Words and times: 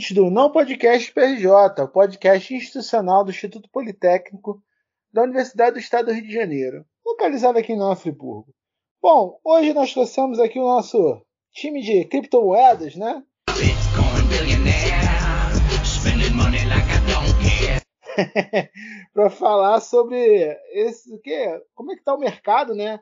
Ouvintes 0.00 0.12
do 0.16 0.30
Não 0.30 0.50
Podcast 0.50 1.12
PRJ, 1.12 1.82
o 1.82 1.88
podcast 1.88 2.54
institucional 2.54 3.22
do 3.22 3.30
Instituto 3.30 3.68
Politécnico 3.68 4.62
da 5.12 5.24
Universidade 5.24 5.72
do 5.72 5.78
Estado 5.78 6.06
do 6.06 6.12
Rio 6.12 6.26
de 6.26 6.32
Janeiro, 6.32 6.86
localizado 7.04 7.58
aqui 7.58 7.74
em 7.74 7.76
Nova 7.76 8.00
Friburgo. 8.00 8.46
Bom, 9.02 9.38
hoje 9.44 9.74
nós 9.74 9.92
trouxemos 9.92 10.40
aqui 10.40 10.58
o 10.58 10.62
nosso 10.62 11.20
time 11.52 11.82
de 11.82 12.06
criptomoedas, 12.06 12.96
né? 12.96 13.22
para 19.12 19.28
falar 19.28 19.80
sobre 19.80 20.56
esse 20.72 21.18
que 21.18 21.62
como 21.74 21.92
é 21.92 21.96
que 21.96 22.04
tá 22.04 22.14
o 22.14 22.18
mercado, 22.18 22.74
né? 22.74 22.98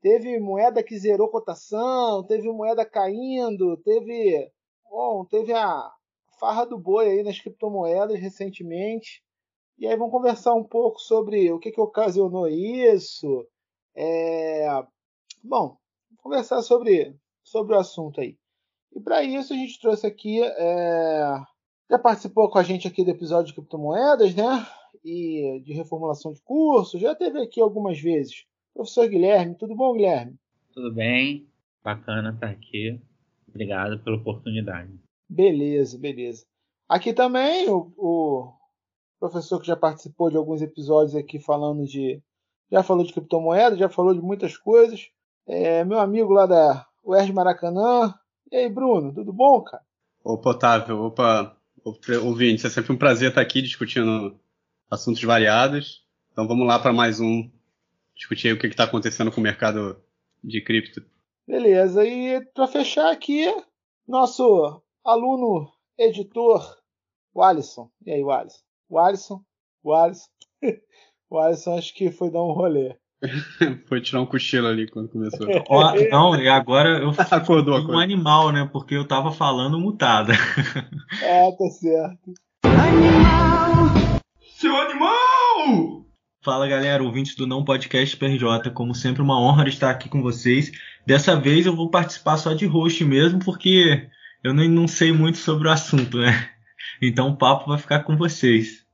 Teve 0.00 0.38
moeda 0.38 0.80
que 0.80 0.96
zerou 0.96 1.28
cotação, 1.28 2.24
teve 2.24 2.48
moeda 2.52 2.84
caindo, 2.84 3.76
teve 3.78 4.48
bom, 4.88 5.24
teve 5.24 5.52
a 5.52 5.95
farra 6.38 6.64
do 6.64 6.78
boi 6.78 7.08
aí 7.08 7.22
nas 7.22 7.40
criptomoedas 7.40 8.18
recentemente. 8.18 9.22
E 9.78 9.86
aí 9.86 9.96
vamos 9.96 10.12
conversar 10.12 10.54
um 10.54 10.64
pouco 10.64 10.98
sobre 10.98 11.52
o 11.52 11.58
que, 11.58 11.70
que 11.70 11.80
ocasionou 11.80 12.48
isso. 12.48 13.46
É... 13.94 14.66
Bom, 15.42 15.76
conversar 16.18 16.62
sobre, 16.62 17.14
sobre 17.44 17.74
o 17.74 17.78
assunto 17.78 18.20
aí. 18.20 18.38
E 18.94 19.00
para 19.00 19.22
isso 19.22 19.52
a 19.52 19.56
gente 19.56 19.80
trouxe 19.80 20.06
aqui. 20.06 20.42
É... 20.42 21.42
Já 21.90 21.98
participou 21.98 22.50
com 22.50 22.58
a 22.58 22.62
gente 22.62 22.88
aqui 22.88 23.04
do 23.04 23.10
episódio 23.10 23.46
de 23.48 23.54
criptomoedas, 23.54 24.34
né? 24.34 24.66
E 25.04 25.60
de 25.64 25.72
reformulação 25.72 26.32
de 26.32 26.40
curso. 26.42 26.98
Já 26.98 27.14
teve 27.14 27.40
aqui 27.40 27.60
algumas 27.60 28.00
vezes. 28.00 28.44
Professor 28.74 29.08
Guilherme, 29.08 29.54
tudo 29.54 29.74
bom, 29.74 29.92
Guilherme? 29.92 30.36
Tudo 30.72 30.92
bem, 30.92 31.46
bacana 31.82 32.30
estar 32.30 32.50
aqui. 32.50 33.00
Obrigado 33.48 33.98
pela 34.00 34.16
oportunidade. 34.16 35.05
Beleza, 35.28 35.98
beleza. 35.98 36.44
Aqui 36.88 37.12
também 37.12 37.68
o, 37.68 37.92
o, 37.96 38.52
professor 39.18 39.60
que 39.60 39.66
já 39.66 39.76
participou 39.76 40.30
de 40.30 40.36
alguns 40.36 40.62
episódios 40.62 41.16
aqui 41.16 41.38
falando 41.40 41.84
de. 41.84 42.22
Já 42.70 42.82
falou 42.82 43.04
de 43.04 43.12
criptomoeda, 43.12 43.76
já 43.76 43.88
falou 43.88 44.14
de 44.14 44.20
muitas 44.20 44.56
coisas. 44.56 45.08
É, 45.46 45.84
meu 45.84 45.98
amigo 46.00 46.32
lá 46.32 46.46
da 46.46 46.86
UERJ 47.04 47.32
Maracanã. 47.32 48.14
E 48.50 48.56
aí, 48.56 48.68
Bruno, 48.68 49.14
tudo 49.14 49.32
bom, 49.32 49.62
cara? 49.62 49.82
Opa, 50.24 50.50
Otávio, 50.50 50.98
opa, 51.04 51.56
ouvintes, 52.24 52.64
é 52.64 52.70
sempre 52.70 52.92
um 52.92 52.98
prazer 52.98 53.28
estar 53.28 53.40
aqui 53.40 53.62
discutindo 53.62 54.38
assuntos 54.90 55.22
variados. 55.22 56.04
Então 56.32 56.46
vamos 56.46 56.66
lá 56.66 56.78
para 56.78 56.92
mais 56.92 57.20
um, 57.20 57.48
discutir 58.14 58.52
o 58.52 58.58
que 58.58 58.66
está 58.66 58.84
acontecendo 58.84 59.30
com 59.30 59.40
o 59.40 59.44
mercado 59.44 60.00
de 60.42 60.60
cripto. 60.60 61.02
Beleza, 61.46 62.04
e 62.04 62.40
para 62.52 62.66
fechar 62.66 63.12
aqui, 63.12 63.46
nosso 64.06 64.82
aluno 65.06 65.70
editor, 65.96 66.76
o 67.32 67.42
Alisson. 67.42 67.88
E 68.04 68.10
aí, 68.10 68.22
o 68.22 68.30
Alisson? 68.30 68.60
O 68.88 68.98
Alisson? 68.98 69.40
O 69.82 69.94
Alisson? 69.94 70.28
o 71.30 71.38
Alisson 71.38 71.78
acho 71.78 71.94
que 71.94 72.10
foi 72.10 72.28
dar 72.30 72.42
um 72.42 72.52
rolê. 72.52 72.96
foi 73.88 74.00
tirar 74.00 74.20
um 74.20 74.26
cochilo 74.26 74.66
ali 74.66 74.90
quando 74.90 75.08
começou. 75.08 75.46
não, 76.10 76.34
e 76.40 76.48
agora 76.48 76.98
eu 76.98 77.10
acordou, 77.10 77.76
acordou. 77.76 77.94
um 77.94 77.98
animal, 77.98 78.50
né? 78.50 78.68
Porque 78.70 78.96
eu 78.96 79.06
tava 79.06 79.30
falando 79.30 79.78
mutada. 79.78 80.32
é, 81.22 81.52
tá 81.52 81.70
certo. 81.70 82.34
Animal! 82.64 84.20
Seu 84.56 84.76
animal! 84.76 86.04
Fala 86.42 86.68
galera, 86.68 87.02
ouvintes 87.02 87.34
do 87.36 87.46
Não 87.46 87.64
Podcast 87.64 88.16
PRJ, 88.16 88.70
como 88.72 88.94
sempre 88.94 89.22
uma 89.22 89.40
honra 89.40 89.68
estar 89.68 89.90
aqui 89.90 90.08
com 90.08 90.22
vocês. 90.22 90.70
Dessa 91.06 91.38
vez 91.38 91.64
eu 91.64 91.74
vou 91.74 91.90
participar 91.90 92.36
só 92.36 92.52
de 92.54 92.66
host 92.66 93.04
mesmo, 93.04 93.40
porque 93.44 94.08
eu 94.46 94.54
nem, 94.54 94.68
não 94.68 94.86
sei 94.86 95.12
muito 95.12 95.38
sobre 95.38 95.68
o 95.68 95.70
assunto, 95.70 96.18
né? 96.18 96.50
Então 97.02 97.30
o 97.30 97.36
papo 97.36 97.68
vai 97.68 97.78
ficar 97.78 98.04
com 98.04 98.16
vocês. 98.16 98.86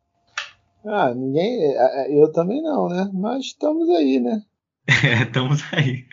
Ah, 0.84 1.14
ninguém. 1.14 1.62
É, 1.62 2.06
é, 2.06 2.22
eu 2.22 2.32
também 2.32 2.62
não, 2.62 2.88
né? 2.88 3.10
Mas 3.12 3.46
estamos 3.46 3.88
aí, 3.90 4.18
né? 4.18 4.42
É, 5.04 5.22
estamos 5.22 5.62
aí. 5.72 6.06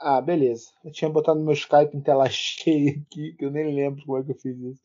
Ah, 0.00 0.20
beleza. 0.20 0.70
Eu 0.84 0.90
tinha 0.90 1.08
botado 1.08 1.40
meu 1.40 1.52
Skype 1.52 1.96
em 1.96 2.00
tela 2.00 2.28
cheia 2.28 2.90
aqui, 2.90 3.34
que 3.38 3.44
eu 3.44 3.50
nem 3.50 3.74
lembro 3.74 4.04
como 4.04 4.18
é 4.18 4.24
que 4.24 4.32
eu 4.32 4.36
fiz 4.36 4.58
isso. 4.58 4.82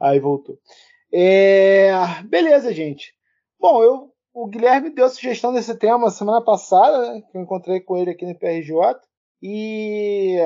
Aí 0.00 0.18
voltou. 0.18 0.58
É... 1.12 1.90
Beleza, 2.24 2.72
gente. 2.72 3.14
Bom, 3.60 3.82
eu 3.82 4.12
o 4.36 4.46
Guilherme 4.48 4.90
deu 4.90 5.06
a 5.06 5.08
sugestão 5.08 5.50
desse 5.50 5.74
tema 5.78 6.10
semana 6.10 6.44
passada, 6.44 7.14
né, 7.14 7.22
que 7.22 7.38
eu 7.38 7.40
encontrei 7.40 7.80
com 7.80 7.96
ele 7.96 8.10
aqui 8.10 8.26
no 8.26 8.38
PRJ, 8.38 9.00
e 9.42 10.36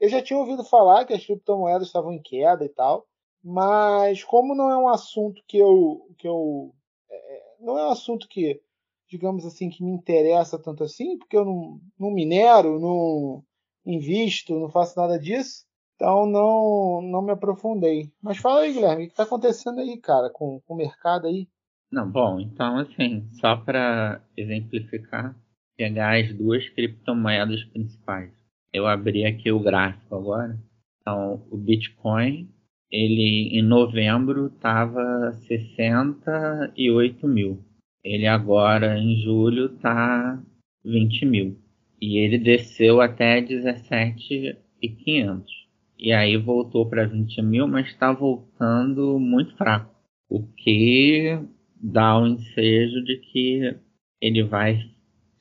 eu 0.00 0.08
já 0.08 0.22
tinha 0.22 0.38
ouvido 0.38 0.64
falar 0.64 1.04
que 1.04 1.12
as 1.12 1.24
criptomoedas 1.24 1.86
estavam 1.86 2.12
em 2.12 2.22
queda 2.22 2.64
e 2.64 2.68
tal, 2.68 3.06
mas 3.42 4.24
como 4.24 4.54
não 4.54 4.70
é 4.70 4.76
um 4.76 4.88
assunto 4.88 5.42
que 5.46 5.58
eu, 5.58 6.08
que 6.18 6.26
eu 6.26 6.74
é, 7.10 7.42
não 7.60 7.78
é 7.78 7.86
um 7.86 7.90
assunto 7.90 8.28
que, 8.28 8.60
digamos 9.08 9.46
assim, 9.46 9.70
que 9.70 9.82
me 9.82 9.90
interessa 9.90 10.58
tanto 10.58 10.84
assim, 10.84 11.16
porque 11.18 11.36
eu 11.36 11.44
não, 11.44 11.80
não 11.98 12.10
minero, 12.10 12.78
não 12.78 13.42
invisto, 13.84 14.58
não 14.58 14.68
faço 14.68 14.98
nada 14.98 15.18
disso, 15.18 15.64
então 15.94 16.26
não, 16.26 17.00
não 17.02 17.22
me 17.22 17.32
aprofundei. 17.32 18.12
Mas 18.20 18.38
fala 18.38 18.62
aí, 18.62 18.72
Guilherme, 18.72 19.04
o 19.04 19.06
que 19.06 19.12
está 19.12 19.22
acontecendo 19.22 19.80
aí, 19.80 19.96
cara, 19.98 20.28
com, 20.30 20.60
com 20.60 20.74
o 20.74 20.76
mercado 20.76 21.26
aí? 21.26 21.48
Não, 21.90 22.10
bom, 22.10 22.40
então 22.40 22.78
assim, 22.78 23.28
só 23.40 23.56
para 23.56 24.20
exemplificar, 24.36 25.36
pegar 25.76 26.18
as 26.18 26.32
duas 26.34 26.68
criptomoedas 26.70 27.62
principais. 27.64 28.35
Eu 28.76 28.86
abri 28.86 29.24
aqui 29.24 29.50
o 29.50 29.58
gráfico 29.58 30.14
agora. 30.14 30.56
Então, 31.00 31.42
o 31.50 31.56
Bitcoin, 31.56 32.46
ele 32.92 33.48
em 33.58 33.62
novembro 33.62 34.48
estava 34.48 35.32
68 35.48 37.26
mil. 37.26 37.64
Ele 38.04 38.26
agora 38.26 38.98
em 38.98 39.16
julho 39.22 39.74
está 39.74 40.38
20 40.84 41.24
mil. 41.24 41.58
E 41.98 42.18
ele 42.18 42.36
desceu 42.36 43.00
até 43.00 43.40
17,500. 43.40 45.50
E 45.98 46.12
aí 46.12 46.36
voltou 46.36 46.86
para 46.86 47.06
20 47.06 47.40
mil, 47.40 47.66
mas 47.66 47.86
está 47.86 48.12
voltando 48.12 49.18
muito 49.18 49.56
fraco. 49.56 49.90
O 50.28 50.46
que 50.48 51.40
dá 51.80 52.18
o 52.18 52.26
ensejo 52.26 53.02
de 53.04 53.16
que 53.20 53.74
ele 54.20 54.42
vai 54.42 54.94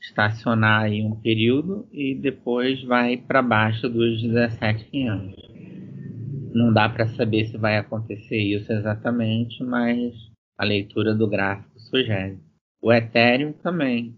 estacionar 0.06 0.84
aí 0.84 1.02
um 1.02 1.16
período 1.16 1.88
e 1.92 2.16
depois 2.16 2.84
vai 2.84 3.18
para 3.18 3.42
baixo 3.42 3.90
dos 3.90 4.22
17,500. 4.22 5.56
Não 6.54 6.72
dá 6.72 6.88
para 6.88 7.08
saber 7.08 7.46
se 7.46 7.58
vai 7.58 7.78
acontecer 7.78 8.38
isso 8.38 8.72
exatamente, 8.72 9.62
mas 9.64 10.14
a 10.58 10.64
leitura 10.64 11.14
do 11.14 11.28
gráfico 11.28 11.78
sugere. 11.80 12.40
O 12.82 12.94
Ethereum 12.94 13.52
também 13.52 14.16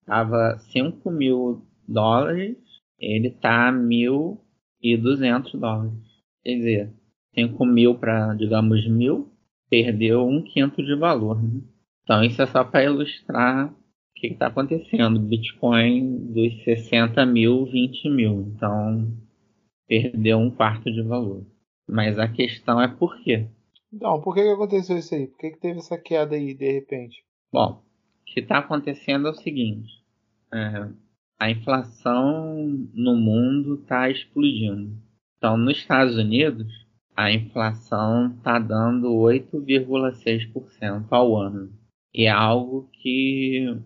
estava 0.00 0.58
5 0.72 1.10
mil 1.10 1.66
dólares, 1.88 2.56
ele 2.98 3.28
está 3.28 3.72
1.200 3.72 5.58
dólares. 5.58 5.98
Quer 6.44 6.54
dizer, 6.56 6.92
5 7.34 7.64
mil 7.64 7.94
para, 7.96 8.34
digamos, 8.34 8.86
mil, 8.86 9.32
perdeu 9.68 10.26
um 10.26 10.42
quinto 10.42 10.82
de 10.82 10.94
valor. 10.94 11.42
Né? 11.42 11.60
Então 12.02 12.22
isso 12.22 12.40
é 12.42 12.46
só 12.46 12.62
para 12.62 12.84
ilustrar 12.84 13.74
que 14.20 14.28
está 14.28 14.48
acontecendo. 14.48 15.18
Bitcoin 15.18 16.32
dos 16.32 16.62
60 16.64 17.24
mil, 17.26 17.64
20 17.66 18.10
mil. 18.10 18.52
Então 18.54 19.10
perdeu 19.88 20.38
um 20.38 20.50
quarto 20.50 20.90
de 20.92 21.02
valor. 21.02 21.44
Mas 21.88 22.18
a 22.18 22.28
questão 22.28 22.80
é 22.80 22.86
por 22.86 23.20
quê? 23.22 23.48
Então, 23.92 24.20
por 24.20 24.34
que, 24.34 24.42
que 24.42 24.50
aconteceu 24.50 24.96
isso 24.96 25.14
aí? 25.14 25.26
Por 25.26 25.38
que, 25.38 25.50
que 25.50 25.60
teve 25.60 25.80
essa 25.80 25.98
queda 25.98 26.36
aí 26.36 26.54
de 26.54 26.70
repente? 26.70 27.24
Bom, 27.52 27.82
o 28.20 28.24
que 28.24 28.38
está 28.38 28.58
acontecendo 28.58 29.26
é 29.26 29.30
o 29.32 29.34
seguinte: 29.34 29.90
é, 30.54 30.88
a 31.40 31.50
inflação 31.50 32.68
no 32.94 33.16
mundo 33.16 33.80
está 33.80 34.08
explodindo. 34.08 34.96
Então, 35.36 35.56
nos 35.56 35.78
Estados 35.78 36.16
Unidos, 36.16 36.72
a 37.16 37.32
inflação 37.32 38.28
está 38.36 38.58
dando 38.58 39.08
8,6% 39.08 41.06
ao 41.10 41.36
ano. 41.36 41.72
E 42.14 42.26
é 42.26 42.30
algo 42.30 42.88
que 42.92 43.76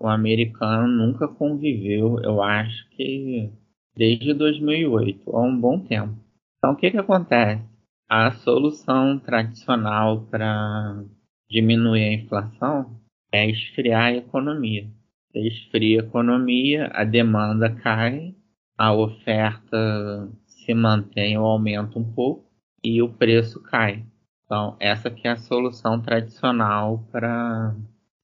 o 0.00 0.08
americano 0.08 0.88
nunca 0.88 1.28
conviveu, 1.28 2.18
eu 2.22 2.42
acho 2.42 2.88
que 2.90 3.52
desde 3.94 4.32
2008, 4.32 5.36
há 5.36 5.42
um 5.42 5.60
bom 5.60 5.78
tempo. 5.78 6.16
Então, 6.56 6.72
o 6.72 6.76
que, 6.76 6.90
que 6.90 6.96
acontece? 6.96 7.62
A 8.08 8.30
solução 8.32 9.18
tradicional 9.18 10.22
para 10.30 11.04
diminuir 11.50 12.02
a 12.02 12.12
inflação 12.14 12.98
é 13.30 13.48
esfriar 13.48 14.04
a 14.06 14.16
economia. 14.16 14.90
Você 15.30 15.40
esfria 15.46 16.00
a 16.00 16.04
economia, 16.04 16.90
a 16.94 17.04
demanda 17.04 17.70
cai, 17.70 18.34
a 18.78 18.92
oferta 18.94 20.28
se 20.46 20.72
mantém 20.72 21.36
ou 21.36 21.44
aumenta 21.44 21.98
um 21.98 22.12
pouco, 22.12 22.50
e 22.82 23.02
o 23.02 23.08
preço 23.12 23.62
cai. 23.62 24.04
Então, 24.46 24.76
essa 24.80 25.10
que 25.10 25.28
é 25.28 25.32
a 25.32 25.36
solução 25.36 26.00
tradicional 26.00 27.06
para 27.12 27.76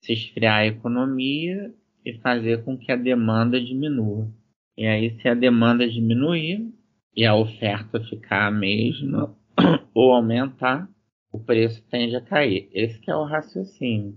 se 0.06 0.12
esfriar 0.12 0.60
a 0.60 0.66
economia 0.66 1.74
e 2.04 2.14
fazer 2.18 2.62
com 2.64 2.78
que 2.78 2.92
a 2.92 2.96
demanda 2.96 3.60
diminua. 3.60 4.30
E 4.78 4.86
aí, 4.86 5.18
se 5.20 5.28
a 5.28 5.34
demanda 5.34 5.88
diminuir 5.88 6.72
e 7.14 7.26
a 7.26 7.34
oferta 7.34 8.00
ficar 8.00 8.46
a 8.46 8.50
mesma, 8.50 9.36
ou 9.92 10.12
aumentar, 10.12 10.88
o 11.32 11.40
preço 11.40 11.82
tende 11.90 12.14
a 12.14 12.20
cair. 12.20 12.68
Esse 12.72 13.10
é 13.10 13.16
o 13.16 13.24
raciocínio. 13.24 14.14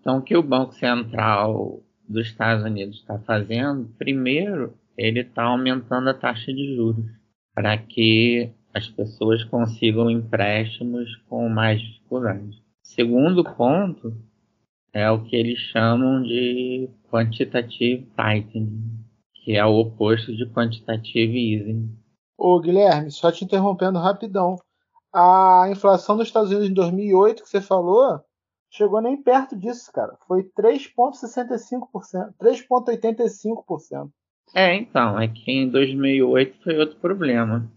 Então, 0.00 0.18
o 0.18 0.22
que 0.22 0.36
o 0.36 0.42
Banco 0.42 0.74
Central 0.74 1.82
dos 2.06 2.26
Estados 2.26 2.64
Unidos 2.64 2.98
está 2.98 3.18
fazendo, 3.20 3.88
primeiro, 3.96 4.74
ele 4.96 5.20
está 5.20 5.44
aumentando 5.44 6.10
a 6.10 6.14
taxa 6.14 6.52
de 6.52 6.76
juros 6.76 7.06
para 7.54 7.76
que 7.78 8.50
as 8.74 8.88
pessoas 8.88 9.42
consigam 9.44 10.10
empréstimos 10.10 11.16
com 11.28 11.48
mais 11.48 11.80
dificuldade. 11.80 12.62
Segundo 12.82 13.42
ponto 13.42 14.14
é 14.96 15.10
o 15.10 15.22
que 15.22 15.36
eles 15.36 15.58
chamam 15.58 16.22
de 16.22 16.88
quantitative 17.12 18.08
tightening, 18.16 18.98
que 19.34 19.54
é 19.54 19.62
o 19.62 19.78
oposto 19.78 20.34
de 20.34 20.46
quantitative 20.46 21.36
easing. 21.36 21.94
Ô 22.38 22.58
Guilherme, 22.58 23.10
só 23.10 23.30
te 23.30 23.44
interrompendo 23.44 23.98
rapidão. 23.98 24.56
A 25.12 25.66
inflação 25.70 26.16
dos 26.16 26.28
Estados 26.28 26.48
Unidos 26.48 26.70
em 26.70 26.72
2008 26.72 27.42
que 27.42 27.48
você 27.48 27.60
falou 27.60 28.22
chegou 28.70 29.02
nem 29.02 29.22
perto 29.22 29.54
disso, 29.54 29.92
cara. 29.92 30.16
Foi 30.26 30.44
3,65%, 30.58 32.32
3,85%. 32.40 34.10
É, 34.54 34.74
então, 34.74 35.20
é 35.20 35.28
que 35.28 35.52
em 35.52 35.68
2008 35.68 36.62
foi 36.62 36.78
outro 36.78 36.96
problema. 36.96 37.70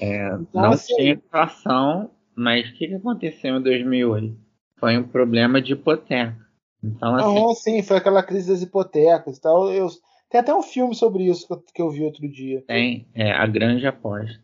É, 0.00 0.28
então, 0.28 0.62
não 0.62 0.72
assim, 0.72 0.94
tinha 0.94 1.12
inflação, 1.12 2.10
mas 2.34 2.66
o 2.70 2.72
que, 2.72 2.88
que 2.88 2.94
aconteceu 2.94 3.56
em 3.56 3.62
2008? 3.62 4.34
Foi 4.78 4.96
um 4.96 5.06
problema 5.06 5.60
de 5.60 5.74
hipoteca. 5.74 6.42
Então, 6.82 7.14
assim, 7.14 7.44
ah, 7.50 7.54
sim, 7.54 7.82
foi 7.82 7.96
aquela 7.96 8.22
crise 8.22 8.50
das 8.50 8.62
hipotecas 8.62 9.36
e 9.36 9.40
tal. 9.40 9.72
Eu, 9.72 9.88
tem 10.28 10.40
até 10.40 10.54
um 10.54 10.62
filme 10.62 10.94
sobre 10.94 11.24
isso 11.24 11.46
que 11.46 11.52
eu, 11.52 11.64
que 11.74 11.82
eu 11.82 11.90
vi 11.90 12.02
outro 12.02 12.28
dia. 12.28 12.62
Tem, 12.66 13.06
é 13.14 13.32
A 13.32 13.46
Grande 13.46 13.86
Aposta. 13.86 14.40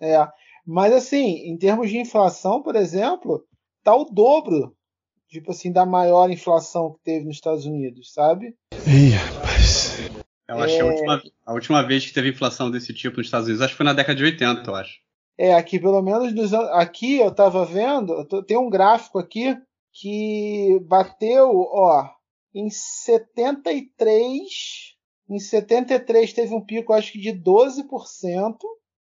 É, 0.00 0.26
mas 0.66 0.92
assim, 0.92 1.48
em 1.48 1.56
termos 1.56 1.90
de 1.90 1.98
inflação, 1.98 2.62
por 2.62 2.76
exemplo, 2.76 3.44
tá 3.82 3.94
o 3.94 4.04
dobro 4.04 4.76
tipo 5.28 5.50
assim, 5.50 5.72
da 5.72 5.84
maior 5.84 6.30
inflação 6.30 6.92
que 6.92 7.04
teve 7.04 7.24
nos 7.24 7.36
Estados 7.36 7.66
Unidos, 7.66 8.12
sabe? 8.12 8.54
Ih, 8.86 9.10
rapaz. 9.10 10.10
Eu 10.48 10.58
acho 10.58 10.74
é... 10.74 10.76
que 10.76 10.82
a 10.82 10.86
última, 10.86 11.22
a 11.46 11.52
última 11.52 11.82
vez 11.82 12.06
que 12.06 12.14
teve 12.14 12.30
inflação 12.30 12.70
desse 12.70 12.94
tipo 12.94 13.18
nos 13.18 13.26
Estados 13.26 13.46
Unidos, 13.46 13.62
acho 13.62 13.74
que 13.74 13.76
foi 13.76 13.86
na 13.86 13.92
década 13.92 14.16
de 14.16 14.24
80, 14.24 14.70
eu 14.70 14.74
acho. 14.74 15.00
É, 15.38 15.54
aqui 15.54 15.78
pelo 15.78 16.00
menos 16.00 16.32
nos, 16.32 16.54
aqui 16.54 17.18
eu 17.18 17.30
tava 17.30 17.64
vendo, 17.64 18.24
tem 18.44 18.56
um 18.56 18.70
gráfico 18.70 19.18
aqui 19.18 19.56
que 20.00 20.78
bateu, 20.86 21.50
ó, 21.54 22.08
em 22.54 22.68
73, 22.70 24.42
em 25.28 25.38
73 25.38 26.32
teve 26.32 26.54
um 26.54 26.60
pico 26.60 26.92
acho 26.92 27.12
que 27.12 27.18
de 27.18 27.32
12%, 27.32 28.56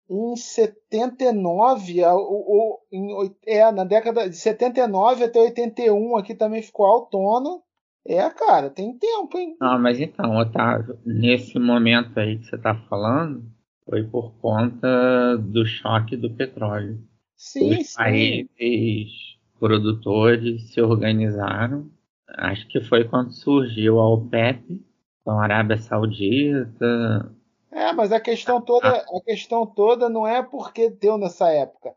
em 0.07 0.35
79, 0.35 2.05
ou, 2.05 2.79
em, 2.91 3.35
é, 3.47 3.71
na 3.71 3.83
década 3.83 4.29
de 4.29 4.35
79 4.35 5.23
até 5.23 5.39
81 5.39 6.17
aqui 6.17 6.35
também 6.35 6.61
ficou 6.61 6.85
autônomo. 6.85 7.63
É, 8.07 8.29
cara, 8.29 8.69
tem 8.69 8.95
tempo, 8.95 9.35
hein? 9.35 9.57
Não, 9.59 9.81
mas 9.81 9.99
então, 9.99 10.37
Otávio, 10.37 10.99
nesse 11.03 11.57
momento 11.57 12.19
aí 12.19 12.37
que 12.37 12.45
você 12.45 12.57
tá 12.59 12.75
falando, 12.87 13.43
foi 13.83 14.03
por 14.03 14.31
conta 14.39 15.35
do 15.37 15.65
choque 15.65 16.15
do 16.15 16.29
petróleo. 16.35 16.99
Sim, 17.35 17.79
Os 17.79 17.87
sim. 17.87 17.95
países 17.97 19.34
produtores 19.59 20.69
se 20.71 20.81
organizaram. 20.81 21.89
Acho 22.27 22.67
que 22.67 22.81
foi 22.81 23.03
quando 23.03 23.31
surgiu 23.31 23.99
a 23.99 24.09
OPEP, 24.09 24.81
com 25.23 25.31
a 25.31 25.43
Arábia 25.43 25.77
Saudita, 25.77 27.31
é, 27.75 27.91
mas 27.91 28.13
a 28.13 28.21
questão 28.21 28.61
toda, 28.61 28.87
a 28.87 29.21
questão 29.25 29.67
toda 29.67 30.07
não 30.07 30.25
é 30.25 30.41
porque 30.41 30.89
deu 30.89 31.17
nessa 31.17 31.49
época. 31.49 31.93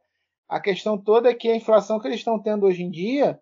A 0.49 0.58
questão 0.58 0.99
toda 0.99 1.31
é 1.31 1.34
que 1.34 1.49
a 1.49 1.55
inflação 1.55 2.00
que 2.00 2.08
eles 2.08 2.19
estão 2.19 2.37
tendo 2.37 2.66
hoje 2.66 2.82
em 2.82 2.90
dia 2.90 3.38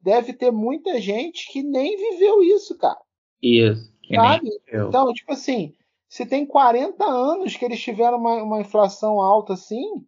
deve 0.00 0.32
ter 0.32 0.52
muita 0.52 1.00
gente 1.00 1.50
que 1.50 1.64
nem 1.64 1.96
viveu 1.96 2.44
isso, 2.44 2.78
cara. 2.78 3.00
Isso. 3.42 3.92
Sabe? 4.14 4.50
Então, 4.72 5.12
tipo 5.12 5.32
assim, 5.32 5.74
se 6.08 6.24
tem 6.24 6.46
40 6.46 7.04
anos 7.04 7.56
que 7.56 7.64
eles 7.64 7.80
tiveram 7.80 8.18
uma, 8.18 8.40
uma 8.40 8.60
inflação 8.60 9.20
alta 9.20 9.54
assim, 9.54 10.06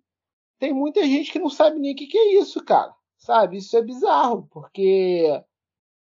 tem 0.61 0.73
muita 0.73 1.03
gente 1.03 1.33
que 1.33 1.39
não 1.41 1.51
sabe 1.51 1.81
nem 1.81 1.95
o 1.95 1.97
que, 1.97 2.07
que 2.07 2.19
é 2.19 2.35
isso, 2.39 2.65
cara. 2.65 2.95
Sabe? 3.23 3.59
Isso 3.59 3.77
é 3.77 3.83
bizarro, 3.83 4.49
porque 4.51 5.41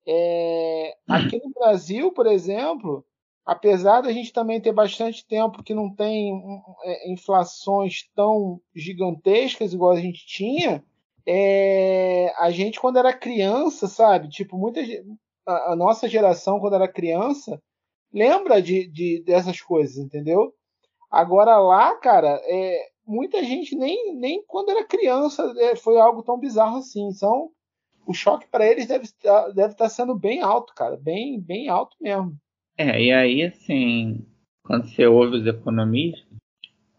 é, 0.06 0.96
aqui 1.06 1.38
no 1.44 1.50
Brasil, 1.50 2.10
por 2.10 2.26
exemplo, 2.26 3.04
apesar 3.44 4.00
da 4.00 4.10
gente 4.10 4.32
também 4.32 4.60
ter 4.60 4.72
bastante 4.72 5.26
tempo 5.26 5.62
que 5.62 5.74
não 5.74 5.94
tem 5.94 6.32
é, 6.84 7.12
inflações 7.12 8.08
tão 8.14 8.58
gigantescas 8.74 9.74
igual 9.74 9.92
a 9.92 10.00
gente 10.00 10.26
tinha, 10.26 10.82
é, 11.26 12.32
a 12.38 12.50
gente 12.50 12.80
quando 12.80 12.98
era 12.98 13.12
criança, 13.12 13.86
sabe? 13.88 14.30
Tipo, 14.30 14.56
muita 14.56 14.80
a, 15.46 15.72
a 15.72 15.76
nossa 15.76 16.08
geração 16.08 16.58
quando 16.58 16.76
era 16.76 16.88
criança 16.88 17.62
lembra 18.10 18.62
de, 18.62 18.88
de, 18.88 19.22
dessas 19.22 19.60
coisas, 19.60 19.98
entendeu? 19.98 20.54
Agora 21.10 21.58
lá, 21.58 21.94
cara, 21.96 22.40
é, 22.44 22.91
muita 23.06 23.42
gente 23.42 23.76
nem, 23.76 24.14
nem 24.14 24.44
quando 24.46 24.70
era 24.70 24.84
criança 24.84 25.52
é, 25.58 25.76
foi 25.76 25.98
algo 25.98 26.22
tão 26.22 26.38
bizarro 26.38 26.78
assim. 26.78 27.08
Então, 27.08 27.50
o 28.06 28.12
choque 28.12 28.46
para 28.48 28.66
eles 28.66 28.86
deve, 28.86 29.08
deve 29.54 29.72
estar 29.72 29.88
sendo 29.88 30.14
bem 30.14 30.40
alto, 30.40 30.74
cara, 30.74 30.96
bem, 30.96 31.40
bem 31.40 31.68
alto 31.68 31.96
mesmo. 32.00 32.36
É, 32.76 33.02
e 33.02 33.12
aí, 33.12 33.42
assim, 33.42 34.26
quando 34.64 34.88
você 34.88 35.06
ouve 35.06 35.36
os 35.36 35.46
economistas, 35.46 36.26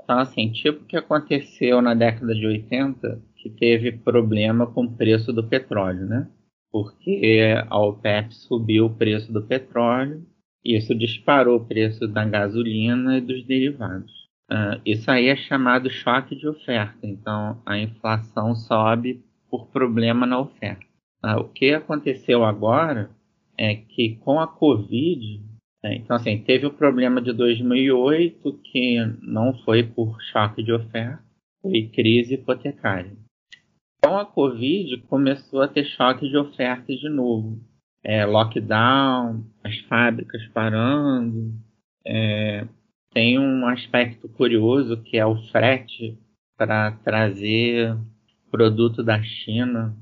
então, 0.04 0.20
assim, 0.20 0.52
tipo 0.52 0.84
o 0.84 0.86
que 0.86 0.98
aconteceu 0.98 1.82
na 1.82 1.94
década 1.94 2.36
de 2.36 2.46
80, 2.46 3.22
que 3.38 3.50
teve 3.50 3.92
problema 3.92 4.68
com 4.68 4.84
o 4.84 4.96
preço 4.96 5.32
do 5.32 5.48
petróleo, 5.48 6.06
né? 6.06 6.30
Porque 6.72 7.44
a 7.70 7.80
OPEP 7.80 8.34
subiu 8.34 8.86
o 8.86 8.96
preço 8.96 9.32
do 9.32 9.44
petróleo, 9.44 10.26
e 10.64 10.78
isso 10.78 10.94
disparou 10.96 11.58
o 11.58 11.66
preço 11.66 12.08
da 12.08 12.26
gasolina 12.26 13.18
e 13.18 13.22
dos 13.22 13.46
derivados. 13.46 14.23
Uh, 14.52 14.80
isso 14.86 15.10
aí 15.10 15.28
é 15.28 15.36
chamado 15.36 15.90
choque 15.90 16.36
de 16.36 16.48
oferta. 16.48 17.00
Então, 17.04 17.62
a 17.66 17.78
inflação 17.78 18.56
sobe 18.56 19.24
por 19.50 19.68
problema 19.68 20.26
na 20.26 20.40
oferta. 20.40 20.86
Uh, 21.24 21.40
o 21.40 21.50
que 21.50 21.74
aconteceu 21.74 22.44
agora 22.44 23.10
é 23.58 23.76
que 23.76 24.18
com 24.18 24.40
a 24.40 24.48
Covid, 24.48 25.42
é, 25.84 25.96
então, 25.96 26.16
assim, 26.16 26.38
teve 26.44 26.66
o 26.66 26.74
problema 26.74 27.22
de 27.22 27.34
2008, 27.34 28.60
que 28.64 28.98
não 29.22 29.54
foi 29.60 29.84
por 29.84 30.20
choque 30.32 30.64
de 30.64 30.72
oferta, 30.72 31.22
foi 31.62 31.90
crise 31.90 32.36
hipotecária. 32.36 33.12
Com 34.04 34.18
a 34.18 34.26
Covid, 34.26 34.98
começou 35.08 35.62
a 35.62 35.68
ter 35.68 35.86
choque 35.86 36.28
de 36.28 36.38
oferta 36.38 36.94
de 36.94 37.10
novo. 37.10 37.60
É, 38.04 38.26
lockdown, 38.26 39.46
as 39.64 39.78
fábricas 39.88 40.46
parando. 40.48 41.54
É, 42.06 42.68
tem 43.14 43.40
um 43.40 43.66
aspecto 43.68 44.28
curioso 44.30 44.98
que 44.98 45.18
é 45.18 45.26
o 45.26 45.36
frete 45.52 46.18
para 46.58 46.92
trazer 46.92 47.98
produto 48.52 49.04
da 49.04 49.22
China 49.22 49.96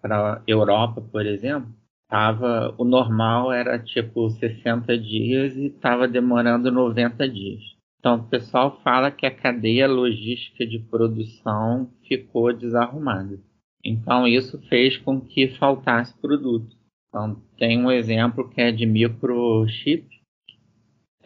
para 0.00 0.42
Europa, 0.46 1.00
por 1.00 1.24
exemplo 1.26 1.74
tava 2.08 2.74
o 2.78 2.84
normal 2.84 3.52
era 3.52 3.78
tipo 3.78 4.30
60 4.30 4.96
dias 4.98 5.56
e 5.56 5.66
estava 5.66 6.06
demorando 6.06 6.70
90 6.70 7.28
dias. 7.28 7.62
Então 7.98 8.16
o 8.16 8.28
pessoal 8.28 8.80
fala 8.82 9.10
que 9.10 9.26
a 9.26 9.34
cadeia 9.34 9.88
logística 9.88 10.64
de 10.66 10.78
produção 10.78 11.90
ficou 12.06 12.52
desarrumada. 12.52 13.38
Então 13.84 14.26
isso 14.26 14.60
fez 14.68 14.96
com 14.96 15.20
que 15.20 15.48
faltasse 15.56 16.16
produto. 16.20 16.76
Então 17.08 17.42
tem 17.58 17.78
um 17.78 17.90
exemplo 17.90 18.48
que 18.48 18.60
é 18.60 18.70
de 18.70 18.86
microchip, 18.86 20.06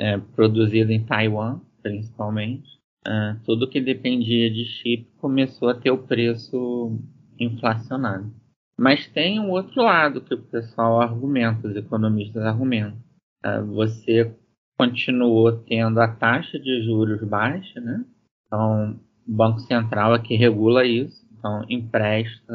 é, 0.00 0.16
produzido 0.16 0.90
em 0.90 1.04
Taiwan, 1.04 1.60
principalmente. 1.82 2.80
É, 3.06 3.36
tudo 3.44 3.68
que 3.68 3.80
dependia 3.80 4.50
de 4.50 4.64
chip 4.64 5.06
começou 5.18 5.68
a 5.68 5.74
ter 5.74 5.90
o 5.90 5.98
preço 5.98 6.98
inflacionado. 7.38 8.32
Mas 8.78 9.06
tem 9.08 9.38
um 9.38 9.50
outro 9.50 9.82
lado 9.82 10.22
que 10.22 10.32
o 10.32 10.42
pessoal 10.42 11.02
argumenta, 11.02 11.68
os 11.68 11.76
economistas 11.76 12.42
argumentam. 12.42 12.98
É, 13.44 13.60
você 13.60 14.34
continuou 14.78 15.52
tendo 15.52 16.00
a 16.00 16.08
taxa 16.08 16.58
de 16.58 16.82
juros 16.82 17.22
baixa, 17.22 17.78
né? 17.78 18.02
Então, 18.46 18.98
o 19.28 19.32
Banco 19.32 19.60
Central 19.60 20.14
é 20.14 20.18
que 20.18 20.34
regula 20.34 20.86
isso, 20.86 21.26
então 21.32 21.62
empresta 21.68 22.54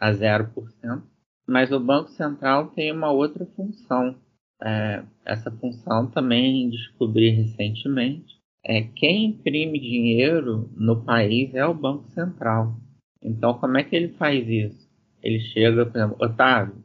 a 0.00 0.10
0%. 0.10 1.02
Mas 1.46 1.70
o 1.70 1.78
Banco 1.78 2.08
Central 2.10 2.68
tem 2.68 2.90
uma 2.90 3.10
outra 3.10 3.44
função. 3.54 4.16
É, 4.62 5.02
essa 5.24 5.50
função 5.50 6.10
também 6.10 6.70
descobri 6.70 7.30
recentemente. 7.30 8.36
É 8.64 8.82
quem 8.82 9.26
imprime 9.26 9.78
dinheiro 9.78 10.70
no 10.76 11.04
país 11.04 11.54
é 11.54 11.64
o 11.64 11.74
Banco 11.74 12.08
Central. 12.10 12.76
Então, 13.22 13.54
como 13.54 13.76
é 13.76 13.84
que 13.84 13.94
ele 13.94 14.08
faz 14.14 14.48
isso? 14.48 14.86
Ele 15.22 15.40
chega, 15.40 15.86
por 15.86 15.96
exemplo, 15.96 16.16
Otávio, 16.20 16.82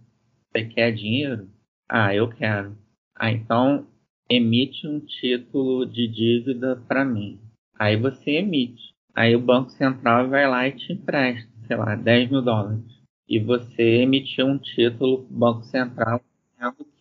você 0.52 0.66
quer 0.66 0.92
dinheiro? 0.92 1.50
Ah, 1.90 2.14
eu 2.14 2.30
quero. 2.30 2.78
Ah, 3.16 3.32
então 3.32 3.88
emite 4.30 4.88
um 4.88 5.00
título 5.00 5.86
de 5.86 6.08
dívida 6.08 6.76
para 6.88 7.06
mim. 7.06 7.40
Aí 7.78 7.98
você 7.98 8.32
emite. 8.32 8.94
Aí 9.14 9.36
o 9.36 9.42
Banco 9.42 9.70
Central 9.72 10.30
vai 10.30 10.48
lá 10.48 10.68
e 10.68 10.72
te 10.72 10.94
empresta, 10.94 11.52
sei 11.68 11.76
lá, 11.76 11.96
10 11.96 12.30
mil 12.30 12.42
dólares. 12.42 12.84
E 13.28 13.40
você 13.40 14.02
emitiu 14.02 14.48
um 14.48 14.58
título 14.58 15.26
Banco 15.30 15.64
Central 15.64 16.22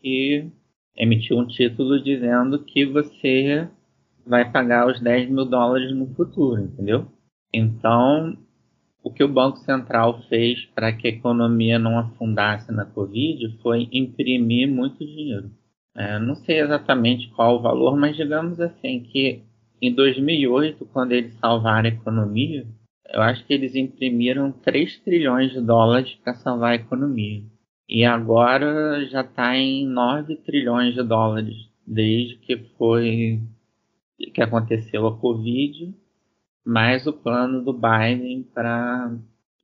que 0.00 0.50
emitiu 0.96 1.38
um 1.38 1.46
título 1.46 2.02
dizendo 2.02 2.64
que 2.64 2.84
você 2.84 3.68
vai 4.26 4.50
pagar 4.50 4.86
os 4.86 5.00
10 5.00 5.30
mil 5.30 5.44
dólares 5.44 5.94
no 5.94 6.06
futuro, 6.14 6.60
entendeu? 6.60 7.06
Então, 7.52 8.36
o 9.02 9.12
que 9.12 9.24
o 9.24 9.28
Banco 9.28 9.58
Central 9.58 10.22
fez 10.28 10.66
para 10.66 10.92
que 10.92 11.08
a 11.08 11.10
economia 11.10 11.78
não 11.78 11.98
afundasse 11.98 12.70
na 12.70 12.84
Covid 12.84 13.58
foi 13.62 13.88
imprimir 13.92 14.68
muito 14.68 14.98
dinheiro. 14.98 15.50
É, 15.96 16.18
não 16.18 16.34
sei 16.34 16.60
exatamente 16.60 17.28
qual 17.30 17.56
o 17.56 17.62
valor, 17.62 17.96
mas 17.96 18.16
digamos 18.16 18.60
assim 18.60 19.00
que 19.00 19.42
em 19.82 19.94
2008, 19.94 20.84
quando 20.92 21.12
eles 21.12 21.34
salvaram 21.38 21.88
a 21.88 21.92
economia, 21.92 22.66
eu 23.08 23.22
acho 23.22 23.44
que 23.46 23.52
eles 23.52 23.74
imprimiram 23.74 24.52
3 24.52 24.98
trilhões 25.00 25.52
de 25.52 25.60
dólares 25.60 26.14
para 26.22 26.34
salvar 26.34 26.72
a 26.72 26.76
economia. 26.76 27.42
E 27.90 28.04
agora 28.04 29.04
já 29.06 29.22
está 29.22 29.56
em 29.56 29.84
9 29.84 30.36
trilhões 30.36 30.94
de 30.94 31.02
dólares 31.02 31.56
desde 31.84 32.36
que 32.36 32.56
foi 32.78 33.40
que 34.32 34.40
aconteceu 34.40 35.08
a 35.08 35.18
Covid, 35.18 35.92
mais 36.64 37.04
o 37.08 37.12
plano 37.12 37.64
do 37.64 37.72
Biden 37.72 38.44
para 38.54 39.12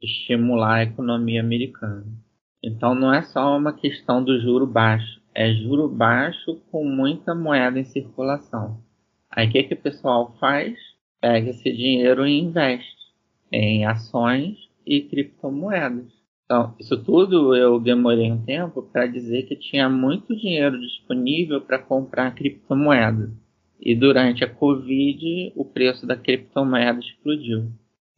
estimular 0.03 0.79
a 0.79 0.83
economia 0.83 1.41
americana. 1.41 2.05
Então 2.61 2.97
não 2.97 3.15
é 3.15 3.23
só 3.23 3.57
uma 3.57 3.73
questão 3.73 4.25
do 4.25 4.41
juro 4.41 4.67
baixo, 4.67 5.21
é 5.33 5.55
juro 5.55 5.89
baixo 5.89 6.61
com 6.73 6.85
muita 6.85 7.33
moeda 7.33 7.79
em 7.79 7.85
circulação. 7.85 8.83
Aí 9.31 9.47
o 9.47 9.53
que, 9.53 9.63
que 9.63 9.75
o 9.75 9.81
pessoal 9.81 10.35
faz? 10.41 10.77
Pega 11.21 11.51
esse 11.51 11.73
dinheiro 11.73 12.27
e 12.27 12.41
investe 12.41 12.97
em 13.53 13.87
ações 13.87 14.59
e 14.85 15.03
criptomoedas. 15.03 16.16
Então, 16.47 16.77
isso 16.79 16.97
tudo 17.03 17.57
eu 17.57 17.81
demorei 17.81 18.31
um 18.31 18.41
tempo 18.41 18.81
para 18.81 19.07
dizer 19.07 19.43
que 19.49 19.57
tinha 19.57 19.89
muito 19.89 20.35
dinheiro 20.35 20.81
disponível 20.81 21.61
para 21.61 21.79
comprar 21.79 22.35
criptomoedas. 22.37 23.31
E 23.81 23.97
durante 23.97 24.45
a 24.45 24.49
Covid, 24.49 25.53
o 25.57 25.65
preço 25.65 26.07
da 26.07 26.17
criptomoeda 26.17 27.01
explodiu. 27.01 27.69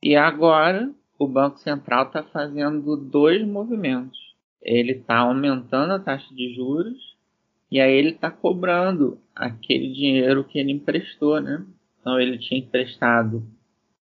E 0.03 0.15
agora, 0.15 0.93
o 1.19 1.27
Banco 1.27 1.59
Central 1.59 2.07
está 2.07 2.23
fazendo 2.23 2.97
dois 2.97 3.45
movimentos. 3.47 4.19
Ele 4.63 4.93
está 4.93 5.19
aumentando 5.19 5.95
a 5.95 5.99
taxa 5.99 6.33
de 6.35 6.55
juros 6.55 7.17
e 7.71 7.81
aí 7.81 7.93
ele 7.93 8.11
está 8.11 8.31
cobrando 8.31 9.19
aquele 9.35 9.93
dinheiro 9.93 10.45
que 10.45 10.59
ele 10.59 10.73
emprestou, 10.73 11.41
né? 11.41 11.65
Então 12.01 12.21
ele 12.21 12.39
tinha 12.39 12.61
emprestado 12.61 13.43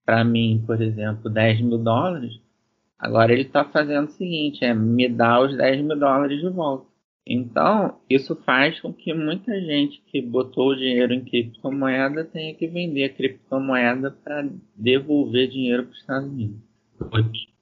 para 0.04 0.24
mim, 0.24 0.62
por 0.66 0.80
exemplo, 0.80 1.30
10 1.30 1.60
mil 1.60 1.78
dólares. 1.78 2.40
Agora 2.98 3.32
ele 3.32 3.42
está 3.42 3.64
fazendo 3.64 4.08
o 4.08 4.12
seguinte, 4.12 4.64
é 4.64 4.74
me 4.74 5.08
dar 5.08 5.42
os 5.42 5.56
10 5.56 5.82
mil 5.84 5.98
dólares 5.98 6.40
de 6.40 6.48
volta. 6.48 6.88
Então, 7.30 8.00
isso 8.08 8.34
faz 8.36 8.80
com 8.80 8.92
que 8.92 9.12
muita 9.12 9.52
gente 9.60 10.02
que 10.06 10.20
botou 10.22 10.70
o 10.70 10.76
dinheiro 10.76 11.12
em 11.12 11.22
criptomoeda 11.22 12.24
tenha 12.24 12.54
que 12.54 12.66
vender 12.66 13.04
a 13.04 13.14
criptomoeda 13.14 14.10
para 14.10 14.48
devolver 14.74 15.48
dinheiro 15.48 15.84
para 15.84 15.92
os 15.92 15.98
Estados 15.98 16.28
Unidos, 16.28 16.58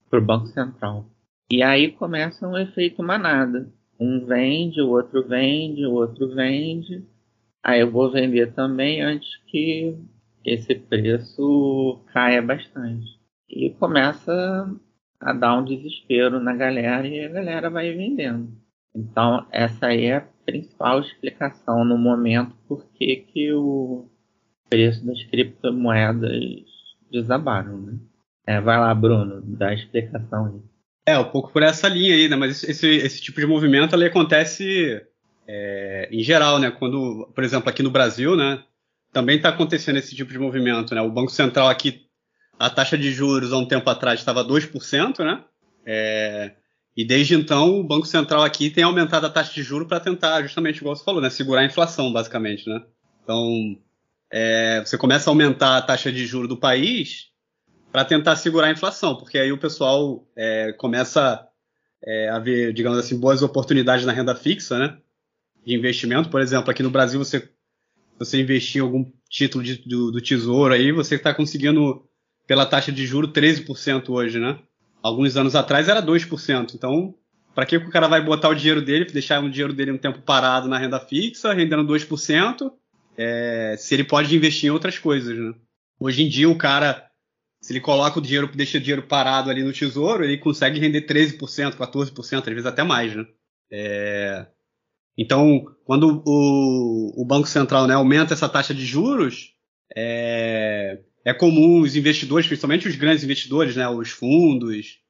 para 0.08 0.20
o 0.20 0.24
Banco 0.24 0.46
Central. 0.46 1.04
E 1.50 1.62
aí 1.62 1.90
começa 1.90 2.46
um 2.46 2.56
efeito 2.56 3.02
manada. 3.02 3.68
Um 3.98 4.24
vende, 4.24 4.80
o 4.80 4.90
outro 4.90 5.26
vende, 5.26 5.84
o 5.84 5.94
outro 5.94 6.34
vende. 6.34 7.04
Aí 7.62 7.80
eu 7.80 7.90
vou 7.90 8.10
vender 8.10 8.52
também 8.52 9.02
antes 9.02 9.36
que 9.46 9.96
esse 10.44 10.76
preço 10.76 12.00
caia 12.12 12.40
bastante. 12.40 13.06
E 13.48 13.70
começa 13.70 14.72
a 15.20 15.32
dar 15.32 15.58
um 15.58 15.64
desespero 15.64 16.40
na 16.40 16.54
galera 16.54 17.06
e 17.06 17.24
a 17.24 17.28
galera 17.28 17.70
vai 17.70 17.92
vendendo. 17.92 18.52
Então, 18.94 19.46
essa 19.50 19.86
aí 19.86 20.06
é 20.06 20.16
a 20.16 20.28
principal 20.44 21.00
explicação 21.00 21.84
no 21.84 21.98
momento 21.98 22.56
por 22.66 22.86
que, 22.94 23.52
o 23.52 24.08
preço 24.70 25.04
das 25.06 25.22
criptomoedas 25.24 26.64
desabaram. 27.10 27.78
Né? 27.78 27.98
É, 28.46 28.60
vai 28.60 28.78
lá, 28.78 28.94
Bruno, 28.94 29.42
dá 29.44 29.68
a 29.68 29.74
explicação 29.74 30.46
aí. 30.46 30.60
É, 31.08 31.18
um 31.18 31.24
pouco 31.24 31.52
por 31.52 31.62
essa 31.62 31.88
linha 31.88 32.14
aí, 32.14 32.28
né? 32.28 32.34
Mas 32.34 32.64
esse, 32.64 32.88
esse 32.88 33.20
tipo 33.20 33.38
de 33.38 33.46
movimento 33.46 33.94
ele 33.94 34.06
acontece 34.06 35.00
é, 35.46 36.08
em 36.10 36.20
geral, 36.20 36.58
né? 36.58 36.70
Quando, 36.70 37.30
por 37.34 37.44
exemplo, 37.44 37.68
aqui 37.68 37.82
no 37.82 37.90
Brasil, 37.90 38.34
né? 38.34 38.64
Também 39.12 39.36
está 39.36 39.50
acontecendo 39.50 39.98
esse 39.98 40.16
tipo 40.16 40.32
de 40.32 40.38
movimento, 40.38 40.94
né? 40.94 41.00
O 41.00 41.10
Banco 41.10 41.30
Central 41.30 41.68
aqui, 41.68 42.05
a 42.58 42.70
taxa 42.70 42.96
de 42.96 43.12
juros 43.12 43.52
há 43.52 43.58
um 43.58 43.66
tempo 43.66 43.88
atrás 43.90 44.20
estava 44.20 44.44
2%, 44.44 45.24
né? 45.24 45.44
É, 45.84 46.52
e 46.96 47.04
desde 47.04 47.34
então, 47.34 47.78
o 47.78 47.84
Banco 47.84 48.06
Central 48.06 48.42
aqui 48.42 48.70
tem 48.70 48.82
aumentado 48.82 49.26
a 49.26 49.30
taxa 49.30 49.52
de 49.52 49.62
juros 49.62 49.86
para 49.86 50.00
tentar, 50.00 50.42
justamente 50.42 50.78
igual 50.78 50.96
você 50.96 51.04
falou, 51.04 51.20
né, 51.20 51.28
segurar 51.28 51.60
a 51.60 51.66
inflação, 51.66 52.10
basicamente. 52.12 52.68
Né? 52.68 52.82
Então, 53.22 53.78
é, 54.30 54.82
você 54.84 54.96
começa 54.96 55.28
a 55.28 55.30
aumentar 55.30 55.76
a 55.76 55.82
taxa 55.82 56.10
de 56.10 56.26
juros 56.26 56.48
do 56.48 56.56
país 56.56 57.26
para 57.92 58.04
tentar 58.04 58.36
segurar 58.36 58.68
a 58.68 58.72
inflação, 58.72 59.16
porque 59.16 59.38
aí 59.38 59.52
o 59.52 59.58
pessoal 59.58 60.26
é, 60.34 60.72
começa 60.72 61.46
é, 62.02 62.30
a 62.30 62.38
ver, 62.38 62.72
digamos 62.72 62.98
assim, 62.98 63.18
boas 63.18 63.42
oportunidades 63.42 64.06
na 64.06 64.12
renda 64.12 64.34
fixa, 64.34 64.78
né? 64.78 64.98
De 65.64 65.74
investimento. 65.74 66.30
Por 66.30 66.40
exemplo, 66.40 66.70
aqui 66.70 66.82
no 66.82 66.90
Brasil, 66.90 67.18
você, 67.18 67.50
você 68.18 68.40
investir 68.40 68.80
em 68.80 68.84
algum 68.84 69.04
título 69.28 69.62
de, 69.62 69.76
do, 69.86 70.10
do 70.10 70.20
tesouro 70.20 70.72
aí, 70.72 70.92
você 70.92 71.16
está 71.16 71.34
conseguindo, 71.34 72.05
pela 72.46 72.66
taxa 72.66 72.92
de 72.92 73.06
juro, 73.06 73.28
13% 73.28 74.08
hoje, 74.08 74.38
né? 74.38 74.58
alguns 75.06 75.36
anos 75.36 75.54
atrás 75.54 75.88
era 75.88 76.02
2%. 76.02 76.74
Então, 76.74 77.14
para 77.54 77.64
que 77.64 77.76
o 77.76 77.90
cara 77.90 78.08
vai 78.08 78.20
botar 78.20 78.48
o 78.48 78.54
dinheiro 78.54 78.82
dele, 78.82 79.04
deixar 79.04 79.42
o 79.42 79.50
dinheiro 79.50 79.72
dele 79.72 79.92
um 79.92 79.98
tempo 79.98 80.20
parado 80.20 80.68
na 80.68 80.78
renda 80.78 80.98
fixa, 80.98 81.52
rendendo 81.52 81.84
2%, 81.84 82.72
é, 83.16 83.76
se 83.78 83.94
ele 83.94 84.04
pode 84.04 84.34
investir 84.34 84.68
em 84.68 84.72
outras 84.72 84.98
coisas, 84.98 85.38
né? 85.38 85.54
Hoje 85.98 86.22
em 86.24 86.28
dia, 86.28 86.50
o 86.50 86.58
cara, 86.58 87.08
se 87.62 87.72
ele 87.72 87.80
coloca 87.80 88.18
o 88.18 88.22
dinheiro, 88.22 88.50
deixa 88.54 88.76
o 88.76 88.80
dinheiro 88.80 89.02
parado 89.02 89.48
ali 89.48 89.62
no 89.62 89.72
tesouro, 89.72 90.24
ele 90.24 90.36
consegue 90.36 90.78
render 90.78 91.06
13%, 91.06 91.76
14%, 91.76 92.38
às 92.38 92.44
vezes 92.44 92.66
até 92.66 92.82
mais, 92.82 93.14
né? 93.14 93.24
É, 93.72 94.46
então, 95.16 95.64
quando 95.84 96.22
o, 96.26 97.22
o, 97.22 97.24
Banco 97.24 97.48
Central 97.48 97.86
né, 97.86 97.94
aumenta 97.94 98.34
essa 98.34 98.48
taxa 98.48 98.74
de 98.74 98.84
juros, 98.84 99.54
é, 99.96 101.00
é 101.26 101.34
comum 101.34 101.80
os 101.80 101.96
investidores, 101.96 102.46
principalmente 102.46 102.86
os 102.86 102.94
grandes 102.94 103.24
investidores, 103.24 103.74
né, 103.74 103.88
os 103.88 104.10
fundos 104.10 105.00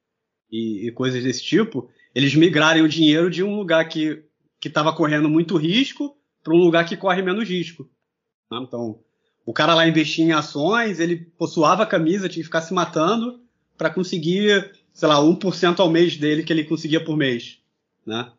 e, 0.51 0.87
e 0.87 0.91
coisas 0.91 1.23
desse 1.23 1.43
tipo, 1.43 1.91
eles 2.15 2.33
migrarem 2.33 2.81
o 2.81 2.89
dinheiro 2.89 3.29
de 3.29 3.43
um 3.43 3.55
lugar 3.55 3.87
que 3.87 4.23
estava 4.65 4.91
correndo 4.91 5.29
muito 5.29 5.55
risco 5.57 6.17
para 6.43 6.55
um 6.55 6.57
lugar 6.57 6.87
que 6.87 6.97
corre 6.97 7.21
menos 7.21 7.47
risco. 7.47 7.87
Né? 8.51 8.57
Então, 8.63 8.99
o 9.45 9.53
cara 9.53 9.75
lá 9.75 9.87
investia 9.87 10.25
em 10.25 10.31
ações, 10.31 10.99
ele 10.99 11.17
possuava 11.17 11.83
a 11.83 11.87
camisa, 11.87 12.27
tinha 12.27 12.41
que 12.41 12.47
ficar 12.47 12.61
se 12.61 12.73
matando 12.73 13.39
para 13.77 13.91
conseguir, 13.91 14.71
sei 14.91 15.07
lá, 15.07 15.17
1% 15.21 15.79
ao 15.79 15.91
mês 15.91 16.17
dele 16.17 16.41
que 16.41 16.51
ele 16.51 16.63
conseguia 16.63 17.03
por 17.03 17.15
mês. 17.15 17.59
Né? 18.03 18.31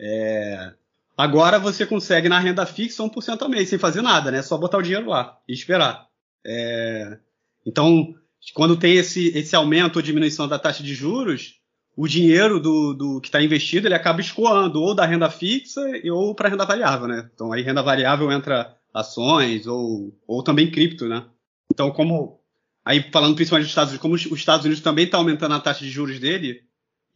É... 0.00 0.72
Agora 1.14 1.58
você 1.58 1.84
consegue 1.84 2.30
na 2.30 2.38
renda 2.38 2.64
fixa 2.64 3.02
1% 3.02 3.42
ao 3.42 3.48
mês, 3.50 3.68
sem 3.68 3.78
fazer 3.78 4.00
nada, 4.00 4.30
né? 4.30 4.40
Só 4.40 4.56
botar 4.56 4.78
o 4.78 4.82
dinheiro 4.82 5.10
lá 5.10 5.38
e 5.46 5.52
esperar. 5.52 6.08
É... 6.42 7.18
Então, 7.66 8.14
quando 8.54 8.76
tem 8.76 8.94
esse, 8.96 9.36
esse 9.36 9.56
aumento 9.56 9.96
ou 9.96 10.02
diminuição 10.02 10.46
da 10.46 10.58
taxa 10.58 10.82
de 10.82 10.94
juros, 10.94 11.56
o 11.96 12.06
dinheiro 12.06 12.60
do, 12.60 12.92
do 12.92 13.20
que 13.20 13.28
está 13.28 13.42
investido 13.42 13.88
ele 13.88 13.94
acaba 13.94 14.20
escoando 14.20 14.80
ou 14.80 14.94
da 14.94 15.06
renda 15.06 15.30
fixa 15.30 15.80
ou 16.12 16.34
para 16.34 16.50
renda 16.50 16.64
variável, 16.64 17.08
né? 17.08 17.28
Então 17.34 17.52
aí 17.52 17.62
renda 17.62 17.82
variável 17.82 18.30
entra 18.30 18.76
ações 18.92 19.66
ou, 19.66 20.14
ou 20.26 20.42
também 20.42 20.70
cripto, 20.70 21.08
né? 21.08 21.24
Então 21.72 21.90
como 21.90 22.38
aí 22.84 23.02
falando 23.10 23.34
principalmente 23.34 23.64
dos 23.64 23.72
Estados 23.72 23.90
Unidos, 23.90 24.02
como 24.02 24.14
os 24.14 24.38
Estados 24.38 24.66
Unidos 24.66 24.82
também 24.82 25.06
está 25.06 25.16
aumentando 25.16 25.54
a 25.54 25.60
taxa 25.60 25.80
de 25.80 25.90
juros 25.90 26.20
dele 26.20 26.62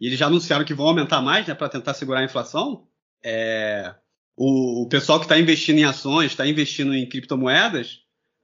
e 0.01 0.07
eles 0.07 0.19
já 0.19 0.27
anunciaram 0.27 0.65
que 0.65 0.75
vão 0.75 0.87
aumentar 0.87 1.21
mais, 1.21 1.47
né, 1.47 1.55
para 1.55 1.69
tentar 1.69 1.93
segurar 1.93 2.21
a 2.21 2.25
inflação, 2.25 2.87
é, 3.23 3.95
o, 4.35 4.85
o 4.85 4.89
pessoal 4.89 5.19
que 5.19 5.27
está 5.27 5.39
investindo 5.39 5.79
em 5.79 5.85
ações, 5.85 6.31
está 6.31 6.47
investindo 6.47 6.95
em 6.95 7.07
criptomoedas, 7.07 8.01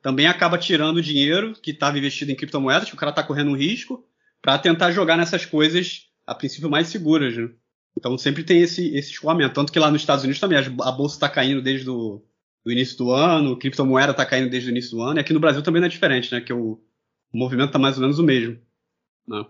também 0.07 0.29
acaba 0.29 0.57
tirando 0.57 0.99
o 0.99 1.03
dinheiro 1.03 1.53
que 1.61 1.73
estava 1.73 1.99
investido 1.99 2.31
em 2.31 2.37
criptomoedas, 2.37 2.89
que 2.89 2.95
o 2.95 2.97
cara 2.97 3.11
está 3.11 3.25
correndo 3.25 3.51
um 3.51 3.57
risco, 3.57 4.07
para 4.41 4.57
tentar 4.57 4.93
jogar 4.93 5.17
nessas 5.17 5.45
coisas, 5.45 6.07
a 6.25 6.33
princípio, 6.33 6.71
mais 6.71 6.87
seguras. 6.87 7.37
Né? 7.37 7.51
Então 7.99 8.17
sempre 8.17 8.45
tem 8.45 8.61
esse, 8.61 8.95
esse 8.95 9.11
escoamento. 9.11 9.55
Tanto 9.55 9.73
que 9.73 9.81
lá 9.81 9.91
nos 9.91 10.03
Estados 10.03 10.23
Unidos 10.23 10.39
também 10.39 10.59
a 10.59 10.93
bolsa 10.93 11.17
está 11.17 11.29
caindo 11.29 11.61
desde 11.61 11.91
o 11.91 12.23
início 12.65 12.97
do 12.97 13.11
ano, 13.11 13.59
criptomoeda 13.59 14.13
está 14.13 14.25
caindo 14.25 14.49
desde 14.49 14.69
o 14.69 14.71
início 14.71 14.93
do 14.93 15.03
ano, 15.03 15.19
e 15.19 15.21
aqui 15.23 15.33
no 15.33 15.41
Brasil 15.41 15.61
também 15.61 15.81
não 15.81 15.87
é 15.87 15.91
diferente, 15.91 16.31
né? 16.31 16.41
Que 16.41 16.53
o, 16.53 16.81
o 17.33 17.37
movimento 17.37 17.71
está 17.71 17.79
mais 17.81 17.97
ou 17.97 18.03
menos 18.03 18.21
o 18.21 18.23
mesmo. 18.23 18.61
Né? 19.27 19.45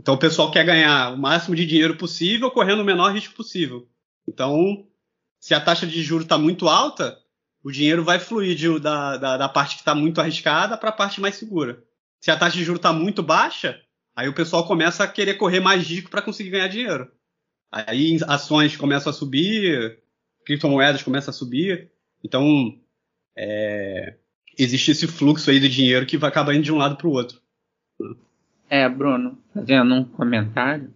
Então 0.00 0.14
o 0.14 0.18
pessoal 0.18 0.50
quer 0.50 0.64
ganhar 0.64 1.12
o 1.12 1.18
máximo 1.18 1.54
de 1.54 1.66
dinheiro 1.66 1.98
possível, 1.98 2.50
correndo 2.50 2.80
o 2.80 2.86
menor 2.86 3.12
risco 3.12 3.34
possível. 3.34 3.86
Então, 4.26 4.86
se 5.38 5.52
a 5.52 5.60
taxa 5.60 5.86
de 5.86 6.02
juros 6.02 6.24
está 6.24 6.38
muito 6.38 6.66
alta, 6.66 7.21
o 7.62 7.70
dinheiro 7.70 8.04
vai 8.04 8.18
fluir 8.18 8.56
de, 8.56 8.78
da, 8.80 9.16
da, 9.16 9.36
da, 9.36 9.48
parte 9.48 9.76
que 9.76 9.82
está 9.82 9.94
muito 9.94 10.20
arriscada 10.20 10.76
para 10.76 10.88
a 10.88 10.92
parte 10.92 11.20
mais 11.20 11.36
segura. 11.36 11.82
Se 12.20 12.30
a 12.30 12.36
taxa 12.36 12.56
de 12.56 12.64
juros 12.64 12.78
está 12.78 12.92
muito 12.92 13.22
baixa, 13.22 13.80
aí 14.16 14.28
o 14.28 14.34
pessoal 14.34 14.66
começa 14.66 15.04
a 15.04 15.08
querer 15.08 15.34
correr 15.34 15.60
mais 15.60 15.86
risco 15.86 16.10
para 16.10 16.22
conseguir 16.22 16.50
ganhar 16.50 16.68
dinheiro. 16.68 17.10
Aí 17.70 18.18
ações 18.26 18.76
começam 18.76 19.10
a 19.10 19.14
subir, 19.14 19.98
criptomoedas 20.44 21.02
começam 21.02 21.30
a 21.30 21.34
subir. 21.34 21.90
Então, 22.22 22.78
é, 23.36 24.16
existe 24.58 24.90
esse 24.90 25.06
fluxo 25.06 25.50
aí 25.50 25.58
de 25.58 25.68
dinheiro 25.68 26.06
que 26.06 26.18
vai 26.18 26.28
acabar 26.28 26.54
indo 26.54 26.64
de 26.64 26.72
um 26.72 26.76
lado 26.76 26.96
para 26.96 27.06
o 27.06 27.12
outro. 27.12 27.40
É, 28.68 28.88
Bruno, 28.88 29.38
fazendo 29.54 29.94
um 29.94 30.04
comentário. 30.04 30.92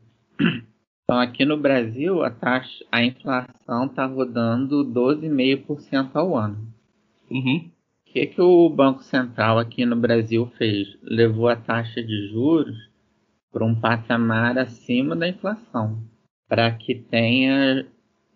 Então, 1.09 1.21
aqui 1.21 1.45
no 1.45 1.57
Brasil, 1.57 2.25
a 2.25 2.31
taxa, 2.31 2.85
a 2.91 3.01
inflação 3.01 3.87
está 3.87 4.05
rodando 4.07 4.85
12,5% 4.85 6.11
ao 6.15 6.37
ano. 6.37 6.67
Uhum. 7.31 7.71
O 7.71 8.13
que, 8.13 8.27
que 8.27 8.43
o 8.43 8.69
Banco 8.69 9.05
Central 9.05 9.61
aqui 9.61 9.87
no 9.87 9.95
Brasil 9.95 10.51
fez? 10.59 10.99
Levou 11.05 11.49
a 11.49 11.55
taxa 11.55 12.03
de 12.03 12.29
juros 12.33 12.77
para 13.53 13.65
um 13.65 13.81
patamar 13.81 14.59
acima 14.59 15.15
da 15.15 15.29
inflação, 15.29 16.03
para 16.49 16.73
que 16.73 16.97
tenha 16.97 17.87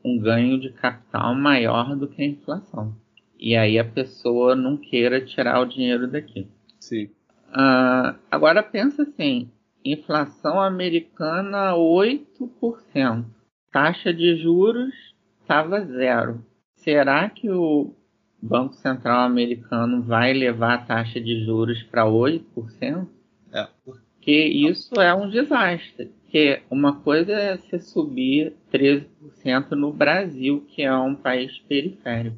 um 0.04 0.16
ganho 0.20 0.60
de 0.60 0.70
capital 0.70 1.34
maior 1.34 1.96
do 1.96 2.06
que 2.06 2.22
a 2.22 2.26
inflação. 2.26 2.94
E 3.36 3.56
aí 3.56 3.80
a 3.80 3.84
pessoa 3.84 4.54
não 4.54 4.76
queira 4.76 5.20
tirar 5.20 5.60
o 5.60 5.66
dinheiro 5.66 6.06
daqui. 6.06 6.46
Sim. 6.78 7.06
Uh, 7.48 8.14
agora 8.30 8.62
pensa 8.62 9.02
assim, 9.02 9.50
inflação 9.84 10.60
americana 10.60 11.72
8%, 11.74 13.24
taxa 13.72 14.12
de 14.12 14.36
juros 14.36 14.94
estava 15.40 15.84
zero. 15.84 16.44
Será 16.76 17.28
que 17.28 17.50
o 17.50 17.94
Banco 18.42 18.74
Central 18.74 19.20
americano 19.20 20.02
vai 20.02 20.32
levar 20.32 20.74
a 20.74 20.78
taxa 20.78 21.20
de 21.20 21.44
juros 21.44 21.82
para 21.82 22.04
8%? 22.04 23.06
É. 23.52 23.66
Porque 23.84 24.32
isso 24.32 25.00
é 25.00 25.14
um 25.14 25.28
desastre. 25.28 26.12
Porque 26.22 26.62
uma 26.70 27.00
coisa 27.00 27.32
é 27.32 27.56
você 27.56 27.80
subir 27.80 28.54
13% 28.72 29.72
no 29.72 29.92
Brasil, 29.92 30.64
que 30.68 30.82
é 30.82 30.96
um 30.96 31.14
país 31.14 31.58
periférico. 31.58 32.36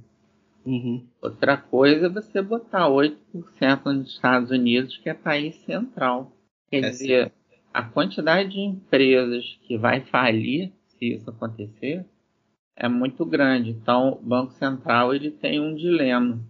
Uhum. 0.65 1.05
Outra 1.21 1.57
coisa 1.57 2.07
é 2.07 2.09
você 2.09 2.41
botar 2.41 2.89
8% 2.89 3.85
nos 3.87 4.15
Estados 4.15 4.51
Unidos, 4.51 4.97
que 4.97 5.09
é 5.09 5.15
país 5.15 5.57
central. 5.65 6.33
Quer 6.73 6.85
é 6.85 6.91
dizer, 6.91 7.26
sim. 7.26 7.57
a 7.75 7.83
quantidade 7.83 8.49
de 8.49 8.61
empresas 8.61 9.59
que 9.67 9.76
vai 9.76 10.00
falir 10.00 10.73
se 10.88 11.12
isso 11.12 11.29
acontecer 11.29 12.02
é 12.75 12.88
muito 12.88 13.26
grande. 13.26 13.69
Então, 13.69 14.19
o 14.23 14.26
Banco 14.26 14.55
Central 14.55 15.14
ele 15.14 15.31
tem 15.31 15.61
um 15.61 15.75
dilema. 15.75 16.41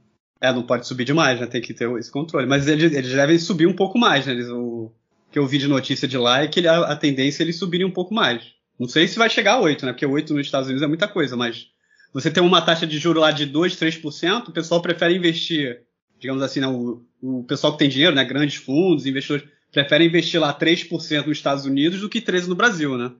É, 0.40 0.52
não 0.52 0.62
pode 0.62 0.86
subir 0.86 1.04
demais, 1.04 1.40
né? 1.40 1.46
Tem 1.46 1.60
que 1.60 1.74
ter 1.74 1.90
esse 1.98 2.10
controle. 2.10 2.46
Mas 2.46 2.68
eles, 2.68 2.92
eles 2.92 3.12
devem 3.12 3.36
subir 3.36 3.66
um 3.66 3.74
pouco 3.74 3.98
mais, 3.98 4.24
né? 4.24 4.32
Eles, 4.32 4.48
o 4.48 4.92
que 5.32 5.40
eu 5.40 5.46
vi 5.46 5.58
de 5.58 5.66
notícia 5.66 6.06
de 6.06 6.16
lá 6.16 6.42
é 6.42 6.46
que 6.46 6.64
a, 6.68 6.92
a 6.92 6.96
tendência 6.96 7.42
é 7.42 7.44
eles 7.44 7.58
subirem 7.58 7.86
um 7.86 7.92
pouco 7.92 8.14
mais. 8.14 8.52
Não 8.78 8.86
sei 8.86 9.08
se 9.08 9.18
vai 9.18 9.28
chegar 9.28 9.54
a 9.54 9.60
8, 9.60 9.86
né? 9.86 9.92
Porque 9.92 10.06
8 10.06 10.32
nos 10.34 10.46
Estados 10.46 10.68
Unidos 10.68 10.84
é 10.84 10.88
muita 10.88 11.08
coisa, 11.08 11.36
mas 11.36 11.66
você 12.12 12.30
tem 12.30 12.42
uma 12.42 12.62
taxa 12.62 12.86
de 12.86 12.96
juro 12.96 13.18
lá 13.18 13.32
de 13.32 13.44
2, 13.46 13.74
3%, 13.74 14.48
o 14.48 14.52
pessoal 14.52 14.80
prefere 14.80 15.16
investir, 15.16 15.82
digamos 16.20 16.42
assim, 16.42 16.60
né, 16.60 16.68
o, 16.68 17.02
o 17.20 17.42
pessoal 17.44 17.72
que 17.72 17.78
tem 17.78 17.88
dinheiro, 17.88 18.14
né, 18.14 18.24
grandes 18.24 18.56
fundos, 18.56 19.06
investidores, 19.06 19.48
preferem 19.72 20.06
investir 20.06 20.38
lá 20.38 20.54
3% 20.54 21.26
nos 21.26 21.38
Estados 21.38 21.64
Unidos 21.64 22.00
do 22.00 22.08
que 22.08 22.20
13% 22.20 22.46
no 22.46 22.54
Brasil, 22.54 22.96
né? 22.96 23.10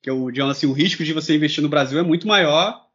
Que 0.00 0.10
o, 0.10 0.30
digamos 0.30 0.56
assim, 0.56 0.66
o 0.66 0.72
risco 0.72 1.04
de 1.04 1.12
você 1.12 1.34
investir 1.34 1.62
no 1.62 1.68
Brasil 1.68 1.98
é 1.98 2.02
muito 2.02 2.28
maior 2.28 2.86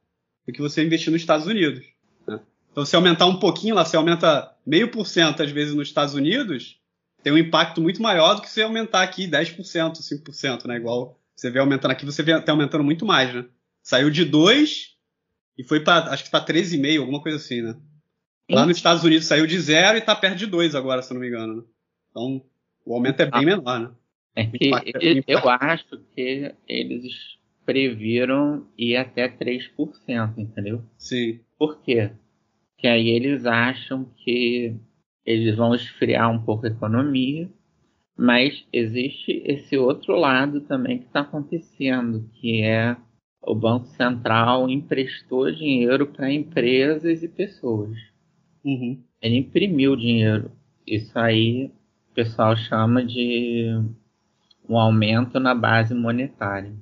do 0.47 0.54
que 0.54 0.62
você 0.62 0.84
investir 0.84 1.12
nos 1.12 1.21
Estados 1.21 1.45
Unidos. 1.45 1.86
Né? 2.26 2.39
Então, 2.71 2.86
se 2.86 2.95
aumentar 2.95 3.26
um 3.26 3.38
pouquinho 3.38 3.76
lá, 3.76 3.84
se 3.84 3.97
aumenta 3.97 4.56
meio 4.65 4.89
por 4.89 5.06
cento 5.06 5.43
às 5.43 5.52
vezes 5.52 5.76
nos 5.76 5.89
Estados 5.89 6.15
Unidos, 6.15 6.80
tem 7.21 7.34
um 7.34 7.38
impacto 7.38 7.82
muito 7.82 8.02
maior 8.02 8.36
do 8.36 8.41
que 8.41 8.50
se 8.50 8.62
aumentar 8.62 9.04
aqui 9.04 9.28
10%, 9.28 9.97
5%, 9.97 10.65
né? 10.65 10.78
Igual 10.78 11.19
você 11.36 11.52
vê 11.52 11.60
aumentando 11.60 11.91
aqui, 11.91 12.06
você 12.06 12.24
vê 12.24 12.32
até 12.32 12.52
aumentando 12.52 12.84
muito 12.84 13.06
mais, 13.06 13.34
né? 13.34 13.45
Saiu 13.84 14.10
de 14.10 14.24
2 14.24 14.95
e 15.58 15.63
foi 15.63 15.82
para 15.82 16.12
acho 16.12 16.24
que 16.24 16.30
para 16.30 16.45
13,5, 16.45 17.00
alguma 17.00 17.21
coisa 17.21 17.38
assim, 17.38 17.62
né? 17.62 17.76
Lá 18.50 18.65
nos 18.65 18.78
Estados 18.78 19.04
Unidos 19.04 19.28
saiu 19.28 19.47
de 19.47 19.60
0 19.60 19.97
e 19.97 20.00
está 20.00 20.15
perto 20.15 20.38
de 20.38 20.45
2 20.45 20.76
agora, 20.76 21.02
se 21.02 21.12
eu 21.12 21.15
não 21.15 21.21
me 21.21 21.28
engano. 21.28 21.58
Né? 21.58 21.63
Então, 22.10 22.43
o 22.86 22.94
aumento 22.96 23.22
é 23.22 23.26
bem 23.26 23.41
ah, 23.41 23.46
menor, 23.46 23.80
né? 23.80 23.91
É 24.36 24.46
que 24.46 24.72
eu 25.28 25.50
acho 25.50 25.98
que 26.15 26.54
eles 26.67 27.38
previram 27.65 28.67
ir 28.78 28.96
até 28.96 29.28
3%, 29.28 30.38
entendeu? 30.38 30.82
Sim. 30.98 31.39
Por 31.58 31.82
quê? 31.82 32.12
Porque 32.74 32.88
aí 32.88 33.10
eles 33.10 33.46
acham 33.46 34.06
que 34.17 34.76
eles 35.26 35.56
vão 35.56 35.76
esfriar 35.76 36.32
um 36.32 36.41
pouco 36.44 36.65
a 36.65 36.70
economia, 36.70 37.50
mas 38.17 38.65
existe 38.74 39.44
esse 39.46 39.78
outro 39.78 40.15
lado 40.15 40.62
também 40.62 41.00
que 41.00 41.06
está 41.06 41.22
acontecendo, 41.22 42.30
que 42.34 42.62
é 42.62 42.96
o 43.44 43.56
Banco 43.56 43.88
Central 43.88 44.70
emprestou 44.70 45.52
dinheiro 45.52 46.08
para 46.08 46.32
empresas 46.32 47.24
e 47.24 47.28
pessoas. 47.28 47.98
Uhum. 48.63 49.02
Ele 49.22 49.38
imprimiu 49.38 49.96
dinheiro. 49.96 50.52
Isso 50.86 51.17
aí 51.17 51.72
o 52.12 52.13
pessoal 52.13 52.56
chama 52.58 53.06
de 53.06 53.67
um 54.67 54.78
aumento 54.78 55.39
na 55.39 55.56
base 55.56 55.95
monetária. 55.95 56.74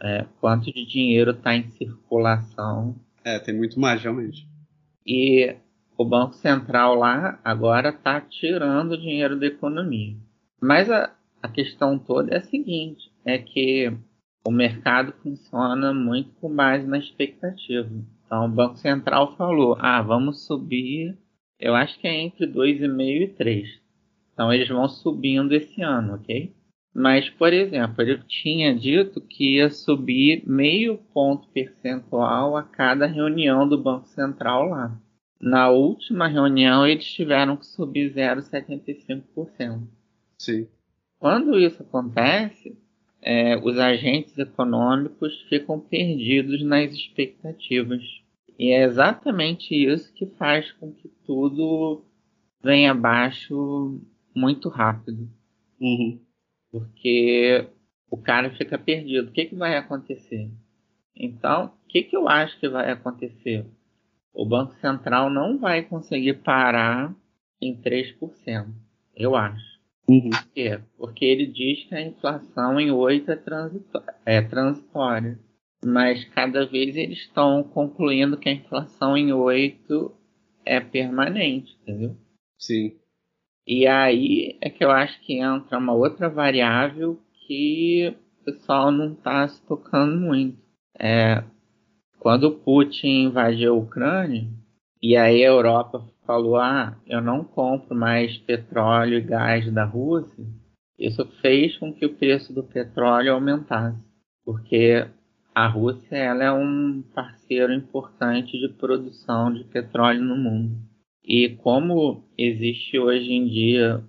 É, 0.00 0.24
quanto 0.40 0.72
de 0.72 0.86
dinheiro 0.86 1.32
está 1.32 1.54
em 1.54 1.68
circulação. 1.70 2.96
É, 3.22 3.38
tem 3.38 3.54
muito 3.54 3.78
mais, 3.78 4.00
realmente. 4.02 4.48
E 5.06 5.54
o 5.96 6.04
Banco 6.04 6.34
Central 6.34 6.94
lá 6.94 7.38
agora 7.44 7.90
está 7.90 8.20
tirando 8.20 8.96
dinheiro 8.96 9.38
da 9.38 9.46
economia. 9.46 10.16
Mas 10.60 10.90
a, 10.90 11.12
a 11.42 11.48
questão 11.48 11.98
toda 11.98 12.34
é 12.34 12.38
a 12.38 12.42
seguinte: 12.42 13.12
é 13.24 13.36
que 13.36 13.92
o 14.46 14.50
mercado 14.50 15.12
funciona 15.22 15.92
muito 15.92 16.30
com 16.40 16.54
base 16.54 16.86
na 16.86 16.98
expectativa. 16.98 17.90
Então 18.24 18.46
o 18.46 18.50
Banco 18.50 18.76
Central 18.76 19.36
falou: 19.36 19.76
ah, 19.80 20.00
vamos 20.00 20.46
subir, 20.46 21.18
eu 21.58 21.74
acho 21.74 21.98
que 21.98 22.06
é 22.06 22.14
entre 22.14 22.46
2,5 22.46 23.22
e 23.22 23.28
3. 23.28 23.87
Então 24.38 24.52
eles 24.52 24.68
vão 24.68 24.88
subindo 24.88 25.52
esse 25.52 25.82
ano, 25.82 26.14
ok? 26.14 26.54
Mas, 26.94 27.28
por 27.28 27.52
exemplo, 27.52 28.00
ele 28.00 28.22
tinha 28.28 28.72
dito 28.72 29.20
que 29.20 29.56
ia 29.56 29.68
subir 29.68 30.44
meio 30.46 30.96
ponto 31.12 31.48
percentual 31.48 32.56
a 32.56 32.62
cada 32.62 33.04
reunião 33.04 33.68
do 33.68 33.76
Banco 33.76 34.06
Central 34.06 34.68
lá. 34.68 34.96
Na 35.40 35.70
última 35.70 36.28
reunião, 36.28 36.86
eles 36.86 37.12
tiveram 37.12 37.56
que 37.56 37.66
subir 37.66 38.14
0,75%. 38.14 39.88
Sim. 40.38 40.68
Quando 41.18 41.58
isso 41.58 41.82
acontece, 41.82 42.78
é, 43.20 43.56
os 43.56 43.76
agentes 43.76 44.38
econômicos 44.38 45.42
ficam 45.48 45.80
perdidos 45.80 46.62
nas 46.62 46.92
expectativas. 46.92 48.04
E 48.56 48.70
é 48.70 48.84
exatamente 48.84 49.74
isso 49.74 50.14
que 50.14 50.26
faz 50.26 50.70
com 50.70 50.92
que 50.92 51.08
tudo 51.26 52.04
venha 52.62 52.92
abaixo 52.92 54.00
muito 54.38 54.68
rápido. 54.68 55.28
Uhum. 55.80 56.20
Porque 56.70 57.68
o 58.10 58.16
cara 58.16 58.50
fica 58.56 58.78
perdido. 58.78 59.28
O 59.28 59.32
que, 59.32 59.46
que 59.46 59.54
vai 59.54 59.76
acontecer? 59.76 60.50
Então, 61.16 61.72
o 61.84 61.88
que, 61.88 62.02
que 62.02 62.16
eu 62.16 62.28
acho 62.28 62.58
que 62.60 62.68
vai 62.68 62.90
acontecer? 62.90 63.66
o 64.38 64.46
Banco 64.46 64.72
Central 64.76 65.28
não 65.28 65.58
vai 65.58 65.82
conseguir 65.82 66.34
parar 66.34 67.12
em 67.60 67.76
3%, 67.76 68.68
eu 69.16 69.34
acho. 69.34 69.78
Uhum. 70.08 70.30
Por 70.30 70.46
quê? 70.54 70.80
Porque 70.96 71.24
ele 71.24 71.46
diz 71.46 71.84
que 71.88 71.94
a 71.96 72.00
inflação 72.00 72.78
em 72.78 72.88
8 72.92 73.32
é, 73.32 73.40
é 74.24 74.42
transitória. 74.42 75.38
Mas 75.84 76.24
cada 76.26 76.64
vez 76.66 76.96
eles 76.96 77.18
estão 77.18 77.64
concluindo 77.64 78.36
que 78.36 78.48
a 78.48 78.52
inflação 78.52 79.16
em 79.16 79.32
8 79.32 80.12
é 80.64 80.78
permanente, 80.78 81.76
entendeu? 81.82 82.16
Sim. 82.56 82.96
E 83.70 83.86
aí 83.86 84.56
é 84.62 84.70
que 84.70 84.82
eu 84.82 84.90
acho 84.90 85.20
que 85.20 85.34
entra 85.34 85.76
uma 85.76 85.92
outra 85.92 86.26
variável 86.30 87.20
que 87.46 88.16
o 88.40 88.44
pessoal 88.46 88.90
não 88.90 89.12
está 89.12 89.46
se 89.46 89.60
tocando 89.66 90.18
muito. 90.18 90.56
É, 90.98 91.44
quando 92.18 92.50
Putin 92.50 93.24
invadiu 93.24 93.74
a 93.74 93.76
Ucrânia, 93.76 94.48
e 95.02 95.18
aí 95.18 95.44
a 95.44 95.48
Europa 95.48 96.02
falou: 96.26 96.56
ah, 96.56 96.96
eu 97.06 97.20
não 97.20 97.44
compro 97.44 97.94
mais 97.94 98.38
petróleo 98.38 99.18
e 99.18 99.20
gás 99.20 99.70
da 99.70 99.84
Rússia, 99.84 100.46
isso 100.98 101.26
fez 101.42 101.76
com 101.76 101.92
que 101.92 102.06
o 102.06 102.14
preço 102.14 102.54
do 102.54 102.64
petróleo 102.64 103.34
aumentasse, 103.34 104.02
porque 104.46 105.06
a 105.54 105.66
Rússia 105.66 106.16
ela 106.16 106.42
é 106.42 106.50
um 106.50 107.02
parceiro 107.14 107.74
importante 107.74 108.58
de 108.58 108.70
produção 108.70 109.52
de 109.52 109.62
petróleo 109.64 110.22
no 110.22 110.38
mundo. 110.38 110.87
E 111.28 111.50
como 111.50 112.24
existe 112.38 112.98
hoje 112.98 113.30
em 113.30 113.46
dia 113.46 114.02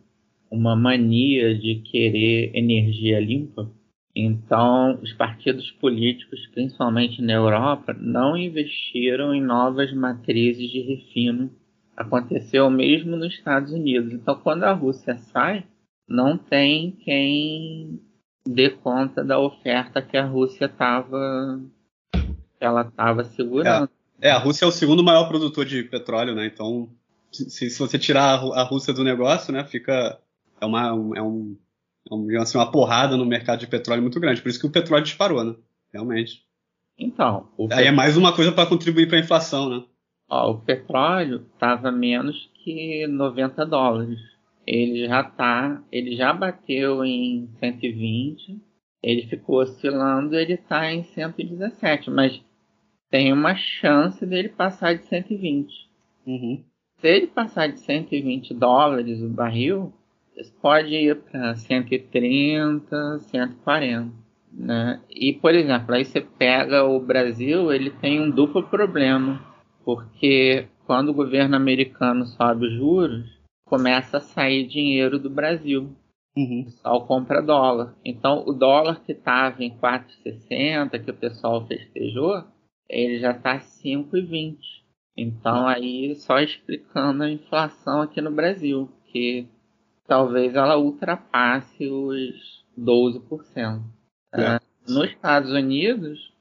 uma 0.50 0.76
mania 0.76 1.54
de 1.54 1.76
querer 1.76 2.52
energia 2.56 3.20
limpa, 3.20 3.70
então, 4.16 5.00
os 5.02 5.14
partidos 5.14 5.72
políticos, 5.72 6.46
principalmente 6.48 7.22
na 7.22 7.34
Europa, 7.34 7.96
não 7.98 8.36
investiram 8.36 9.34
em 9.34 9.42
novas 9.42 9.94
matrizes 9.94 10.70
de 10.70 10.82
refino. 10.82 11.52
Aconteceu 11.96 12.70
mesmo 12.70 13.16
nos 13.16 13.34
Estados 13.34 13.72
Unidos. 13.72 14.12
Então, 14.12 14.36
quando 14.36 14.64
a 14.64 14.74
Rússia 14.74 15.18
sai, 15.18 15.64
não 16.08 16.38
tem 16.38 16.92
quem 16.92 18.02
dê 18.46 18.70
conta 18.70 19.24
da 19.24 19.40
oferta 19.40 20.02
que 20.02 20.18
a 20.18 20.26
Rússia 20.26 20.66
estava 20.66 21.62
ela 22.60 22.82
estava 22.82 23.24
segurando. 23.24 23.90
É, 24.20 24.30
é, 24.30 24.32
a 24.32 24.38
Rússia 24.38 24.66
é 24.66 24.68
o 24.68 24.72
segundo 24.72 25.04
maior 25.04 25.30
produtor 25.30 25.66
de 25.66 25.84
petróleo, 25.84 26.36
né? 26.36 26.46
Então, 26.46 26.90
se, 27.32 27.70
se 27.70 27.80
você 27.80 27.98
tirar 27.98 28.40
a, 28.40 28.64
Rússia 28.64 28.94
do 28.94 29.04
negócio, 29.04 29.54
né, 29.54 29.64
fica 29.64 30.20
é 30.60 30.66
uma 30.66 30.88
é 30.88 30.94
um, 30.94 31.16
é 31.16 31.22
um 31.22 31.58
assim, 32.42 32.58
uma 32.58 32.72
porrada 32.72 33.16
no 33.16 33.26
mercado 33.26 33.60
de 33.60 33.68
petróleo 33.68 34.02
muito 34.02 34.20
grande. 34.20 34.42
Por 34.42 34.50
isso 34.50 34.60
que 34.60 34.66
o 34.66 34.72
petróleo 34.72 35.04
disparou, 35.04 35.44
né? 35.44 35.56
Realmente. 35.94 36.44
Então, 36.98 37.48
aí 37.72 37.88
é 37.88 37.92
mais 37.92 38.18
uma 38.18 38.36
coisa 38.36 38.52
para 38.52 38.68
contribuir 38.68 39.08
para 39.08 39.18
a 39.18 39.22
inflação, 39.22 39.70
né? 39.70 39.84
Ó, 40.30 40.52
o 40.52 40.62
petróleo 40.62 41.46
estava 41.54 41.92
menos 41.92 42.50
que 42.56 43.08
90 43.08 43.66
dólares. 43.66 44.20
Ele 44.68 45.08
já 45.08 45.24
tá, 45.24 45.82
ele 45.92 46.16
já 46.16 46.34
bateu 46.34 47.04
em 47.04 47.50
120, 47.60 48.62
ele 49.02 49.28
ficou 49.28 49.62
oscilando, 49.62 50.36
ele 50.36 50.54
está 50.54 50.92
em 50.92 51.04
117, 51.04 52.12
mas 52.12 52.40
tem 53.10 53.34
uma 53.34 53.56
chance 53.56 54.24
dele 54.26 54.50
passar 54.50 54.96
de 54.96 55.06
120. 55.06 55.90
Uhum. 56.28 56.64
Se 57.00 57.08
ele 57.08 57.28
passar 57.28 57.68
de 57.68 57.80
120 57.80 58.54
dólares 58.54 59.22
o 59.22 59.30
barril, 59.30 59.94
pode 60.62 60.94
ir 60.94 61.16
para 61.16 61.56
130, 61.56 63.20
140. 63.20 64.12
Né? 64.52 65.02
E, 65.10 65.34
por 65.34 65.54
exemplo, 65.54 65.96
aí 65.96 66.04
você 66.04 66.22
pega 66.22 66.84
o 66.84 67.00
Brasil, 67.00 67.72
ele 67.72 67.92
tem 67.92 68.20
um 68.22 68.30
duplo 68.30 68.64
problema, 68.64 69.42
porque 69.86 70.68
quando 70.86 71.10
o 71.10 71.14
governo 71.14 71.56
americano 71.56 72.26
sobe 72.26 72.66
os 72.66 72.74
juros, 72.74 73.40
começa 73.66 74.18
a 74.18 74.22
sair 74.22 74.66
dinheiro 74.66 75.20
do 75.20 75.30
Brasil. 75.30 75.96
Uhum. 76.36 76.62
O 76.62 76.66
pessoal 76.66 77.06
compra 77.06 77.42
dólar. 77.42 77.96
Então, 78.04 78.44
o 78.46 78.54
dólar 78.54 79.02
que 79.04 79.12
estava 79.12 79.64
em 79.64 79.70
4,60, 79.78 81.04
que 81.04 81.12
o 81.12 81.16
pessoal 81.16 81.66
festejou, 81.66 82.44
ele 82.90 83.20
já 83.20 83.32
está 83.32 83.60
5,20. 83.60 84.58
Então, 85.22 85.68
aí, 85.68 86.16
só 86.16 86.40
explicando 86.40 87.24
a 87.24 87.30
inflação 87.30 88.02
aqui 88.02 88.22
no 88.22 88.32
Brasil, 88.32 88.90
que 89.08 89.46
talvez 90.08 90.56
ela 90.56 90.78
ultrapasse 90.78 91.88
os 91.88 92.64
12%. 92.78 93.82
É. 94.34 94.60
Nos 94.88 95.10
Estados 95.10 95.52
Unidos, 95.52 96.34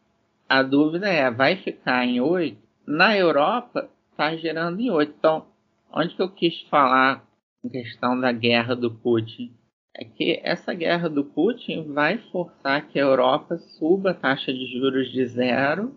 a 0.48 0.62
dúvida 0.62 1.08
é, 1.08 1.28
vai 1.28 1.56
ficar 1.56 2.06
em 2.06 2.20
8? 2.20 2.56
Na 2.86 3.16
Europa, 3.16 3.90
está 4.12 4.36
gerando 4.36 4.80
em 4.80 4.90
8. 4.90 5.12
Então, 5.18 5.46
onde 5.92 6.14
que 6.14 6.22
eu 6.22 6.30
quis 6.30 6.60
falar 6.70 7.26
em 7.64 7.68
questão 7.68 8.18
da 8.18 8.30
guerra 8.30 8.76
do 8.76 8.94
Putin? 8.94 9.52
É 9.92 10.04
que 10.04 10.40
essa 10.44 10.72
guerra 10.72 11.08
do 11.08 11.24
Putin 11.24 11.92
vai 11.92 12.18
forçar 12.30 12.86
que 12.86 13.00
a 13.00 13.02
Europa 13.02 13.58
suba 13.58 14.12
a 14.12 14.14
taxa 14.14 14.52
de 14.52 14.66
juros 14.66 15.10
de 15.10 15.26
zero, 15.26 15.96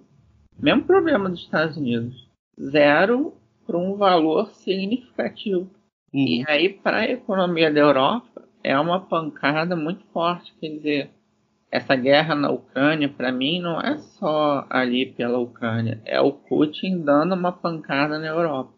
mesmo 0.60 0.84
problema 0.84 1.30
dos 1.30 1.42
Estados 1.42 1.78
Unidos, 1.78 2.31
zero 2.60 3.34
para 3.66 3.78
um 3.78 3.96
valor 3.96 4.52
significativo. 4.54 5.70
Uhum. 6.14 6.26
E 6.26 6.46
aí, 6.48 6.70
para 6.70 6.98
a 6.98 7.10
economia 7.10 7.72
da 7.72 7.80
Europa, 7.80 8.44
é 8.64 8.78
uma 8.78 9.00
pancada 9.00 9.76
muito 9.76 10.04
forte. 10.14 10.54
Quer 10.60 10.70
dizer, 10.70 11.10
essa 11.72 11.96
guerra 11.96 12.36
na 12.36 12.52
Ucrânia, 12.52 13.08
para 13.08 13.32
mim, 13.32 13.62
não 13.62 13.80
é 13.80 13.98
só 13.98 14.66
ali 14.70 15.06
pela 15.06 15.40
Ucrânia, 15.40 16.02
é 16.06 16.20
o 16.20 16.34
Putin 16.34 17.02
dando 17.02 17.34
uma 17.34 17.52
pancada 17.52 18.20
na 18.20 18.28
Europa. 18.28 18.74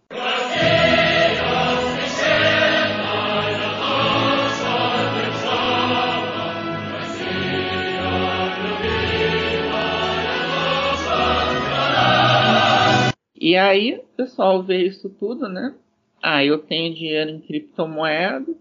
E 13.43 13.57
aí 13.57 13.95
o 13.95 14.03
pessoal 14.15 14.63
vê 14.63 14.87
isso 14.87 15.09
tudo, 15.09 15.49
né? 15.49 15.75
Ah, 16.21 16.45
eu 16.45 16.59
tenho 16.59 16.95
dinheiro 16.95 17.29
em 17.29 17.41
criptomoeda, 17.41 18.55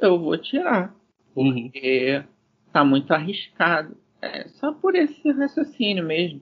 eu 0.00 0.18
vou 0.18 0.38
tirar. 0.38 0.96
Uhum. 1.36 1.52
Porque 1.52 2.24
tá 2.72 2.82
muito 2.82 3.12
arriscado. 3.12 3.94
É, 4.22 4.48
só 4.48 4.72
por 4.72 4.94
esse 4.94 5.30
raciocínio 5.30 6.06
mesmo. 6.06 6.40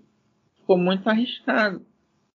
Ficou 0.61 0.79
muito 0.79 1.09
arriscado. 1.09 1.85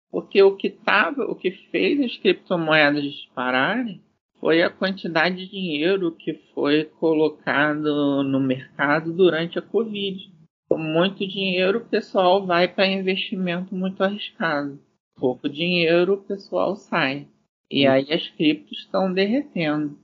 Porque 0.09 0.41
o 0.41 0.55
que 0.55 0.71
tava, 0.71 1.25
o 1.25 1.35
que 1.35 1.51
fez 1.51 2.01
as 2.01 2.17
criptomoedas 2.17 3.03
dispararem 3.03 4.01
foi 4.39 4.63
a 4.63 4.69
quantidade 4.71 5.35
de 5.35 5.51
dinheiro 5.51 6.11
que 6.11 6.33
foi 6.55 6.85
colocado 6.85 8.23
no 8.23 8.39
mercado 8.39 9.13
durante 9.13 9.59
a 9.59 9.61
Covid. 9.61 10.27
Com 10.67 10.79
muito 10.79 11.19
dinheiro, 11.19 11.77
o 11.77 11.85
pessoal 11.85 12.43
vai 12.43 12.67
para 12.67 12.87
investimento 12.87 13.75
muito 13.75 14.03
arriscado. 14.03 14.83
Pouco 15.15 15.49
dinheiro, 15.49 16.13
o 16.13 16.23
pessoal 16.23 16.75
sai. 16.75 17.27
E 17.69 17.87
aí 17.87 18.11
as 18.11 18.27
criptos 18.29 18.79
estão 18.79 19.11
derretendo. 19.11 19.97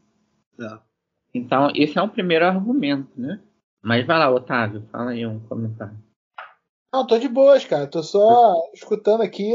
É. 0.60 0.80
Então, 1.34 1.72
esse 1.76 1.98
é 1.98 2.02
um 2.02 2.10
primeiro 2.10 2.46
argumento, 2.46 3.12
né? 3.16 3.40
Mas 3.82 4.06
vai 4.06 4.20
lá, 4.20 4.30
Otávio, 4.30 4.88
fala 4.92 5.12
aí 5.12 5.26
um 5.26 5.40
comentário. 5.40 5.98
Não, 6.94 7.08
tô 7.08 7.18
de 7.18 7.28
boas, 7.28 7.66
cara. 7.66 7.88
Tô 7.88 8.04
só 8.04 8.56
escutando 8.74 9.22
aqui. 9.22 9.54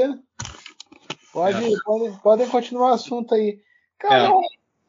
Pode, 1.33 1.75
é. 1.75 1.77
podem, 1.85 2.19
podem 2.19 2.49
continuar 2.49 2.90
o 2.90 2.95
assunto 2.95 3.35
aí. 3.35 3.61
Cara, 3.99 4.29
é. 4.29 4.33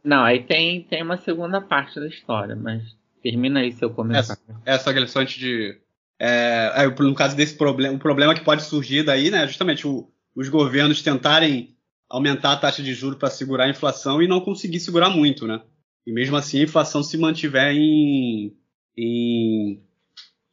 Não, 0.03 0.23
aí 0.23 0.43
tem, 0.43 0.83
tem 0.83 1.03
uma 1.03 1.17
segunda 1.17 1.59
parte 1.59 1.99
da 1.99 2.07
história, 2.07 2.55
mas 2.55 2.95
termina 3.21 3.59
aí 3.59 3.73
seu 3.73 3.89
comentário. 3.89 4.31
Essa, 4.31 4.61
essa 4.65 4.93
questão 4.93 5.25
de. 5.25 5.79
É, 6.19 6.71
é, 6.77 6.87
no 6.87 7.13
caso 7.13 7.35
desse 7.35 7.55
problema, 7.55 7.95
o 7.95 7.99
problema 7.99 8.33
que 8.33 8.43
pode 8.43 8.63
surgir 8.63 9.03
daí, 9.03 9.29
né? 9.29 9.45
Justamente 9.45 9.85
o, 9.85 10.09
os 10.37 10.49
governos 10.49 11.01
tentarem 11.01 11.75
aumentar 12.07 12.53
a 12.53 12.57
taxa 12.57 12.83
de 12.83 12.93
juros 12.93 13.17
para 13.17 13.29
segurar 13.29 13.65
a 13.65 13.69
inflação 13.69 14.21
e 14.21 14.27
não 14.27 14.39
conseguir 14.39 14.79
segurar 14.79 15.09
muito, 15.09 15.47
né? 15.47 15.61
E 16.05 16.11
mesmo 16.11 16.37
assim 16.37 16.59
a 16.59 16.63
inflação 16.63 17.01
se 17.01 17.17
mantiver 17.17 17.75
em, 17.75 18.55
em, 18.95 19.81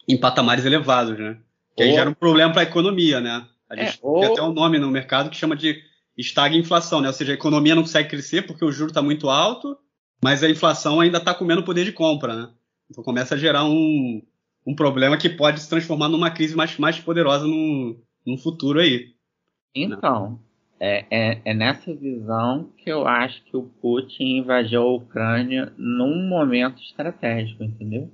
em 0.09 0.17
patamares 0.17 0.65
elevados, 0.65 1.19
né? 1.19 1.39
Que 1.77 1.83
aí 1.83 1.93
gera 1.93 2.09
um 2.09 2.15
problema 2.15 2.51
para 2.51 2.63
a 2.63 2.65
economia, 2.65 3.21
né? 3.21 3.47
A 3.69 3.77
gente 3.77 4.01
é, 4.03 4.21
tem 4.21 4.25
até 4.25 4.43
um 4.43 4.55
nome 4.55 4.79
no 4.79 4.91
mercado 4.91 5.29
que 5.29 5.37
chama 5.37 5.55
de 5.55 5.79
estagna-inflação, 6.17 7.03
né? 7.03 7.09
Ou 7.09 7.15
seja, 7.15 7.33
a 7.33 7.35
economia 7.35 7.75
não 7.75 7.83
consegue 7.83 8.09
crescer 8.09 8.47
porque 8.47 8.65
o 8.65 8.73
juro 8.73 8.89
está 8.89 9.03
muito 9.03 9.29
alto, 9.29 9.77
mas 10.23 10.43
a 10.43 10.49
inflação 10.49 10.99
ainda 10.99 11.19
está 11.19 11.35
comendo 11.35 11.61
o 11.61 11.65
poder 11.65 11.85
de 11.85 11.93
compra, 11.93 12.35
né? 12.35 12.51
Então 12.91 13.05
começa 13.05 13.35
a 13.35 13.39
gerar 13.39 13.65
um, 13.65 14.23
um 14.67 14.75
problema 14.75 15.19
que 15.19 15.29
pode 15.29 15.61
se 15.61 15.69
transformar 15.69 16.09
numa 16.09 16.31
crise 16.31 16.57
mais, 16.57 16.79
mais 16.79 16.99
poderosa 16.99 17.47
no, 17.47 18.01
no 18.27 18.39
futuro 18.39 18.81
aí. 18.81 19.14
Então, 19.75 20.39
é, 20.79 21.07
é, 21.11 21.41
é, 21.45 21.55
nessa 21.55 21.95
visão 21.95 22.71
que 22.77 22.91
eu 22.91 23.07
acho 23.07 23.43
que 23.45 23.57
o 23.57 23.65
Putin 23.81 24.39
invadiu 24.39 24.83
a 24.83 24.95
Ucrânia 24.95 25.73
num 25.77 26.29
momento 26.29 26.81
estratégico, 26.83 27.65
entendeu? 27.65 28.11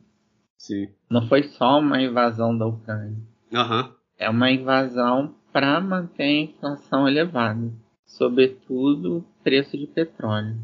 Sim. 0.56 0.88
Não 1.10 1.26
foi 1.26 1.42
só 1.42 1.78
uma 1.78 2.00
invasão 2.00 2.56
da 2.56 2.66
Ucrânia. 2.66 3.16
Uhum. 3.52 3.92
É 4.18 4.28
uma 4.28 4.50
invasão 4.50 5.34
para 5.52 5.80
manter 5.80 6.22
a 6.22 6.42
inflação 6.42 7.08
elevada, 7.08 7.72
sobretudo 8.04 9.24
preço 9.42 9.76
de 9.76 9.86
petróleo. 9.86 10.56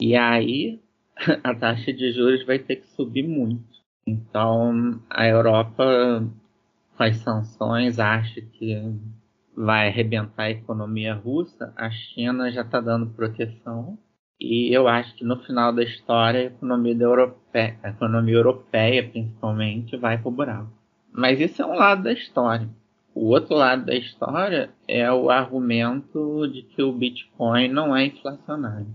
E 0.00 0.14
aí 0.14 0.80
a 1.42 1.54
taxa 1.54 1.92
de 1.92 2.12
juros 2.12 2.44
vai 2.44 2.58
ter 2.58 2.76
que 2.76 2.86
subir 2.88 3.26
muito. 3.26 3.66
Então 4.06 5.00
a 5.10 5.26
Europa, 5.26 6.24
com 6.96 7.02
as 7.02 7.16
sanções, 7.16 7.98
acha 7.98 8.40
que 8.40 8.74
vai 9.58 9.88
arrebentar 9.88 10.44
a 10.44 10.50
economia 10.50 11.14
russa. 11.14 11.72
A 11.76 11.90
China 11.90 12.50
já 12.50 12.62
está 12.62 12.80
dando 12.80 13.10
proteção 13.10 13.98
e 14.40 14.72
eu 14.72 14.86
acho 14.86 15.14
que 15.16 15.24
no 15.24 15.36
final 15.42 15.72
da 15.72 15.82
história 15.82 16.40
a 16.40 16.44
economia, 16.44 16.96
europeia, 17.00 17.78
a 17.82 17.88
economia 17.88 18.36
europeia, 18.36 19.08
principalmente, 19.08 19.96
vai 19.96 20.16
para 20.16 20.28
o 20.28 20.32
buraco. 20.32 20.70
Mas 21.12 21.40
isso 21.40 21.60
é 21.60 21.66
um 21.66 21.74
lado 21.74 22.04
da 22.04 22.12
história. 22.12 22.68
O 23.12 23.30
outro 23.30 23.56
lado 23.56 23.84
da 23.84 23.96
história 23.96 24.70
é 24.86 25.10
o 25.10 25.28
argumento 25.28 26.46
de 26.46 26.62
que 26.62 26.80
o 26.80 26.92
Bitcoin 26.92 27.66
não 27.66 27.96
é 27.96 28.06
inflacionário. 28.06 28.86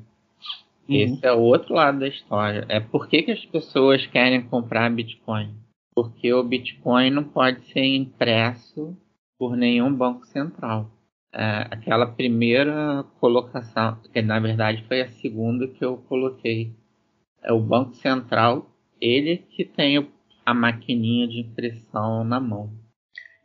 Uhum. 0.88 0.96
Esse 0.96 1.26
é 1.26 1.34
o 1.34 1.42
outro 1.42 1.74
lado 1.74 2.00
da 2.00 2.08
história. 2.08 2.66
É 2.70 2.80
por 2.80 3.10
que, 3.10 3.24
que 3.24 3.32
as 3.32 3.46
pessoas 3.46 4.08
querem 4.08 4.42
comprar 4.44 4.90
Bitcoin? 4.90 5.54
Porque 5.94 6.34
o 6.34 6.42
Bitcoin 6.42 7.10
não 7.10 7.26
pode 7.26 7.66
ser 7.66 7.84
impresso 7.84 8.96
por 9.38 9.56
nenhum 9.56 9.94
banco 9.94 10.26
central 10.26 10.92
é, 11.34 11.68
aquela 11.72 12.06
primeira 12.06 13.04
colocação, 13.20 13.98
que 14.14 14.22
na 14.22 14.40
verdade 14.40 14.86
foi 14.88 15.02
a 15.02 15.10
segunda 15.10 15.68
que 15.68 15.84
eu 15.84 15.98
coloquei. 15.98 16.76
É 17.44 17.52
o 17.52 17.60
Banco 17.60 17.96
Central, 17.96 18.70
ele 19.02 19.38
que 19.38 19.66
tem 19.66 20.08
a 20.46 20.54
maquininha 20.54 21.28
de 21.28 21.40
impressão 21.40 22.24
na 22.24 22.40
mão. 22.40 22.72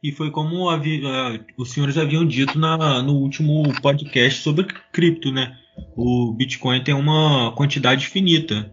E 0.03 0.13
foi 0.13 0.31
como 0.31 0.69
havia, 0.69 1.45
os 1.57 1.71
senhores 1.73 1.97
haviam 1.97 2.25
dito 2.25 2.57
na, 2.57 3.03
no 3.03 3.15
último 3.15 3.65
podcast 3.81 4.43
sobre 4.43 4.67
cripto, 4.93 5.33
né? 5.33 5.57
O 5.97 6.33
Bitcoin 6.33 6.85
tem 6.85 6.95
uma 6.95 7.53
quantidade 7.57 8.07
finita. 8.07 8.73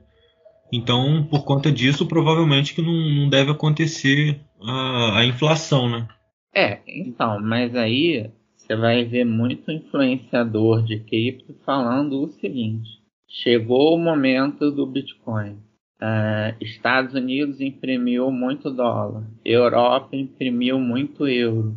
Então, 0.72 1.26
por 1.30 1.44
conta 1.44 1.72
disso, 1.72 2.06
provavelmente 2.06 2.76
que 2.76 2.82
não, 2.82 2.94
não 2.94 3.30
deve 3.30 3.50
acontecer 3.50 4.40
a 4.62 5.26
inflação, 5.26 5.90
né? 5.90 6.08
É, 6.56 6.82
então, 6.88 7.42
mas 7.42 7.76
aí 7.76 8.32
você 8.56 8.76
vai 8.76 9.04
ver 9.04 9.26
muito 9.26 9.70
influenciador 9.70 10.82
de 10.84 11.00
cripto 11.02 11.54
falando 11.66 12.24
o 12.24 12.30
seguinte: 12.30 12.90
chegou 13.28 13.96
o 13.96 14.00
momento 14.00 14.72
do 14.72 14.88
Bitcoin. 14.88 15.58
Uh, 16.02 16.56
Estados 16.60 17.14
Unidos 17.14 17.62
imprimiu 17.62 18.30
muito 18.30 18.70
dólar, 18.70 19.26
Europa 19.44 20.16
imprimiu 20.16 20.80
muito 20.80 21.28
euro. 21.28 21.76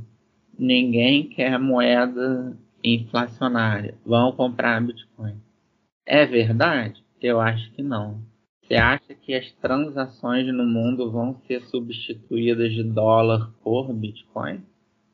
Ninguém 0.58 1.28
quer 1.28 1.58
moeda 1.58 2.56
inflacionária. 2.82 3.94
Vão 4.04 4.32
comprar 4.32 4.80
Bitcoin. 4.80 5.36
É 6.04 6.26
verdade? 6.26 7.02
Eu 7.20 7.40
acho 7.40 7.70
que 7.72 7.82
não. 7.82 8.20
Você 8.68 8.74
acha 8.74 9.14
que 9.14 9.34
as 9.34 9.50
transações 9.52 10.46
no 10.54 10.66
mundo 10.66 11.10
vão 11.10 11.40
ser 11.46 11.62
substituídas 11.68 12.70
de 12.70 12.82
dólar 12.82 13.50
por 13.64 13.90
Bitcoin? 13.94 14.62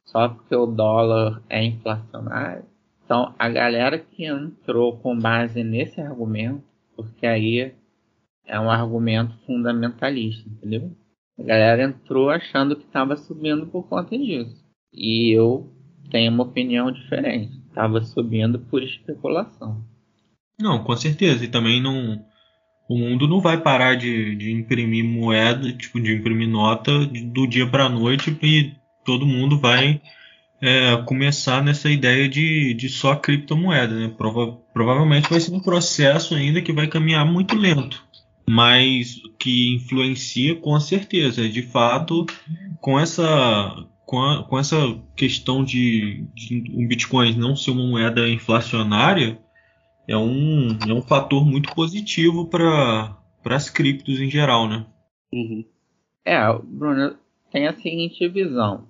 Só 0.06 0.28
porque 0.28 0.56
o 0.56 0.66
dólar 0.66 1.40
é 1.48 1.64
inflacionário? 1.64 2.64
Então, 3.04 3.32
a 3.38 3.48
galera 3.48 3.96
que 3.96 4.24
entrou 4.24 4.96
com 4.96 5.16
base 5.16 5.62
nesse 5.62 6.00
argumento, 6.00 6.64
porque 6.96 7.24
aí 7.28 7.72
é 8.44 8.58
um 8.58 8.68
argumento 8.68 9.32
fundamentalista, 9.46 10.48
entendeu? 10.48 10.90
A 11.38 11.42
galera 11.44 11.84
entrou 11.84 12.30
achando 12.30 12.74
que 12.74 12.84
estava 12.84 13.16
subindo 13.16 13.68
por 13.68 13.88
conta 13.88 14.18
disso. 14.18 14.64
E 14.92 15.30
eu 15.30 15.72
tenho 16.10 16.32
uma 16.32 16.42
opinião 16.42 16.90
diferente. 16.90 17.56
Estava 17.68 18.02
subindo 18.02 18.58
por 18.58 18.82
especulação. 18.82 19.84
Não, 20.58 20.82
com 20.82 20.96
certeza. 20.96 21.44
E 21.44 21.48
também 21.48 21.80
não 21.80 22.24
o 22.88 22.98
mundo 22.98 23.26
não 23.26 23.40
vai 23.40 23.58
parar 23.60 23.94
de, 23.94 24.34
de 24.36 24.52
imprimir 24.52 25.04
moeda, 25.04 25.72
tipo, 25.72 26.00
de 26.00 26.14
imprimir 26.14 26.48
nota 26.48 27.06
do 27.06 27.46
dia 27.46 27.66
para 27.66 27.84
a 27.84 27.88
noite 27.88 28.36
e 28.42 28.72
todo 29.04 29.26
mundo 29.26 29.58
vai 29.58 30.00
é, 30.60 30.96
começar 31.04 31.62
nessa 31.62 31.90
ideia 31.90 32.28
de, 32.28 32.74
de 32.74 32.88
só 32.88 33.16
criptomoeda. 33.16 33.94
Né? 33.94 34.08
Prova, 34.08 34.58
provavelmente 34.72 35.30
vai 35.30 35.40
ser 35.40 35.52
um 35.52 35.60
processo 35.60 36.34
ainda 36.34 36.60
que 36.60 36.72
vai 36.72 36.86
caminhar 36.86 37.24
muito 37.24 37.56
lento, 37.56 38.02
mas 38.48 39.20
que 39.38 39.74
influencia 39.74 40.54
com 40.54 40.78
certeza. 40.78 41.48
De 41.48 41.62
fato, 41.62 42.26
com 42.80 43.00
essa, 43.00 43.86
com, 44.04 44.22
a, 44.22 44.44
com 44.44 44.58
essa 44.58 44.76
questão 45.16 45.64
de, 45.64 46.26
de 46.34 46.64
um 46.74 46.86
Bitcoin 46.86 47.34
não 47.34 47.56
ser 47.56 47.70
uma 47.70 47.86
moeda 47.86 48.28
inflacionária, 48.28 49.38
é 50.06 50.16
um, 50.16 50.68
é 50.88 50.92
um 50.92 51.02
fator 51.02 51.44
muito 51.44 51.74
positivo 51.74 52.46
para 52.46 53.16
as 53.44 53.70
criptos 53.70 54.20
em 54.20 54.30
geral, 54.30 54.68
né? 54.68 54.86
Uhum. 55.32 55.64
É, 56.24 56.40
Bruno, 56.62 57.16
tem 57.50 57.66
a 57.66 57.72
seguinte 57.72 58.26
visão. 58.28 58.86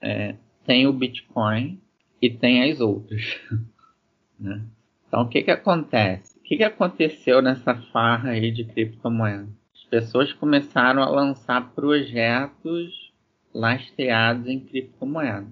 É, 0.00 0.36
tem 0.64 0.86
o 0.86 0.92
Bitcoin 0.92 1.80
e 2.20 2.30
tem 2.30 2.70
as 2.70 2.80
outras. 2.80 3.38
né? 4.38 4.62
Então, 5.06 5.22
o 5.22 5.28
que, 5.28 5.42
que 5.42 5.50
acontece? 5.50 6.36
O 6.38 6.42
que, 6.42 6.56
que 6.56 6.64
aconteceu 6.64 7.40
nessa 7.40 7.74
farra 7.92 8.30
aí 8.30 8.50
de 8.50 8.64
criptomoedas? 8.64 9.48
As 9.74 9.84
pessoas 9.84 10.32
começaram 10.32 11.02
a 11.02 11.08
lançar 11.08 11.72
projetos 11.74 13.12
lastreados 13.54 14.46
em 14.46 14.60
criptomoedas. 14.60 15.48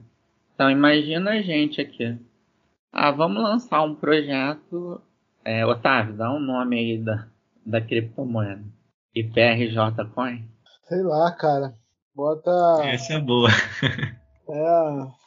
Então, 0.54 0.70
imagina 0.70 1.32
a 1.32 1.42
gente 1.42 1.80
aqui 1.80 2.16
ah, 2.94 3.10
vamos 3.10 3.42
lançar 3.42 3.82
um 3.82 3.92
projeto. 3.92 5.02
É, 5.44 5.66
Otávio, 5.66 6.16
dá 6.16 6.32
um 6.32 6.38
nome 6.38 6.78
aí 6.78 6.98
da, 6.98 7.26
da 7.66 7.80
criptomoeda. 7.80 8.62
IPRJ 9.12 10.04
Coin? 10.14 10.48
Sei 10.84 11.02
lá, 11.02 11.32
cara. 11.32 11.74
Bota. 12.14 12.50
Essa 12.84 13.14
é 13.14 13.20
boa. 13.20 13.50
é. 14.48 15.24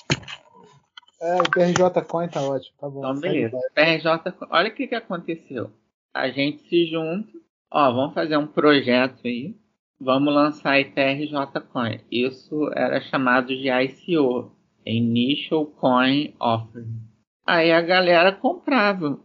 É, 1.22 1.38
IPRJ 1.40 2.02
Coin 2.08 2.30
tá 2.30 2.42
ótimo, 2.42 2.78
tá 2.80 2.90
bom. 2.90 3.00
Então, 3.00 3.20
beleza. 3.20 3.58
IPRJ 3.72 4.34
Olha 4.50 4.70
o 4.70 4.74
que, 4.74 4.88
que 4.88 4.96
aconteceu. 4.96 5.70
A 6.14 6.30
gente 6.30 6.68
se 6.70 6.86
junta. 6.90 7.30
Ó, 7.70 7.92
vamos 7.92 8.14
fazer 8.14 8.38
um 8.38 8.48
projeto 8.48 9.20
aí. 9.26 9.58
Vamos 10.00 10.34
lançar 10.34 10.80
IPRJ 10.80 11.60
Coin. 11.74 12.00
Isso 12.10 12.72
era 12.74 13.02
chamado 13.02 13.48
de 13.48 13.70
ICO 13.70 14.56
Initial 14.86 15.66
Coin 15.66 16.34
Offering. 16.40 17.08
Aí 17.48 17.72
a 17.72 17.80
galera 17.80 18.34
comprava 18.34 19.18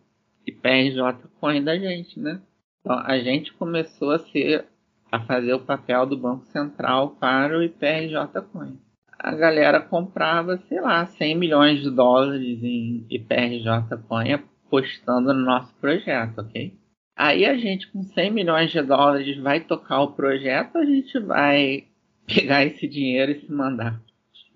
IPRJ 0.46 1.28
Coin 1.40 1.61
da 1.64 1.76
gente, 1.76 2.20
né? 2.20 2.40
Então 2.80 2.96
a 2.96 3.18
gente 3.18 3.52
começou 3.54 4.12
a 4.12 4.20
ser 4.20 4.64
a 5.11 5.18
fazer 5.18 5.52
o 5.54 5.64
papel 5.64 6.06
do 6.06 6.16
Banco 6.16 6.44
Central 6.46 7.16
para 7.16 7.58
o 7.58 7.62
IPRJ 7.64 8.40
Coin. 8.52 8.78
A 9.18 9.35
galera 9.35 9.80
comprava, 9.80 10.56
sei 10.68 10.80
lá, 10.80 11.04
100 11.04 11.37
milhões 11.37 11.80
de 11.80 11.90
dólares 11.90 12.62
em 12.62 13.04
IPRJ 13.11 13.98
Coin 14.08 14.35
apostando 14.35 15.35
no 15.35 15.44
nosso 15.44 15.74
projeto, 15.80 16.42
ok? 16.42 16.72
Aí 17.16 17.44
a 17.44 17.56
gente 17.58 17.90
com 17.90 18.04
100 18.04 18.30
milhões 18.30 18.70
de 18.70 18.80
dólares 18.82 19.37
vai 19.38 19.58
tocar 19.58 20.00
o 20.00 20.12
projeto, 20.12 20.78
a 20.78 20.85
gente 20.85 21.18
vai 21.18 21.88
pegar 22.24 22.64
esse 22.64 22.87
dinheiro 22.87 23.32
e 23.32 23.40
se 23.40 23.50
mandar. 23.50 24.00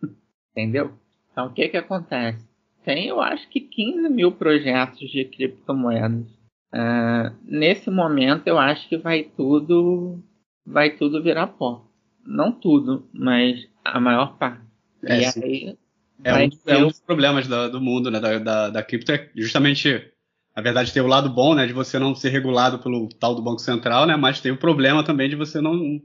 Entendeu? 0.53 0.93
Então 1.33 1.49
o 1.49 1.53
que 1.53 1.69
que 1.69 1.77
acontece? 1.77 2.47
Tem, 2.87 3.09
eu 3.09 3.21
acho 3.21 3.49
que 3.49 3.61
15 3.61 4.09
mil 4.09 4.31
projetos 4.31 5.11
de 5.11 5.25
criptomoedas. 5.25 6.25
Uh, 6.73 7.35
nesse 7.45 7.91
momento, 7.91 8.47
eu 8.47 8.57
acho 8.57 8.89
que 8.89 8.97
vai 8.97 9.25
tudo, 9.25 10.23
vai 10.65 10.97
tudo 10.97 11.21
virar 11.21 11.49
pó. 11.49 11.85
Não 12.25 12.53
tudo, 12.53 13.09
mas 13.13 13.67
a 13.85 13.99
maior 13.99 14.39
parte. 14.39 14.63
É, 15.05 15.21
e 15.21 15.25
aí, 15.25 15.79
é, 16.23 16.35
um, 16.35 16.49
é 16.67 16.79
um, 16.79 16.89
dos 16.89 17.01
problemas 17.01 17.49
do, 17.49 17.71
do 17.73 17.81
mundo, 17.81 18.09
né, 18.09 18.21
da, 18.21 18.39
da, 18.39 18.71
da 18.71 18.83
cripto, 18.85 19.11
é 19.11 19.31
justamente, 19.35 20.13
na 20.55 20.63
verdade, 20.63 20.93
ter 20.93 21.01
o 21.01 21.09
lado 21.09 21.29
bom, 21.29 21.55
né, 21.57 21.67
de 21.67 21.73
você 21.73 21.99
não 21.99 22.15
ser 22.15 22.31
regulado 22.31 22.79
pelo 22.79 23.09
tal 23.09 23.35
do 23.35 23.43
Banco 23.43 23.61
Central, 23.61 24.07
né, 24.07 24.17
mas 24.17 24.41
tem 24.41 24.53
o 24.53 24.59
problema 24.59 25.03
também 25.03 25.29
de 25.29 25.37
você 25.37 25.61
não... 25.61 26.01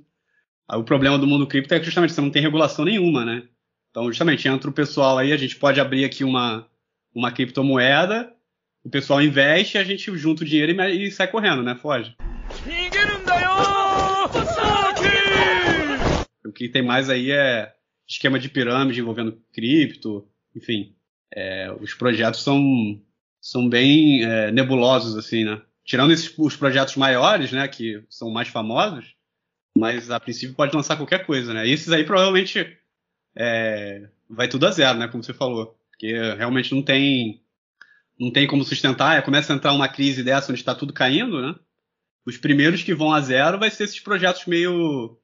O 0.74 0.84
problema 0.84 1.18
do 1.20 1.28
mundo 1.28 1.48
cripto 1.48 1.74
é 1.74 1.80
que 1.80 1.86
justamente 1.86 2.14
você 2.14 2.22
não 2.22 2.30
tem 2.30 2.42
regulação 2.42 2.86
nenhuma, 2.86 3.26
né? 3.26 3.44
Então, 3.90 4.06
justamente, 4.06 4.48
entra 4.48 4.70
o 4.70 4.74
pessoal 4.74 5.18
aí, 5.18 5.34
a 5.34 5.38
gente 5.38 5.58
pode 5.58 5.82
abrir 5.82 6.06
aqui 6.06 6.24
uma, 6.24 6.66
uma 7.14 7.32
criptomoeda, 7.32 8.32
o 8.84 8.90
pessoal 8.90 9.22
investe, 9.22 9.78
a 9.78 9.84
gente 9.84 10.16
junta 10.18 10.44
o 10.44 10.46
dinheiro 10.46 10.72
e, 10.72 11.08
e 11.08 11.12
sai 11.12 11.28
correndo, 11.28 11.62
né? 11.62 11.76
Foge. 11.76 12.16
O 16.44 16.52
que 16.52 16.68
tem 16.68 16.82
mais 16.82 17.10
aí 17.10 17.32
é 17.32 17.74
esquema 18.08 18.40
de 18.40 18.50
pirâmide 18.50 19.00
envolvendo 19.00 19.42
cripto, 19.54 20.28
enfim. 20.56 20.96
É, 21.34 21.72
os 21.80 21.94
projetos 21.94 22.44
são, 22.44 23.02
são 23.40 23.70
bem 23.70 24.24
é, 24.24 24.52
nebulosos, 24.52 25.16
assim, 25.16 25.46
né? 25.46 25.62
Tirando 25.86 26.12
esses, 26.12 26.34
os 26.38 26.56
projetos 26.56 26.96
maiores, 26.96 27.52
né, 27.52 27.68
que 27.68 28.04
são 28.10 28.30
mais 28.30 28.48
famosos, 28.48 29.16
mas 29.78 30.12
a 30.12 30.20
princípio 30.20 30.56
pode 30.56 30.76
lançar 30.76 30.98
qualquer 30.98 31.26
coisa, 31.26 31.54
né? 31.54 31.68
E 31.68 31.72
esses 31.72 31.92
aí 31.92 32.04
provavelmente 32.04 32.78
é, 33.36 34.10
vai 34.30 34.48
tudo 34.48 34.68
a 34.68 34.72
zero, 34.72 34.98
né, 34.98 35.08
como 35.08 35.24
você 35.24 35.34
falou 35.34 35.80
porque 36.02 36.36
realmente 36.36 36.74
não 36.74 36.82
tem 36.82 37.40
não 38.20 38.32
tem 38.32 38.48
como 38.48 38.64
sustentar. 38.64 39.18
É, 39.18 39.22
começa 39.22 39.54
a 39.54 39.56
entrar 39.56 39.72
uma 39.74 39.88
crise 39.88 40.24
dessa 40.24 40.52
onde 40.52 40.60
está 40.60 40.74
tudo 40.74 40.94
caindo, 40.94 41.40
né? 41.40 41.56
Os 42.26 42.38
primeiros 42.38 42.84
que 42.84 42.94
vão 42.94 43.14
a 43.14 43.22
zero 43.22 43.60
vai 43.60 43.70
ser 43.70 43.84
esses 43.84 44.00
projetos 44.00 44.48
meio 44.48 45.18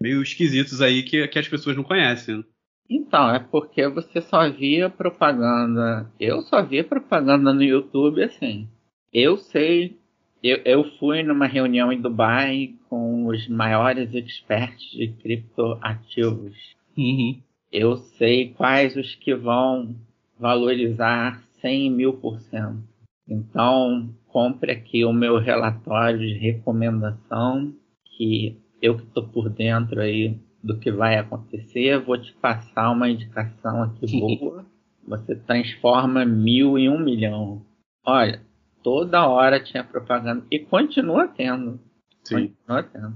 meio 0.00 0.22
esquisitos 0.22 0.80
aí 0.80 1.02
que, 1.02 1.28
que 1.28 1.38
as 1.38 1.46
pessoas 1.48 1.76
não 1.76 1.84
conhecem. 1.84 2.38
Né? 2.38 2.44
Então, 2.88 3.34
é 3.34 3.38
porque 3.38 3.86
você 3.88 4.20
só 4.22 4.50
via 4.50 4.88
propaganda. 4.88 6.10
Eu 6.18 6.40
só 6.42 6.62
via 6.62 6.84
propaganda 6.84 7.52
no 7.52 7.62
YouTube 7.62 8.22
assim. 8.22 8.66
Eu 9.12 9.36
sei. 9.36 9.98
Eu, 10.42 10.60
eu 10.64 10.84
fui 10.98 11.22
numa 11.22 11.46
reunião 11.46 11.92
em 11.92 12.00
Dubai 12.00 12.74
com 12.88 13.26
os 13.26 13.46
maiores 13.48 14.14
experts 14.14 14.90
de 14.90 15.08
criptoativos. 15.08 16.56
Uhum. 16.96 17.40
Eu 17.72 17.96
sei 17.96 18.52
quais 18.52 18.94
os 18.96 19.14
que 19.14 19.34
vão 19.34 19.96
valorizar 20.38 21.42
100 21.60 21.90
mil 21.90 22.14
por 22.14 22.40
cento. 22.40 22.82
Então, 23.28 24.14
compre 24.28 24.72
aqui 24.72 25.04
o 25.04 25.12
meu 25.12 25.38
relatório 25.38 26.18
de 26.18 26.34
recomendação, 26.34 27.72
que 28.04 28.60
eu 28.82 28.96
que 28.96 29.04
estou 29.04 29.26
por 29.26 29.48
dentro 29.48 30.00
aí 30.00 30.38
do 30.62 30.78
que 30.78 30.90
vai 30.90 31.16
acontecer, 31.16 31.98
vou 32.00 32.18
te 32.18 32.32
passar 32.34 32.90
uma 32.90 33.08
indicação 33.08 33.82
aqui 33.82 34.06
boa. 34.40 34.66
Você 35.06 35.36
transforma 35.36 36.24
mil 36.24 36.78
em 36.78 36.88
um 36.88 36.98
milhão. 36.98 37.64
Olha, 38.04 38.40
toda 38.82 39.26
hora 39.26 39.62
tinha 39.62 39.84
propaganda 39.84 40.46
e 40.50 40.58
continua 40.58 41.28
tendo. 41.28 41.78
Sim. 42.24 42.48
Continua 42.48 42.82
tendo. 42.82 43.14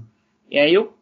E 0.49 0.57
aí 0.57 0.73
eu, 0.73 0.93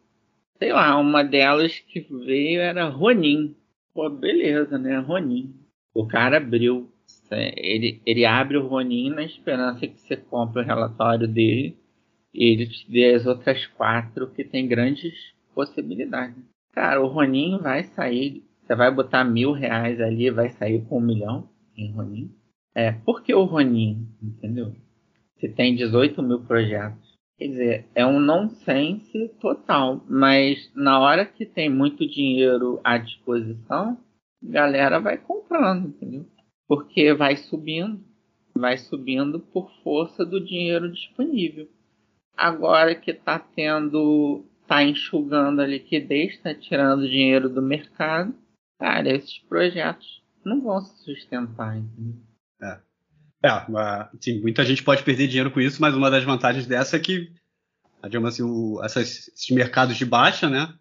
sei 0.58 0.72
lá, 0.72 0.98
uma 0.98 1.22
delas 1.22 1.78
que 1.78 2.00
veio 2.00 2.60
era 2.60 2.88
Ronin. 2.88 3.54
Pô, 3.94 4.08
beleza, 4.08 4.78
né? 4.78 4.98
Ronin. 4.98 5.54
O 5.98 6.06
cara 6.06 6.36
abriu. 6.36 6.88
Ele, 7.28 8.00
ele 8.06 8.24
abre 8.24 8.56
o 8.56 8.68
Ronin 8.68 9.10
na 9.10 9.24
esperança 9.24 9.84
que 9.84 10.00
você 10.00 10.16
compre 10.16 10.62
o 10.62 10.64
relatório 10.64 11.26
dele 11.26 11.76
e 12.32 12.52
ele 12.52 12.68
te 12.68 12.88
dê 12.88 13.14
as 13.14 13.26
outras 13.26 13.66
quatro 13.66 14.30
que 14.30 14.44
tem 14.44 14.68
grandes 14.68 15.12
possibilidades. 15.52 16.36
Cara, 16.72 17.02
o 17.02 17.08
Roninho 17.08 17.58
vai 17.58 17.82
sair, 17.82 18.44
você 18.62 18.76
vai 18.76 18.94
botar 18.94 19.24
mil 19.24 19.50
reais 19.50 20.00
ali 20.00 20.30
vai 20.30 20.50
sair 20.50 20.84
com 20.84 20.98
um 20.98 21.04
milhão 21.04 21.48
em 21.76 21.90
Roninho. 21.90 22.30
É, 22.76 22.92
por 22.92 23.24
que 23.24 23.34
o 23.34 23.42
Roninho? 23.42 24.06
Entendeu? 24.22 24.72
Você 25.34 25.48
tem 25.48 25.74
18 25.74 26.22
mil 26.22 26.44
projetos. 26.44 27.18
Quer 27.36 27.48
dizer, 27.48 27.86
é 27.96 28.06
um 28.06 28.20
nonsense 28.20 29.30
total, 29.40 30.04
mas 30.08 30.70
na 30.76 31.00
hora 31.00 31.26
que 31.26 31.44
tem 31.44 31.68
muito 31.68 32.08
dinheiro 32.08 32.80
à 32.84 32.98
disposição, 32.98 33.98
galera 34.42 35.00
vai 35.00 35.18
comprando, 35.18 35.88
entendeu? 35.88 36.26
Porque 36.66 37.14
vai 37.14 37.36
subindo, 37.36 38.04
vai 38.54 38.76
subindo 38.76 39.40
por 39.40 39.70
força 39.82 40.24
do 40.24 40.44
dinheiro 40.44 40.90
disponível. 40.92 41.68
Agora 42.36 42.94
que 42.94 43.10
está 43.10 43.38
tendo, 43.38 44.44
está 44.62 44.82
enxugando 44.82 45.60
a 45.60 45.66
liquidez, 45.66 46.34
está 46.34 46.54
tirando 46.54 47.08
dinheiro 47.08 47.48
do 47.48 47.62
mercado, 47.62 48.34
cara, 48.78 49.08
esses 49.08 49.38
projetos 49.40 50.22
não 50.44 50.60
vão 50.60 50.80
se 50.80 51.04
sustentar, 51.04 51.76
entendeu? 51.76 52.20
É. 52.62 52.80
É, 53.44 53.50
assim, 53.50 54.40
muita 54.40 54.64
gente 54.64 54.82
pode 54.82 55.04
perder 55.04 55.28
dinheiro 55.28 55.50
com 55.50 55.60
isso, 55.60 55.80
mas 55.80 55.94
uma 55.94 56.10
das 56.10 56.24
vantagens 56.24 56.66
dessa 56.66 56.96
é 56.96 57.00
que, 57.00 57.32
digamos 58.04 58.34
assim, 58.34 58.42
o, 58.42 58.82
essas, 58.82 59.28
esses 59.28 59.50
mercados 59.50 59.96
de 59.96 60.04
baixa, 60.04 60.50
né, 60.50 60.74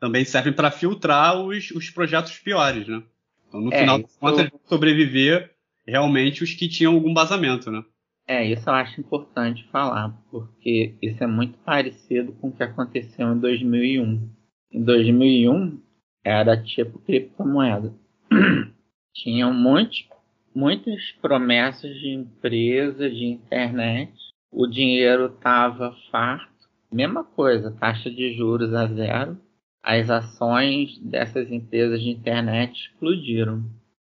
também 0.00 0.24
servem 0.24 0.52
para 0.52 0.70
filtrar 0.70 1.40
os, 1.40 1.70
os 1.70 1.90
projetos 1.90 2.38
piores, 2.38 2.88
né? 2.88 3.02
Então, 3.46 3.60
no 3.60 3.72
é, 3.72 3.80
final 3.80 3.98
das 4.00 4.16
contas, 4.16 4.50
sobreviver 4.66 5.54
realmente 5.86 6.42
os 6.42 6.54
que 6.54 6.68
tinham 6.68 6.94
algum 6.94 7.12
vazamento, 7.12 7.70
né? 7.70 7.84
É, 8.26 8.44
isso 8.44 8.68
eu 8.68 8.74
acho 8.74 9.00
importante 9.00 9.68
falar, 9.70 10.16
porque 10.30 10.94
isso 11.02 11.22
é 11.22 11.26
muito 11.26 11.58
parecido 11.58 12.32
com 12.34 12.48
o 12.48 12.52
que 12.52 12.62
aconteceu 12.62 13.32
em 13.32 13.38
2001. 13.38 14.30
Em 14.72 14.84
2001, 14.84 15.80
era 16.24 16.56
tipo 16.56 17.00
criptomoeda. 17.00 17.92
Tinha 19.12 19.48
um 19.48 19.54
monte 19.54 20.08
muitas 20.54 21.12
promessas 21.20 21.94
de 21.98 22.10
empresa, 22.10 23.08
de 23.10 23.24
internet. 23.24 24.12
O 24.50 24.66
dinheiro 24.66 25.26
estava 25.26 25.94
farto. 26.10 26.48
Mesma 26.92 27.24
coisa, 27.24 27.70
taxa 27.70 28.10
de 28.10 28.34
juros 28.36 28.74
a 28.74 28.86
zero. 28.86 29.38
As 29.82 30.10
ações 30.10 30.98
dessas 30.98 31.50
empresas 31.50 32.00
de 32.00 32.10
internet 32.10 32.72
explodiram, 32.72 33.64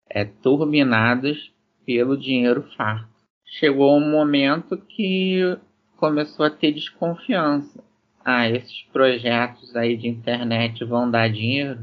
é, 0.09 0.25
turbinadas 0.25 1.51
pelo 1.87 2.17
dinheiro 2.17 2.63
farto. 2.77 3.09
Chegou 3.45 3.97
um 3.97 4.11
momento 4.11 4.77
que 4.77 5.57
começou 5.97 6.47
a 6.47 6.51
ter 6.51 6.73
desconfiança. 6.73 7.83
Ah, 8.25 8.49
esses 8.49 8.83
projetos 8.93 9.75
aí 9.75 9.97
de 9.97 10.09
internet 10.09 10.85
vão 10.85 11.11
dar 11.11 11.29
dinheiro? 11.29 11.81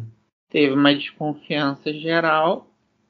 Teve 0.49 0.73
uma 0.73 0.93
desconfiança 0.95 1.93
geral 1.93 2.69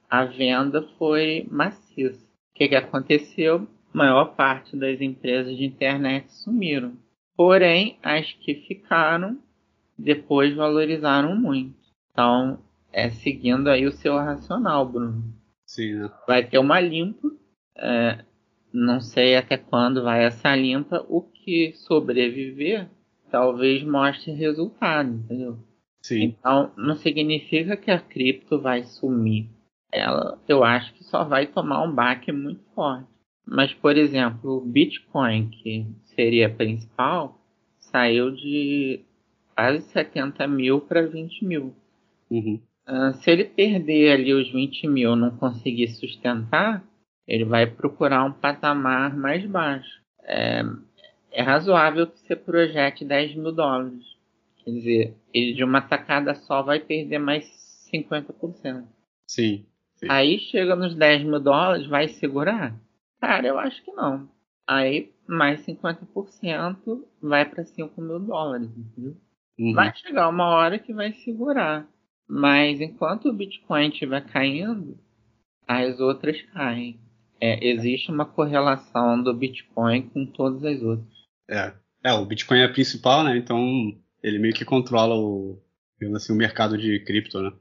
a 0.10 0.26
venda 0.26 0.82
foi 0.98 1.46
maciça. 1.52 2.26
O 2.26 2.56
que, 2.56 2.70
que 2.70 2.76
aconteceu? 2.76 3.68
A 3.94 3.98
maior 3.98 4.36
parte 4.36 4.76
das 4.76 5.00
empresas 5.00 5.56
de 5.56 5.66
internet 5.66 6.34
sumiram. 6.34 6.94
Porém, 7.38 8.00
as 8.02 8.34
que 8.34 8.56
ficaram 8.56 9.38
depois 10.00 10.56
valorizaram 10.56 11.36
muito. 11.36 11.76
Então, 12.12 12.60
é 12.92 13.10
seguindo 13.10 13.68
aí 13.70 13.86
o 13.86 13.92
seu 13.92 14.16
racional, 14.18 14.88
Bruno. 14.88 15.24
Sim, 15.66 15.96
né? 15.96 16.12
Vai 16.28 16.44
ter 16.44 16.58
uma 16.58 16.80
limpa. 16.80 17.30
É, 17.78 18.26
não 18.74 19.00
sei 19.00 19.36
até 19.36 19.58
quando 19.58 20.04
vai 20.04 20.26
essa 20.26 20.56
limpa. 20.56 21.06
O 21.08 21.22
que 21.22 21.74
sobreviver 21.74 22.90
talvez 23.30 23.84
mostre 23.84 24.32
resultado, 24.32 25.10
entendeu? 25.10 25.60
Sim. 26.02 26.24
Então, 26.24 26.72
não 26.76 26.96
significa 26.96 27.78
que 27.78 27.92
a 27.92 28.00
cripto 28.00 28.60
vai 28.60 28.84
sumir 28.84 29.50
ela 29.92 30.40
eu 30.48 30.64
acho 30.64 30.94
que 30.94 31.04
só 31.04 31.24
vai 31.24 31.48
tomar 31.48 31.84
um 31.84 31.94
baque 31.94 32.32
muito 32.32 32.64
forte. 32.76 33.08
Mas, 33.46 33.74
por 33.74 33.98
exemplo, 33.98 34.58
o 34.58 34.62
Bitcoin, 34.62 35.50
que 35.50 35.88
seria 36.16 36.48
a 36.48 36.54
principal, 36.54 37.40
saiu 37.80 38.32
de 38.32 39.04
quase 39.60 39.82
70 39.92 40.48
mil 40.48 40.80
para 40.80 41.06
20 41.06 41.44
mil. 41.44 41.76
Uhum. 42.32 42.62
Uh, 42.88 43.14
se 43.16 43.30
ele 43.30 43.44
perder 43.44 44.14
ali 44.14 44.34
os 44.34 44.50
20 44.50 44.88
mil 44.88 45.18
não 45.18 45.36
conseguir 45.36 45.90
sustentar, 45.90 46.82
ele 47.28 47.44
vai 47.44 47.68
procurar 47.68 48.24
um 48.24 48.32
patamar 48.32 49.16
mais 49.18 49.46
baixo. 49.46 50.02
É, 50.24 50.62
é 51.32 51.42
razoável 51.42 52.08
que 52.08 52.20
você 52.20 52.38
projete 52.38 53.04
10 53.04 53.36
mil 53.36 53.52
dólares. 53.52 54.02
Quer 54.64 54.72
dizer, 54.72 55.18
ele 55.34 55.54
de 55.54 55.64
uma 55.66 55.82
tacada 55.82 56.34
só 56.36 56.62
vai 56.62 56.80
perder 56.80 57.20
mais 57.20 57.46
50%. 57.94 58.86
Sim. 59.98 60.10
Aí 60.10 60.40
chega 60.40 60.74
nos 60.74 60.96
10 60.96 61.24
mil 61.26 61.40
dólares, 61.42 61.86
vai 61.86 62.08
segurar? 62.08 62.74
Cara, 63.20 63.46
eu 63.46 63.60
acho 63.60 63.84
que 63.84 63.92
não. 63.92 64.30
Aí 64.66 65.12
mais 65.28 65.66
50% 65.66 67.04
vai 67.22 67.44
para 67.44 67.66
5 67.66 68.02
mil 68.02 68.20
dólares, 68.20 68.70
entendeu? 68.78 69.18
Uhum. 69.60 69.74
Vai 69.74 69.94
chegar 69.94 70.30
uma 70.30 70.48
hora 70.48 70.80
que 70.80 70.94
vai 70.94 71.12
segurar. 71.12 71.86
Mas 72.28 72.80
enquanto 72.80 73.28
o 73.28 73.34
Bitcoin 73.34 73.90
estiver 73.90 74.26
caindo, 74.26 74.98
as 75.68 76.00
outras 76.00 76.42
caem. 76.54 77.00
É, 77.42 77.68
existe 77.68 78.12
uma 78.12 78.26
correlação 78.26 79.22
do 79.22 79.34
Bitcoin 79.34 80.10
com 80.10 80.26
todas 80.26 80.64
as 80.64 80.82
outras. 80.82 81.08
É, 81.50 81.74
é 82.04 82.14
o 82.14 82.26
Bitcoin 82.26 82.60
é 82.60 82.66
a 82.66 82.72
principal, 82.72 83.24
né? 83.24 83.38
Então 83.38 83.58
ele 84.24 84.40
meio 84.40 84.54
que 84.54 84.66
controla 84.66 85.16
o, 85.16 85.62
assim, 86.16 86.34
o 86.34 86.38
mercado 86.38 86.78
de 86.78 87.00
cripto, 87.04 87.42
né? 87.42 87.52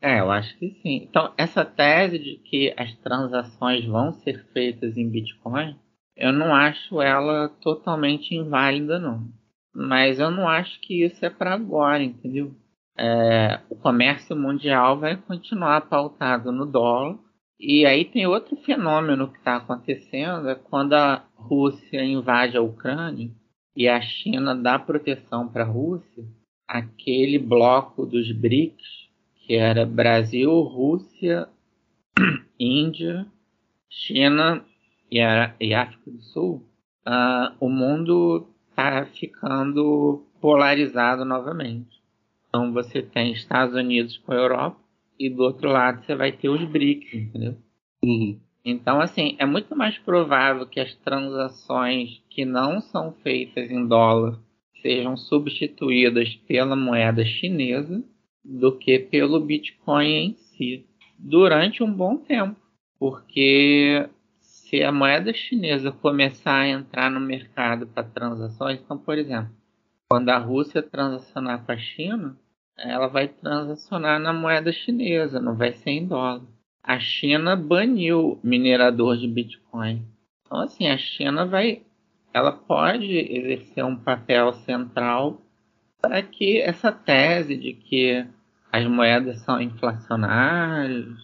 É, 0.00 0.20
eu 0.20 0.30
acho 0.30 0.56
que 0.58 0.70
sim. 0.82 1.08
Então, 1.08 1.34
essa 1.36 1.64
tese 1.64 2.18
de 2.18 2.36
que 2.36 2.72
as 2.76 2.94
transações 2.98 3.84
vão 3.84 4.12
ser 4.12 4.44
feitas 4.52 4.96
em 4.96 5.10
Bitcoin, 5.10 5.76
eu 6.16 6.32
não 6.32 6.54
acho 6.54 7.02
ela 7.02 7.48
totalmente 7.60 8.34
inválida, 8.34 9.00
não. 9.00 9.28
Mas 9.80 10.18
eu 10.18 10.28
não 10.28 10.48
acho 10.48 10.80
que 10.80 11.04
isso 11.04 11.24
é 11.24 11.30
para 11.30 11.54
agora, 11.54 12.02
entendeu? 12.02 12.52
É, 12.98 13.60
o 13.70 13.76
comércio 13.76 14.34
mundial 14.34 14.98
vai 14.98 15.16
continuar 15.16 15.82
pautado 15.82 16.50
no 16.50 16.66
dólar. 16.66 17.16
E 17.60 17.86
aí 17.86 18.04
tem 18.04 18.26
outro 18.26 18.56
fenômeno 18.56 19.28
que 19.30 19.38
está 19.38 19.54
acontecendo, 19.54 20.48
é 20.48 20.56
quando 20.56 20.94
a 20.94 21.24
Rússia 21.36 22.02
invade 22.04 22.56
a 22.56 22.60
Ucrânia 22.60 23.30
e 23.76 23.86
a 23.86 24.00
China 24.00 24.52
dá 24.52 24.80
proteção 24.80 25.46
para 25.46 25.62
a 25.62 25.68
Rússia, 25.68 26.24
aquele 26.66 27.38
bloco 27.38 28.04
dos 28.04 28.32
BRICS 28.32 29.08
que 29.46 29.54
era 29.54 29.86
Brasil, 29.86 30.50
Rússia, 30.60 31.48
Índia, 32.58 33.26
China 33.88 34.64
e, 35.08 35.20
a, 35.20 35.54
e 35.60 35.72
África 35.72 36.10
do 36.10 36.20
Sul, 36.20 36.68
uh, 37.06 37.54
o 37.60 37.68
mundo 37.68 38.48
está 38.78 39.04
ficando 39.06 40.24
polarizado 40.40 41.24
novamente. 41.24 41.98
Então 42.48 42.72
você 42.72 43.02
tem 43.02 43.32
Estados 43.32 43.74
Unidos 43.74 44.16
com 44.18 44.32
a 44.32 44.36
Europa 44.36 44.78
e 45.18 45.28
do 45.28 45.42
outro 45.42 45.68
lado 45.68 46.04
você 46.04 46.14
vai 46.14 46.30
ter 46.30 46.48
os 46.48 46.64
BRICS, 46.64 47.12
entendeu? 47.12 47.56
Uhum. 48.02 48.38
Então, 48.64 49.00
assim, 49.00 49.34
é 49.38 49.46
muito 49.46 49.74
mais 49.74 49.98
provável 49.98 50.66
que 50.66 50.78
as 50.78 50.94
transações 50.96 52.22
que 52.30 52.44
não 52.44 52.80
são 52.80 53.12
feitas 53.22 53.70
em 53.70 53.86
dólar 53.86 54.38
sejam 54.80 55.16
substituídas 55.16 56.36
pela 56.46 56.76
moeda 56.76 57.24
chinesa 57.24 58.02
do 58.44 58.76
que 58.76 58.98
pelo 58.98 59.40
Bitcoin 59.40 60.06
em 60.06 60.34
si 60.34 60.86
durante 61.18 61.82
um 61.82 61.92
bom 61.92 62.16
tempo, 62.16 62.56
porque 62.98 64.08
se 64.68 64.82
a 64.82 64.92
moeda 64.92 65.32
chinesa 65.32 65.90
começar 65.90 66.60
a 66.60 66.68
entrar 66.68 67.10
no 67.10 67.20
mercado 67.20 67.86
para 67.86 68.04
transações, 68.04 68.78
então, 68.78 68.98
por 68.98 69.16
exemplo, 69.16 69.50
quando 70.10 70.28
a 70.28 70.36
Rússia 70.36 70.82
transacionar 70.82 71.64
com 71.64 71.72
a 71.72 71.76
China, 71.78 72.36
ela 72.76 73.06
vai 73.08 73.28
transacionar 73.28 74.20
na 74.20 74.32
moeda 74.32 74.70
chinesa, 74.70 75.40
não 75.40 75.56
vai 75.56 75.72
ser 75.72 75.90
em 75.90 76.06
dólar. 76.06 76.42
A 76.82 76.98
China 76.98 77.56
baniu 77.56 78.38
minerador 78.44 79.16
de 79.16 79.26
Bitcoin. 79.26 80.06
Então, 80.44 80.60
assim, 80.60 80.86
a 80.86 80.98
China 80.98 81.46
vai, 81.46 81.82
ela 82.32 82.52
pode 82.52 83.10
exercer 83.10 83.84
um 83.84 83.96
papel 83.96 84.52
central 84.52 85.40
para 86.00 86.22
que 86.22 86.60
essa 86.60 86.92
tese 86.92 87.56
de 87.56 87.72
que 87.72 88.26
as 88.70 88.86
moedas 88.86 89.40
são 89.40 89.60
inflacionárias, 89.60 91.18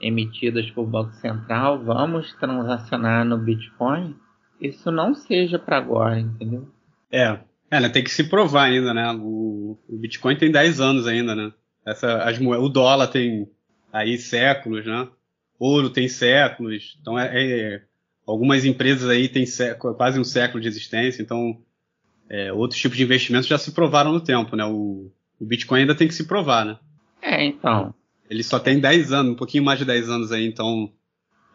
emitidas 0.00 0.70
por 0.70 0.86
Banco 0.86 1.12
Central, 1.14 1.82
vamos 1.84 2.32
transacionar 2.34 3.24
no 3.24 3.38
Bitcoin, 3.38 4.14
isso 4.60 4.90
não 4.90 5.14
seja 5.14 5.58
para 5.58 5.78
agora, 5.78 6.18
entendeu? 6.18 6.68
É, 7.10 7.38
é 7.70 7.80
né, 7.80 7.88
tem 7.88 8.04
que 8.04 8.10
se 8.10 8.24
provar 8.24 8.64
ainda, 8.64 8.92
né? 8.92 9.10
O, 9.12 9.78
o 9.88 9.96
Bitcoin 9.96 10.36
tem 10.36 10.50
10 10.50 10.80
anos 10.80 11.06
ainda, 11.06 11.34
né? 11.34 11.52
Essa, 11.86 12.22
as, 12.24 12.38
o 12.40 12.68
dólar 12.68 13.08
tem 13.08 13.48
aí 13.92 14.18
séculos, 14.18 14.84
né? 14.84 15.08
Ouro 15.58 15.90
tem 15.90 16.08
séculos, 16.08 16.96
então 17.00 17.18
é, 17.18 17.30
é 17.34 17.82
algumas 18.26 18.64
empresas 18.64 19.08
aí 19.08 19.28
têm 19.28 19.44
quase 19.96 20.20
um 20.20 20.24
século 20.24 20.60
de 20.60 20.68
existência, 20.68 21.22
então 21.22 21.58
é, 22.28 22.52
outros 22.52 22.80
tipos 22.80 22.96
de 22.96 23.02
investimentos 23.02 23.48
já 23.48 23.58
se 23.58 23.72
provaram 23.72 24.12
no 24.12 24.20
tempo, 24.20 24.54
né? 24.54 24.64
O, 24.64 25.10
o 25.40 25.46
Bitcoin 25.46 25.80
ainda 25.80 25.94
tem 25.94 26.06
que 26.06 26.14
se 26.14 26.26
provar, 26.26 26.64
né? 26.64 26.78
É, 27.22 27.44
então. 27.44 27.94
Ele 28.28 28.42
só 28.42 28.58
tem 28.58 28.78
10 28.78 29.12
anos, 29.12 29.32
um 29.32 29.36
pouquinho 29.36 29.64
mais 29.64 29.78
de 29.78 29.84
10 29.84 30.10
anos 30.10 30.32
aí, 30.32 30.46
então 30.46 30.92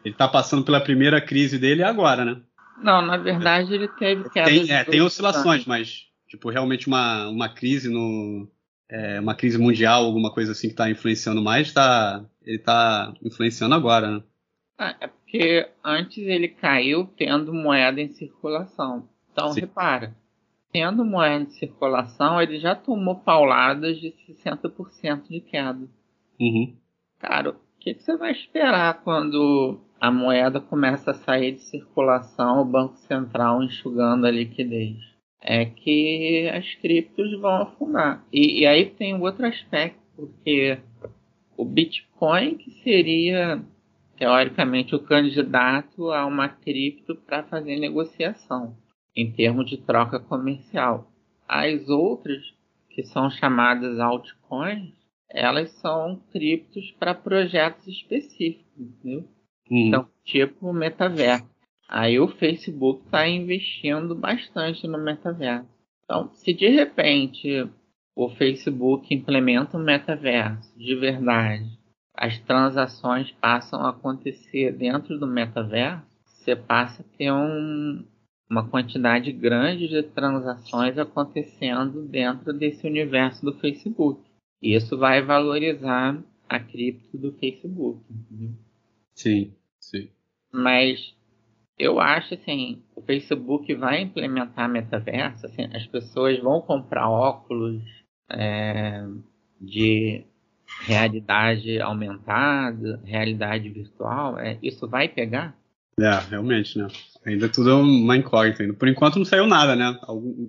ele 0.04 0.14
está 0.14 0.28
passando 0.28 0.64
pela 0.64 0.80
primeira 0.80 1.20
crise 1.20 1.58
dele 1.58 1.82
agora, 1.82 2.24
né? 2.24 2.40
Não, 2.82 3.00
na 3.00 3.16
verdade 3.16 3.72
ele 3.72 3.88
teve 3.88 4.28
queda. 4.30 4.50
Tem, 4.50 4.70
é, 4.70 4.84
tem 4.84 5.00
oscilações, 5.00 5.64
mas 5.64 6.06
tipo 6.28 6.50
realmente 6.50 6.86
uma, 6.88 7.28
uma 7.28 7.48
crise 7.48 7.88
no 7.88 8.48
é, 8.90 9.20
uma 9.20 9.34
crise 9.34 9.58
mundial, 9.58 10.04
alguma 10.04 10.32
coisa 10.32 10.52
assim 10.52 10.68
que 10.68 10.74
está 10.74 10.90
influenciando 10.90 11.42
mais, 11.42 11.72
tá, 11.72 12.24
ele 12.42 12.58
está 12.58 13.14
influenciando 13.22 13.74
agora, 13.74 14.10
né? 14.10 14.22
Ah, 14.78 14.96
é 15.00 15.06
porque 15.06 15.68
antes 15.82 16.18
ele 16.18 16.48
caiu 16.48 17.06
tendo 17.16 17.54
moeda 17.54 18.00
em 18.00 18.12
circulação. 18.12 19.08
Então 19.32 19.52
Sim. 19.52 19.60
repara, 19.60 20.14
tendo 20.72 21.04
moeda 21.04 21.44
em 21.44 21.50
circulação, 21.50 22.40
ele 22.42 22.58
já 22.58 22.74
tomou 22.74 23.16
pauladas 23.16 23.98
de 23.98 24.12
60% 24.28 25.28
de 25.28 25.40
queda. 25.40 25.88
Uhum. 26.40 26.74
Cara, 27.18 27.50
o 27.50 27.56
que, 27.80 27.94
que, 27.94 28.02
você 28.02 28.16
vai 28.16 28.32
esperar 28.32 29.02
quando 29.02 29.80
a 30.00 30.10
moeda 30.10 30.60
começa 30.60 31.10
a 31.10 31.14
sair 31.14 31.52
de 31.52 31.60
circulação, 31.60 32.60
o 32.60 32.64
Banco 32.64 32.96
Central 32.96 33.62
enxugando 33.62 34.26
a 34.26 34.30
liquidez? 34.30 34.96
É 35.40 35.64
que 35.66 36.50
as 36.54 36.74
criptos 36.76 37.38
vão 37.40 37.62
afundar. 37.62 38.24
E, 38.32 38.60
e 38.60 38.66
aí 38.66 38.86
tem 38.86 39.20
outro 39.20 39.46
aspecto, 39.46 40.00
porque 40.16 40.78
o 41.56 41.64
Bitcoin, 41.64 42.56
que 42.56 42.70
seria 42.82 43.62
teoricamente 44.16 44.94
o 44.94 45.00
candidato 45.00 46.10
a 46.10 46.24
uma 46.24 46.48
cripto 46.48 47.14
para 47.14 47.42
fazer 47.42 47.78
negociação 47.78 48.76
em 49.16 49.30
termos 49.30 49.68
de 49.68 49.76
troca 49.76 50.18
comercial. 50.18 51.10
As 51.48 51.88
outras, 51.88 52.42
que 52.90 53.02
são 53.04 53.30
chamadas 53.30 53.98
altcoins, 53.98 54.92
elas 55.34 55.70
são 55.80 56.22
criptos 56.30 56.92
para 56.92 57.12
projetos 57.12 57.86
específicos, 57.88 58.64
entendeu? 58.78 59.28
Uhum. 59.68 59.88
Então, 59.88 60.08
tipo 60.24 60.70
o 60.70 60.72
metaverso. 60.72 61.44
Aí 61.88 62.18
o 62.18 62.28
Facebook 62.28 63.04
está 63.04 63.28
investindo 63.28 64.14
bastante 64.14 64.86
no 64.86 64.98
metaverso. 64.98 65.68
Então, 66.04 66.30
se 66.34 66.54
de 66.54 66.68
repente 66.68 67.68
o 68.14 68.28
Facebook 68.30 69.12
implementa 69.12 69.76
um 69.76 69.82
metaverso 69.82 70.72
de 70.78 70.94
verdade, 70.94 71.68
as 72.14 72.38
transações 72.38 73.32
passam 73.32 73.80
a 73.80 73.90
acontecer 73.90 74.72
dentro 74.72 75.18
do 75.18 75.26
metaverso, 75.26 76.06
você 76.24 76.54
passa 76.54 77.02
a 77.02 77.16
ter 77.16 77.32
um, 77.32 78.04
uma 78.48 78.68
quantidade 78.68 79.32
grande 79.32 79.88
de 79.88 80.02
transações 80.02 80.96
acontecendo 80.96 82.02
dentro 82.06 82.52
desse 82.52 82.86
universo 82.86 83.44
do 83.44 83.58
Facebook. 83.58 84.22
Isso 84.64 84.96
vai 84.96 85.20
valorizar 85.20 86.18
a 86.48 86.58
cripto 86.58 87.18
do 87.18 87.32
Facebook. 87.32 88.00
Entendeu? 88.10 88.54
Sim, 89.14 89.52
sim. 89.78 90.08
Mas 90.50 91.14
eu 91.78 92.00
acho 92.00 92.34
assim, 92.34 92.82
o 92.94 93.02
Facebook 93.02 93.74
vai 93.74 94.00
implementar 94.02 94.68
metaverso, 94.68 95.46
assim, 95.46 95.68
as 95.74 95.86
pessoas 95.86 96.38
vão 96.38 96.60
comprar 96.60 97.10
óculos 97.10 97.82
é, 98.30 99.04
de 99.60 100.24
realidade 100.80 101.80
aumentada, 101.80 103.00
realidade 103.04 103.68
virtual, 103.68 104.38
é, 104.38 104.58
isso 104.62 104.88
vai 104.88 105.08
pegar? 105.08 105.56
É, 105.98 106.18
realmente, 106.30 106.78
né? 106.78 106.88
Ainda 107.24 107.48
tudo 107.48 107.70
é 107.70 107.74
uma 107.74 108.16
incógnita. 108.16 108.72
Por 108.74 108.88
enquanto 108.88 109.16
não 109.16 109.24
saiu 109.24 109.46
nada, 109.46 109.76
né? 109.76 109.98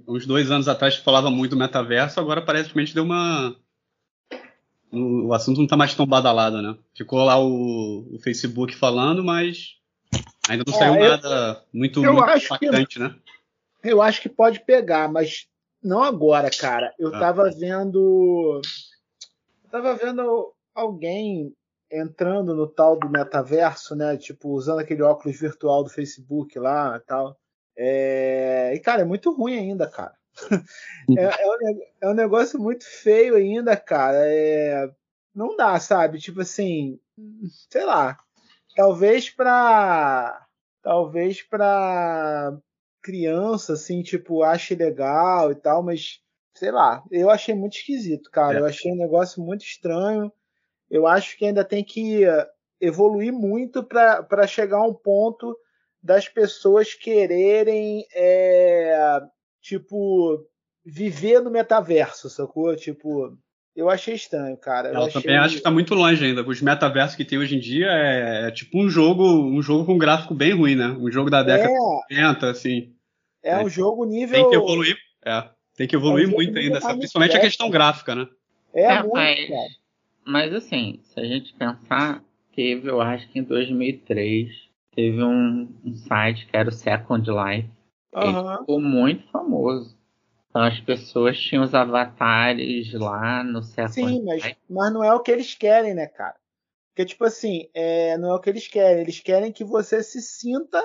uns 0.08 0.26
dois 0.26 0.52
anos 0.52 0.68
atrás 0.68 0.96
falava 0.98 1.30
muito 1.30 1.52
do 1.52 1.58
metaverso, 1.58 2.20
agora 2.20 2.42
aparentemente 2.42 2.94
deu 2.94 3.04
uma. 3.04 3.56
O 4.96 5.34
assunto 5.34 5.58
não 5.58 5.66
está 5.66 5.78
mais 5.78 5.94
tão 5.94 6.06
badalado, 6.06 6.62
né? 6.62 6.78
Ficou 6.96 7.24
lá 7.24 7.40
o, 7.40 8.16
o 8.16 8.20
Facebook 8.20 8.76
falando, 8.76 9.24
mas 9.24 9.76
ainda 10.48 10.64
não 10.66 10.74
é, 10.74 10.78
saiu 10.78 10.96
eu, 10.96 11.10
nada 11.10 11.64
muito, 11.74 12.04
eu 12.04 12.14
muito 12.14 12.46
impactante, 12.46 12.96
que, 12.96 13.00
né? 13.00 13.16
Eu 13.84 14.02
acho 14.02 14.22
que 14.22 14.30
pode 14.30 14.62
pegar, 14.62 15.12
mas 15.12 15.48
não 15.84 16.02
agora, 16.02 16.50
cara. 16.50 16.94
Eu 16.98 17.14
ah. 17.14 17.20
tava 17.20 17.50
vendo. 17.52 18.62
Eu 19.64 19.70
tava 19.70 19.96
vendo 19.96 20.54
alguém 20.74 21.54
entrando 21.92 22.56
no 22.56 22.68
tal 22.68 22.98
do 22.98 23.10
metaverso, 23.10 23.96
né? 23.96 24.18
Tipo, 24.18 24.50
usando 24.50 24.80
aquele 24.80 25.04
óculos 25.04 25.40
virtual 25.40 25.84
do 25.84 25.90
Facebook 25.90 26.58
lá 26.58 26.98
e 26.98 27.00
tal. 27.06 27.38
É... 27.78 28.74
E, 28.74 28.80
cara, 28.80 29.02
é 29.02 29.06
muito 29.06 29.32
ruim 29.32 29.58
ainda, 29.58 29.88
cara. 29.88 30.14
É, 31.18 31.24
é, 31.24 31.48
um, 31.48 31.82
é, 32.02 32.10
um, 32.10 32.14
negócio 32.14 32.60
muito 32.60 32.86
feio 32.86 33.36
ainda, 33.36 33.76
cara. 33.78 34.18
É... 34.20 34.90
Não 35.34 35.56
dá, 35.56 35.80
sabe? 35.80 36.20
Tipo 36.20 36.42
assim, 36.42 37.00
sei 37.70 37.84
lá. 37.84 38.18
Talvez 38.76 39.30
pra. 39.30 40.46
Talvez 40.82 41.42
pra 41.42 42.58
criança, 43.02 43.74
assim, 43.74 44.02
tipo, 44.02 44.44
ache 44.44 44.76
legal 44.76 45.52
e 45.52 45.56
tal, 45.56 45.84
mas 45.84 46.20
sei 46.54 46.72
lá. 46.72 47.04
Eu 47.12 47.30
achei 47.30 47.54
muito 47.56 47.78
esquisito, 47.78 48.30
cara. 48.32 48.58
É. 48.58 48.62
Eu 48.62 48.66
achei 48.66 48.92
um 48.92 48.98
negócio 48.98 49.42
muito 49.42 49.64
estranho 49.64 50.32
eu 50.90 51.08
acho 51.08 51.38
que 51.38 51.46
ainda 51.46 51.64
tem 51.64 51.84
que 51.84 52.22
evoluir 52.80 53.34
muito 53.34 53.84
para 53.84 54.48
chegar 54.48 54.78
a 54.78 54.88
um 54.88 54.94
ponto 54.94 55.58
das 56.02 56.30
pessoas 56.30 56.94
quererem, 56.94 58.06
é, 58.14 59.22
tipo, 59.66 60.46
viver 60.86 61.42
no 61.42 61.50
metaverso, 61.50 62.30
sacou? 62.30 62.76
Tipo, 62.76 63.36
eu 63.76 63.90
achei 63.90 64.14
estranho, 64.14 64.56
cara. 64.58 64.90
Eu, 64.90 64.94
eu 64.94 65.02
achei... 65.06 65.22
também 65.22 65.38
acho 65.38 65.54
que 65.54 65.58
está 65.58 65.72
muito 65.72 65.96
longe 65.96 66.24
ainda. 66.24 66.48
Os 66.48 66.62
metaversos 66.62 67.16
que 67.16 67.26
tem 67.26 67.40
hoje 67.40 67.56
em 67.56 67.60
dia 67.60 67.88
é, 67.88 68.48
é, 68.48 68.52
tipo 68.52 68.80
um 68.80 68.88
jogo, 68.88 69.26
um 69.26 69.62
jogo 69.64 69.84
com 69.86 69.98
gráfico 69.98 70.36
bem 70.36 70.54
ruim, 70.54 70.76
né? 70.76 70.90
Um 70.90 71.12
jogo 71.12 71.32
da 71.32 71.42
década 71.42 71.74
é, 71.74 71.74
de 71.74 72.22
80, 72.22 72.50
assim. 72.50 72.94
É, 73.44 73.54
é 73.54 73.64
um 73.64 73.70
jogo 73.70 74.06
nível. 74.06 74.40
Tem 74.40 74.50
que 74.50 74.56
evoluir, 74.56 74.98
é, 75.26 75.50
tem 75.76 75.88
que 75.88 75.96
evoluir 75.96 76.26
é 76.26 76.28
um 76.28 76.32
muito 76.32 76.58
ainda, 76.58 76.80
principalmente 76.80 77.36
a 77.36 77.42
questão 77.42 77.70
gráfica, 77.70 78.14
né? 78.14 78.28
É, 78.74 78.84
é 78.84 79.00
muito, 79.02 79.14
mas... 79.14 79.50
cara. 79.50 79.86
Mas 80.28 80.54
assim, 80.54 81.00
se 81.04 81.20
a 81.20 81.24
gente 81.24 81.54
pensar, 81.54 82.24
teve, 82.56 82.90
eu 82.90 83.00
acho 83.00 83.28
que 83.30 83.40
em 83.40 83.44
2003, 83.44 84.50
teve 84.96 85.24
um, 85.24 85.68
um 85.84 85.96
site 85.96 86.48
que 86.48 86.56
era 86.56 86.70
o 86.70 86.72
Second 86.72 87.30
Life. 87.30 87.75
Uhum. 88.16 88.50
Ele 88.50 88.58
ficou 88.60 88.82
muito 88.82 89.30
famoso. 89.30 89.98
Então 90.50 90.64
as 90.64 90.80
pessoas 90.80 91.38
tinham 91.38 91.64
os 91.64 91.74
avatares 91.74 92.94
lá 92.94 93.44
no 93.44 93.62
Second 93.62 93.94
Sim, 93.94 94.24
mas, 94.24 94.56
mas 94.70 94.94
não 94.94 95.04
é 95.04 95.14
o 95.14 95.20
que 95.20 95.32
eles 95.32 95.54
querem, 95.54 95.94
né, 95.94 96.08
cara? 96.08 96.36
Porque, 96.94 97.06
tipo 97.06 97.26
assim, 97.26 97.70
é, 97.74 98.18
não 98.18 98.32
é 98.32 98.36
o 98.36 98.40
que 98.40 98.50
eles 98.50 98.68
querem. 98.70 99.02
Eles 99.02 99.20
querem 99.20 99.52
que 99.52 99.66
você 99.66 100.02
se 100.02 100.22
sinta 100.22 100.82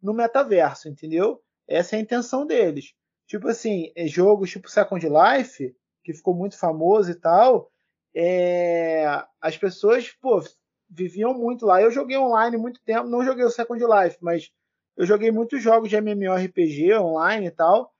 no 0.00 0.14
metaverso, 0.14 0.88
entendeu? 0.88 1.42
Essa 1.66 1.96
é 1.96 1.98
a 1.98 2.02
intenção 2.02 2.46
deles. 2.46 2.94
Tipo 3.26 3.48
assim, 3.48 3.90
é 3.96 4.06
jogos 4.06 4.50
tipo 4.50 4.70
Second 4.70 5.04
Life, 5.04 5.74
que 6.04 6.12
ficou 6.12 6.34
muito 6.34 6.56
famoso 6.56 7.10
e 7.10 7.14
tal, 7.14 7.72
é, 8.14 9.24
as 9.40 9.56
pessoas, 9.56 10.10
pô, 10.20 10.40
viviam 10.88 11.34
muito 11.34 11.66
lá. 11.66 11.82
Eu 11.82 11.90
joguei 11.90 12.18
online 12.18 12.56
muito 12.56 12.80
tempo, 12.84 13.08
não 13.08 13.24
joguei 13.24 13.44
o 13.44 13.50
Second 13.50 13.82
Life, 13.84 14.18
mas 14.20 14.52
eu 14.96 15.06
joguei 15.06 15.30
muitos 15.30 15.62
jogos 15.62 15.88
de 15.88 15.96
MMORPG 15.96 16.94
online 16.94 17.46
e 17.46 17.50
tal. 17.50 17.92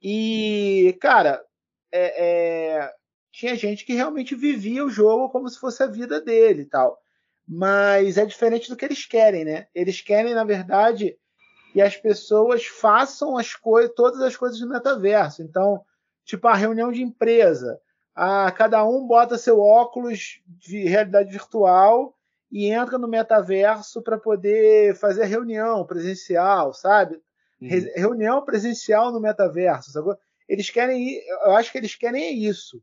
E, 0.00 0.96
cara, 1.00 1.42
é, 1.92 2.24
é, 2.24 2.92
tinha 3.32 3.56
gente 3.56 3.84
que 3.84 3.94
realmente 3.94 4.34
vivia 4.34 4.84
o 4.84 4.90
jogo 4.90 5.30
como 5.30 5.48
se 5.48 5.58
fosse 5.58 5.82
a 5.82 5.86
vida 5.86 6.20
dele 6.20 6.62
e 6.62 6.66
tal. 6.66 6.98
Mas 7.46 8.18
é 8.18 8.24
diferente 8.24 8.68
do 8.68 8.76
que 8.76 8.84
eles 8.84 9.06
querem, 9.06 9.44
né? 9.44 9.68
Eles 9.74 10.00
querem, 10.00 10.34
na 10.34 10.44
verdade, 10.44 11.16
que 11.72 11.80
as 11.80 11.96
pessoas 11.96 12.66
façam 12.66 13.36
as 13.36 13.54
coisas, 13.54 13.92
todas 13.94 14.20
as 14.20 14.36
coisas 14.36 14.58
do 14.58 14.68
metaverso. 14.68 15.42
Então, 15.42 15.84
tipo, 16.24 16.48
a 16.48 16.54
reunião 16.54 16.90
de 16.90 17.02
empresa 17.02 17.80
a 18.14 18.50
cada 18.50 18.82
um 18.82 19.06
bota 19.06 19.36
seu 19.36 19.60
óculos 19.60 20.40
de 20.46 20.84
realidade 20.84 21.30
virtual 21.30 22.15
e 22.50 22.70
entra 22.70 22.98
no 22.98 23.08
metaverso 23.08 24.02
para 24.02 24.18
poder 24.18 24.94
fazer 24.96 25.24
reunião 25.24 25.84
presencial, 25.84 26.72
sabe? 26.72 27.20
Uhum. 27.60 27.68
Reunião 27.94 28.44
presencial 28.44 29.12
no 29.12 29.20
metaverso, 29.20 29.90
sabe? 29.90 30.16
Eles 30.48 30.70
querem, 30.70 31.20
eu 31.44 31.52
acho 31.52 31.72
que 31.72 31.78
eles 31.78 31.94
querem 31.94 32.44
isso. 32.44 32.82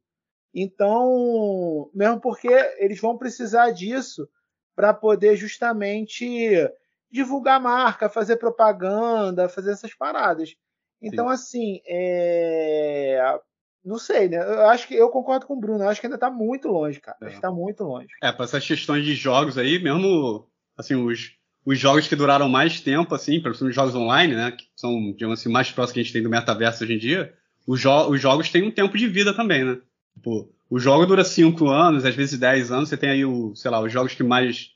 Então, 0.53 1.89
mesmo 1.93 2.19
porque 2.19 2.49
eles 2.77 2.99
vão 2.99 3.17
precisar 3.17 3.71
disso 3.71 4.27
para 4.75 4.93
poder 4.93 5.35
justamente 5.35 6.69
divulgar 7.09 7.57
a 7.57 7.59
marca, 7.59 8.09
fazer 8.09 8.37
propaganda, 8.37 9.49
fazer 9.49 9.71
essas 9.71 9.93
paradas. 9.93 10.55
Então, 11.01 11.27
Sim. 11.27 11.33
assim, 11.33 11.81
é 11.85 13.39
não 13.83 13.97
sei, 13.97 14.29
né? 14.29 14.37
Eu 14.37 14.69
acho 14.69 14.87
que 14.87 14.95
eu 14.95 15.09
concordo 15.09 15.45
com 15.45 15.55
o 15.55 15.59
Bruno. 15.59 15.83
Eu 15.83 15.89
acho 15.89 15.99
que 15.99 16.07
ainda 16.07 16.17
tá 16.17 16.29
muito 16.29 16.67
longe, 16.67 16.99
cara. 16.99 17.17
É. 17.21 17.25
Acho 17.25 17.35
que 17.35 17.41
tá 17.41 17.51
muito 17.51 17.83
longe. 17.83 18.07
É, 18.21 18.31
para 18.31 18.45
essas 18.45 18.65
questões 18.65 19.03
de 19.03 19.13
jogos 19.13 19.57
aí, 19.57 19.77
mesmo 19.81 20.47
assim, 20.77 20.95
os, 20.95 21.33
os 21.65 21.77
jogos 21.77 22.07
que 22.07 22.15
duraram 22.15 22.47
mais 22.47 22.79
tempo, 22.79 23.13
assim, 23.13 23.41
principalmente 23.41 23.71
os 23.71 23.75
jogos 23.75 23.95
online, 23.95 24.35
né, 24.35 24.51
que 24.51 24.65
são, 24.75 25.11
digamos 25.11 25.39
assim, 25.39 25.49
mais 25.49 25.71
próximos 25.71 25.93
que 25.93 25.99
a 25.99 26.03
gente 26.03 26.13
tem 26.13 26.23
do 26.23 26.29
metaverso 26.29 26.83
hoje 26.83 26.93
em 26.93 26.97
dia, 26.97 27.33
os, 27.67 27.79
jo 27.79 28.09
os 28.09 28.21
jogos 28.21 28.49
têm 28.49 28.63
um 28.63 28.71
tempo 28.71 28.97
de 28.97 29.07
vida 29.07 29.33
também, 29.33 29.63
né? 29.63 29.79
Tipo, 30.15 30.49
o 30.69 30.79
jogo 30.79 31.05
dura 31.05 31.23
5 31.23 31.67
anos, 31.67 32.05
às 32.05 32.15
vezes 32.15 32.39
10 32.39 32.71
anos, 32.71 32.89
você 32.89 32.97
tem 32.97 33.09
aí 33.09 33.25
o, 33.25 33.55
sei 33.55 33.69
lá, 33.71 33.79
os 33.79 33.91
jogos 33.91 34.13
que 34.13 34.23
mais 34.23 34.71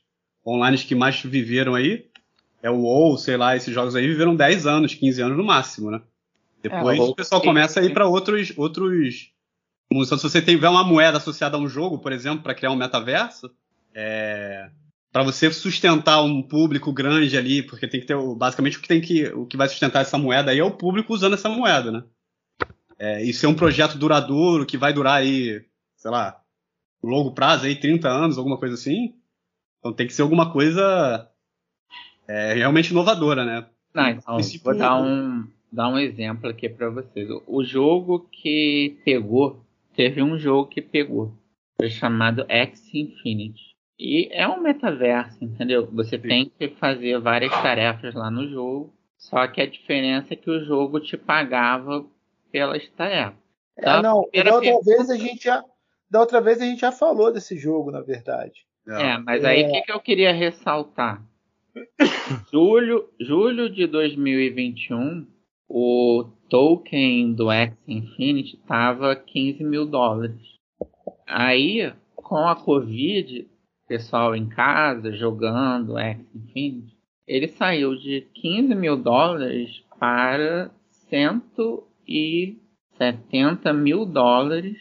online 0.46 0.78
que 0.78 0.94
mais 0.94 1.20
viveram 1.22 1.74
aí, 1.74 2.06
é 2.62 2.70
o 2.70 2.80
WoW, 2.80 3.18
sei 3.18 3.36
lá, 3.36 3.56
esses 3.56 3.72
jogos 3.72 3.94
aí 3.94 4.06
viveram 4.06 4.34
10 4.34 4.66
anos, 4.66 4.94
15 4.94 5.22
anos 5.22 5.36
no 5.36 5.44
máximo, 5.44 5.90
né? 5.90 6.00
Depois 6.62 6.98
é, 6.98 7.02
o 7.02 7.14
pessoal 7.14 7.40
começa 7.40 7.80
a 7.80 7.84
ir 7.84 7.92
para 7.92 8.06
outros 8.06 8.52
outros 8.56 9.32
se 9.90 10.22
você 10.22 10.42
tiver 10.42 10.68
uma 10.68 10.84
moeda 10.84 11.16
associada 11.16 11.56
a 11.56 11.60
um 11.60 11.68
jogo, 11.68 11.98
por 11.98 12.12
exemplo, 12.12 12.42
para 12.42 12.54
criar 12.54 12.70
um 12.70 12.76
metaverso, 12.76 13.50
é, 13.94 14.70
para 15.10 15.22
você 15.22 15.50
sustentar 15.50 16.22
um 16.22 16.42
público 16.42 16.92
grande 16.92 17.36
ali, 17.38 17.62
porque 17.62 17.88
tem 17.88 18.00
que 18.00 18.06
ter 18.06 18.16
basicamente 18.36 18.76
o 18.76 18.82
que 18.82 18.88
tem 18.88 19.00
que 19.00 19.26
o 19.28 19.46
que 19.46 19.56
vai 19.56 19.68
sustentar 19.68 20.02
essa 20.02 20.18
moeda 20.18 20.50
aí 20.50 20.58
é 20.58 20.64
o 20.64 20.70
público 20.70 21.14
usando 21.14 21.34
essa 21.34 21.48
moeda, 21.48 21.90
né? 21.90 22.04
É, 22.98 23.22
isso 23.22 23.46
é 23.46 23.48
um 23.48 23.54
projeto 23.54 23.96
duradouro 23.96 24.66
que 24.66 24.76
vai 24.76 24.92
durar 24.92 25.14
aí, 25.14 25.64
sei 25.96 26.10
lá, 26.10 26.40
longo 27.02 27.32
prazo 27.32 27.64
aí 27.64 27.76
30 27.76 28.08
anos, 28.08 28.36
alguma 28.36 28.58
coisa 28.58 28.74
assim. 28.74 29.14
Então 29.78 29.92
tem 29.92 30.06
que 30.06 30.12
ser 30.12 30.22
alguma 30.22 30.52
coisa 30.52 31.30
é, 32.26 32.54
realmente 32.54 32.90
inovadora, 32.90 33.44
né? 33.44 33.66
Não, 33.94 34.08
então, 34.08 34.38
vou 34.62 34.76
dar 34.76 35.00
um, 35.00 35.48
dar 35.70 35.88
um 35.88 35.98
exemplo 35.98 36.48
aqui 36.48 36.68
para 36.68 36.90
vocês. 36.90 37.28
O 37.46 37.62
jogo 37.62 38.28
que 38.30 38.98
pegou, 39.04 39.64
teve 39.94 40.22
um 40.22 40.38
jogo 40.38 40.68
que 40.68 40.80
pegou, 40.80 41.32
foi 41.80 41.90
chamado 41.90 42.44
X 42.48 42.92
Infinity. 42.94 43.76
E 43.98 44.28
é 44.30 44.46
um 44.46 44.60
metaverso, 44.60 45.42
entendeu? 45.44 45.88
Você 45.92 46.16
Sim. 46.18 46.28
tem 46.28 46.52
que 46.56 46.68
fazer 46.76 47.18
várias 47.20 47.52
tarefas 47.52 48.14
lá 48.14 48.30
no 48.30 48.48
jogo. 48.48 48.94
Só 49.16 49.46
que 49.48 49.60
a 49.60 49.66
diferença 49.66 50.34
é 50.34 50.36
que 50.36 50.48
o 50.48 50.64
jogo 50.64 51.00
te 51.00 51.16
pagava 51.16 52.06
pelas 52.52 52.88
tarefas. 52.90 53.38
É, 53.76 54.00
não, 54.00 54.02
da 54.02 54.14
outra 54.14 54.60
pergunta... 54.60 54.84
vez 54.84 55.10
a 55.10 55.16
gente 55.16 55.44
já. 55.44 55.64
Da 56.10 56.20
outra 56.20 56.40
vez 56.40 56.60
a 56.60 56.64
gente 56.64 56.80
já 56.80 56.92
falou 56.92 57.32
desse 57.32 57.58
jogo, 57.58 57.90
na 57.90 58.00
verdade. 58.00 58.64
É, 58.88 59.18
mas 59.18 59.44
aí 59.44 59.64
o 59.64 59.66
é... 59.66 59.70
que, 59.72 59.82
que 59.82 59.92
eu 59.92 60.00
queria 60.00 60.32
ressaltar? 60.32 61.22
julho, 62.50 63.08
julho 63.20 63.68
de 63.68 63.86
2021, 63.86 65.26
o 65.68 66.24
token 66.48 67.34
do 67.34 67.50
X 67.50 67.76
Infinity 67.86 68.56
estava 68.56 69.14
15 69.14 69.62
mil 69.62 69.84
dólares. 69.84 70.40
Aí, 71.26 71.92
com 72.16 72.48
a 72.48 72.56
Covid, 72.56 73.46
pessoal 73.86 74.34
em 74.34 74.48
casa 74.48 75.12
jogando 75.12 75.98
X 75.98 76.24
Infinity, 76.34 76.96
ele 77.26 77.48
saiu 77.48 77.94
de 77.96 78.22
15 78.34 78.74
mil 78.74 78.96
dólares 78.96 79.84
para 79.98 80.70
170 81.10 83.72
mil 83.74 84.06
dólares 84.06 84.78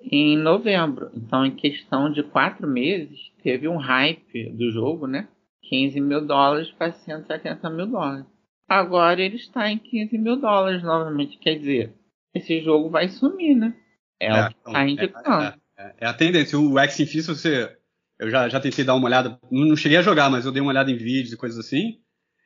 em 0.00 0.36
novembro. 0.36 1.10
Então, 1.14 1.44
em 1.44 1.50
questão 1.50 2.12
de 2.12 2.22
quatro 2.22 2.68
meses, 2.68 3.32
teve 3.42 3.66
um 3.66 3.76
hype 3.76 4.50
do 4.50 4.70
jogo, 4.70 5.08
né? 5.08 5.26
15 5.64 6.00
mil 6.00 6.24
dólares 6.24 6.70
para 6.70 6.92
170 6.92 7.68
mil 7.70 7.86
dólares. 7.86 8.37
Agora 8.68 9.20
ele 9.20 9.36
está 9.36 9.70
em 9.70 9.78
15 9.78 10.18
mil 10.18 10.36
dólares 10.36 10.82
novamente. 10.82 11.38
Quer 11.38 11.58
dizer, 11.58 11.94
esse 12.34 12.60
jogo 12.60 12.90
vai 12.90 13.08
sumir, 13.08 13.56
né? 13.56 13.74
É, 14.20 14.26
é 14.26 14.32
o 14.32 14.48
que 14.48 14.56
está 14.56 14.88
então, 14.88 15.04
indicando. 15.04 15.44
É, 15.44 15.54
é, 15.78 15.94
é, 16.00 16.06
a 16.06 16.12
tendência. 16.12 16.58
O 16.58 16.78
X 16.78 17.00
Infinity, 17.00 17.28
você 17.28 17.78
eu 18.18 18.30
já, 18.30 18.48
já 18.48 18.60
tentei 18.60 18.84
dar 18.84 18.94
uma 18.94 19.06
olhada, 19.06 19.38
não, 19.50 19.76
cheguei 19.76 19.96
a 19.96 20.02
jogar, 20.02 20.28
mas 20.28 20.44
eu 20.44 20.50
dei 20.50 20.60
uma 20.60 20.70
olhada 20.70 20.90
em 20.90 20.96
vídeos 20.96 21.32
e 21.32 21.36
coisas 21.36 21.58
assim. 21.58 21.98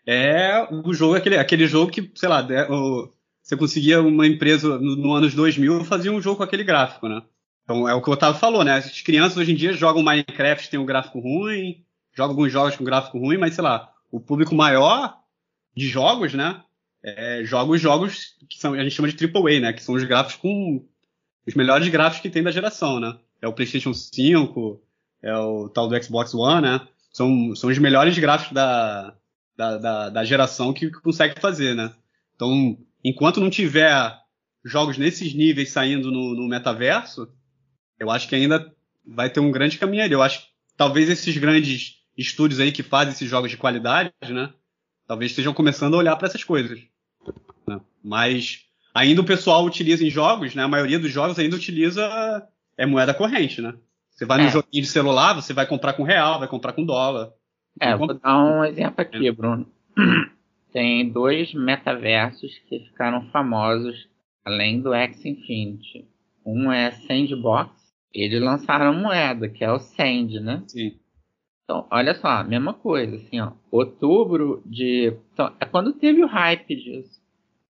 É 0.06 0.68
o 0.70 0.92
jogo, 0.92 1.14
aquele, 1.14 1.38
aquele 1.38 1.66
jogo 1.66 1.90
que, 1.90 2.10
sei 2.14 2.28
lá, 2.28 2.46
o, 2.68 3.08
você 3.42 3.56
conseguia 3.56 4.02
uma 4.02 4.26
empresa 4.26 4.78
no, 4.78 4.96
no 4.96 5.14
anos 5.14 5.34
2000 5.34 5.84
fazia 5.84 6.12
um 6.12 6.20
jogo 6.20 6.38
com 6.38 6.42
aquele 6.42 6.64
gráfico, 6.64 7.08
né? 7.08 7.22
Então 7.62 7.88
é 7.88 7.94
o 7.94 8.02
que 8.02 8.10
o 8.10 8.12
Otávio 8.12 8.38
falou, 8.38 8.64
né? 8.64 8.74
As 8.74 9.00
crianças 9.00 9.38
hoje 9.38 9.52
em 9.52 9.56
dia 9.56 9.72
jogam 9.72 10.02
Minecraft, 10.02 10.68
tem 10.68 10.78
um 10.78 10.84
gráfico 10.84 11.20
ruim, 11.20 11.84
jogam 12.14 12.32
alguns 12.32 12.52
jogos 12.52 12.76
com 12.76 12.84
gráfico 12.84 13.18
ruim, 13.18 13.38
mas 13.38 13.54
sei 13.54 13.64
lá, 13.64 13.90
o 14.10 14.20
público 14.20 14.54
maior 14.54 15.16
de 15.74 15.88
jogos, 15.88 16.34
né? 16.34 16.62
É, 17.02 17.42
joga 17.44 17.72
os 17.72 17.80
jogos 17.80 18.36
que 18.48 18.58
são, 18.58 18.74
a 18.74 18.82
gente 18.82 18.94
chama 18.94 19.10
de 19.10 19.24
AAA, 19.24 19.60
né? 19.60 19.72
Que 19.72 19.82
são 19.82 19.94
os 19.94 20.04
gráficos 20.04 20.36
com 20.36 20.86
os 21.46 21.54
melhores 21.54 21.88
gráficos 21.88 22.22
que 22.22 22.30
tem 22.30 22.42
da 22.42 22.50
geração, 22.50 23.00
né? 23.00 23.18
É 23.40 23.48
o 23.48 23.52
PlayStation 23.52 23.92
5, 23.92 24.80
é 25.22 25.36
o 25.36 25.68
tal 25.68 25.88
do 25.88 26.02
Xbox 26.02 26.34
One, 26.34 26.62
né? 26.62 26.80
São, 27.12 27.54
são 27.54 27.70
os 27.70 27.78
melhores 27.78 28.16
gráficos 28.18 28.54
da, 28.54 29.14
da, 29.56 29.78
da, 29.78 30.10
da 30.10 30.24
geração 30.24 30.72
que, 30.72 30.90
que 30.90 31.00
consegue 31.00 31.40
fazer, 31.40 31.74
né? 31.74 31.92
Então, 32.34 32.78
enquanto 33.04 33.40
não 33.40 33.50
tiver 33.50 34.16
jogos 34.64 34.96
nesses 34.96 35.34
níveis 35.34 35.70
saindo 35.70 36.10
no, 36.10 36.34
no 36.34 36.48
metaverso, 36.48 37.28
eu 37.98 38.10
acho 38.10 38.28
que 38.28 38.34
ainda 38.34 38.72
vai 39.06 39.28
ter 39.28 39.40
um 39.40 39.50
grande 39.50 39.78
caminho 39.78 40.04
ali. 40.04 40.14
Eu 40.14 40.22
acho 40.22 40.40
que 40.40 40.46
talvez 40.76 41.08
esses 41.08 41.36
grandes 41.36 41.96
estúdios 42.16 42.60
aí 42.60 42.72
que 42.72 42.82
fazem 42.82 43.12
esses 43.12 43.28
jogos 43.28 43.50
de 43.50 43.56
qualidade, 43.56 44.12
né? 44.30 44.52
Talvez 45.06 45.30
estejam 45.30 45.52
começando 45.52 45.94
a 45.94 45.98
olhar 45.98 46.16
para 46.16 46.28
essas 46.28 46.44
coisas. 46.44 46.80
Né? 47.66 47.80
Mas 48.02 48.66
ainda 48.94 49.20
o 49.20 49.26
pessoal 49.26 49.64
utiliza 49.64 50.04
em 50.04 50.10
jogos, 50.10 50.54
né? 50.54 50.62
A 50.62 50.68
maioria 50.68 50.98
dos 50.98 51.10
jogos 51.10 51.38
ainda 51.38 51.56
utiliza 51.56 52.48
é 52.76 52.86
moeda 52.86 53.14
corrente, 53.14 53.60
né? 53.60 53.74
Você 54.10 54.26
vai 54.26 54.38
no 54.38 54.44
é. 54.44 54.50
joguinho 54.50 54.82
de 54.82 54.88
celular, 54.88 55.34
você 55.34 55.52
vai 55.52 55.66
comprar 55.66 55.94
com 55.94 56.02
real, 56.02 56.38
vai 56.38 56.48
comprar 56.48 56.72
com 56.72 56.84
dólar. 56.84 57.32
É, 57.80 57.96
vou 57.96 58.12
dar 58.12 58.38
um 58.44 58.64
exemplo 58.64 59.00
aqui, 59.00 59.30
Bruno. 59.30 59.66
Tem 60.72 61.10
dois 61.10 61.52
metaversos 61.52 62.52
que 62.68 62.80
ficaram 62.80 63.28
famosos 63.30 64.08
além 64.44 64.80
do 64.80 64.94
X 64.94 65.24
Infinity. 65.24 66.06
Um 66.44 66.70
é 66.70 66.90
Sandbox. 66.92 67.70
Eles 68.12 68.40
lançaram 68.40 68.94
moeda, 68.94 69.48
que 69.48 69.64
é 69.64 69.72
o 69.72 69.78
Sand, 69.78 70.40
né? 70.40 70.62
Sim. 70.66 70.98
Então, 71.64 71.86
olha 71.90 72.14
só, 72.14 72.42
mesma 72.44 72.74
coisa, 72.74 73.16
assim, 73.16 73.40
ó. 73.40 73.52
Outubro 73.70 74.62
de. 74.66 75.16
Então, 75.32 75.54
é 75.60 75.64
quando 75.64 75.92
teve 75.92 76.22
o 76.22 76.26
hype 76.26 76.74
disso. 76.74 77.20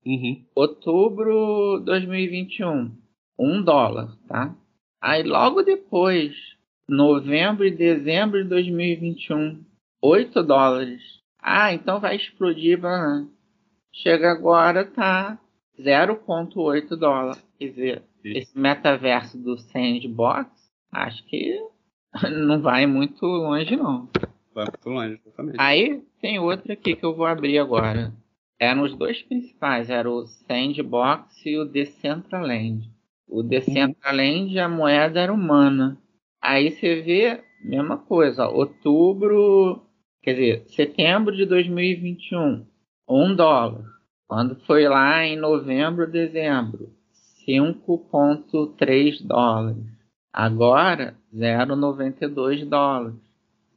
Uhum. 0.04 0.44
Outubro 0.54 1.80
2021. 1.84 2.90
Um 3.38 3.62
dólar, 3.62 4.16
tá? 4.28 4.54
Aí 5.00 5.22
logo 5.22 5.62
depois, 5.62 6.32
novembro 6.88 7.64
e 7.66 7.70
dezembro 7.70 8.42
de 8.42 8.48
2021, 8.48 9.64
8 10.00 10.42
dólares. 10.42 11.02
Ah, 11.40 11.72
então 11.72 12.00
vai 12.00 12.16
explodir 12.16 12.80
banana. 12.80 13.28
Chega 13.92 14.30
agora, 14.30 14.84
tá 14.84 15.38
0,8 15.78 16.96
dólar. 16.96 17.36
Quer 17.58 17.68
dizer, 17.68 18.02
Sim. 18.22 18.32
esse 18.36 18.58
metaverso 18.58 19.38
do 19.38 19.58
Sandbox, 19.58 20.50
acho 20.92 21.24
que 21.26 21.58
não 22.30 22.60
vai 22.60 22.86
muito 22.86 23.24
longe, 23.24 23.76
não. 23.76 24.08
Vai 24.54 24.66
muito 24.66 24.88
longe, 24.88 25.20
exatamente. 25.24 25.56
Aí 25.58 26.02
tem 26.20 26.38
outro 26.38 26.72
aqui 26.72 26.94
que 26.94 27.04
eu 27.04 27.14
vou 27.14 27.26
abrir 27.26 27.58
agora. 27.58 28.12
Eram 28.58 28.82
os 28.82 28.94
dois 28.94 29.20
principais, 29.22 29.90
era 29.90 30.08
o 30.08 30.24
Sandbox 30.26 31.44
e 31.44 31.58
o 31.58 31.64
Decentraland. 31.64 32.88
O 33.26 33.42
Decentraland, 33.42 34.56
a 34.58 34.68
moeda 34.68 35.20
era 35.20 35.32
humana. 35.32 35.98
Aí 36.40 36.70
você 36.70 37.00
vê, 37.00 37.42
mesma 37.64 37.96
coisa, 37.96 38.46
ó, 38.46 38.54
outubro, 38.54 39.82
quer 40.22 40.34
dizer, 40.34 40.64
setembro 40.68 41.34
de 41.34 41.44
2021, 41.46 42.66
um 43.08 43.34
dólar. 43.34 43.84
Quando 44.28 44.56
foi 44.66 44.88
lá 44.88 45.24
em 45.24 45.36
novembro, 45.36 46.10
dezembro, 46.10 46.90
5,3 47.46 49.26
dólares. 49.26 49.91
Agora, 50.32 51.14
0,92 51.34 52.64
dólares. 52.68 53.14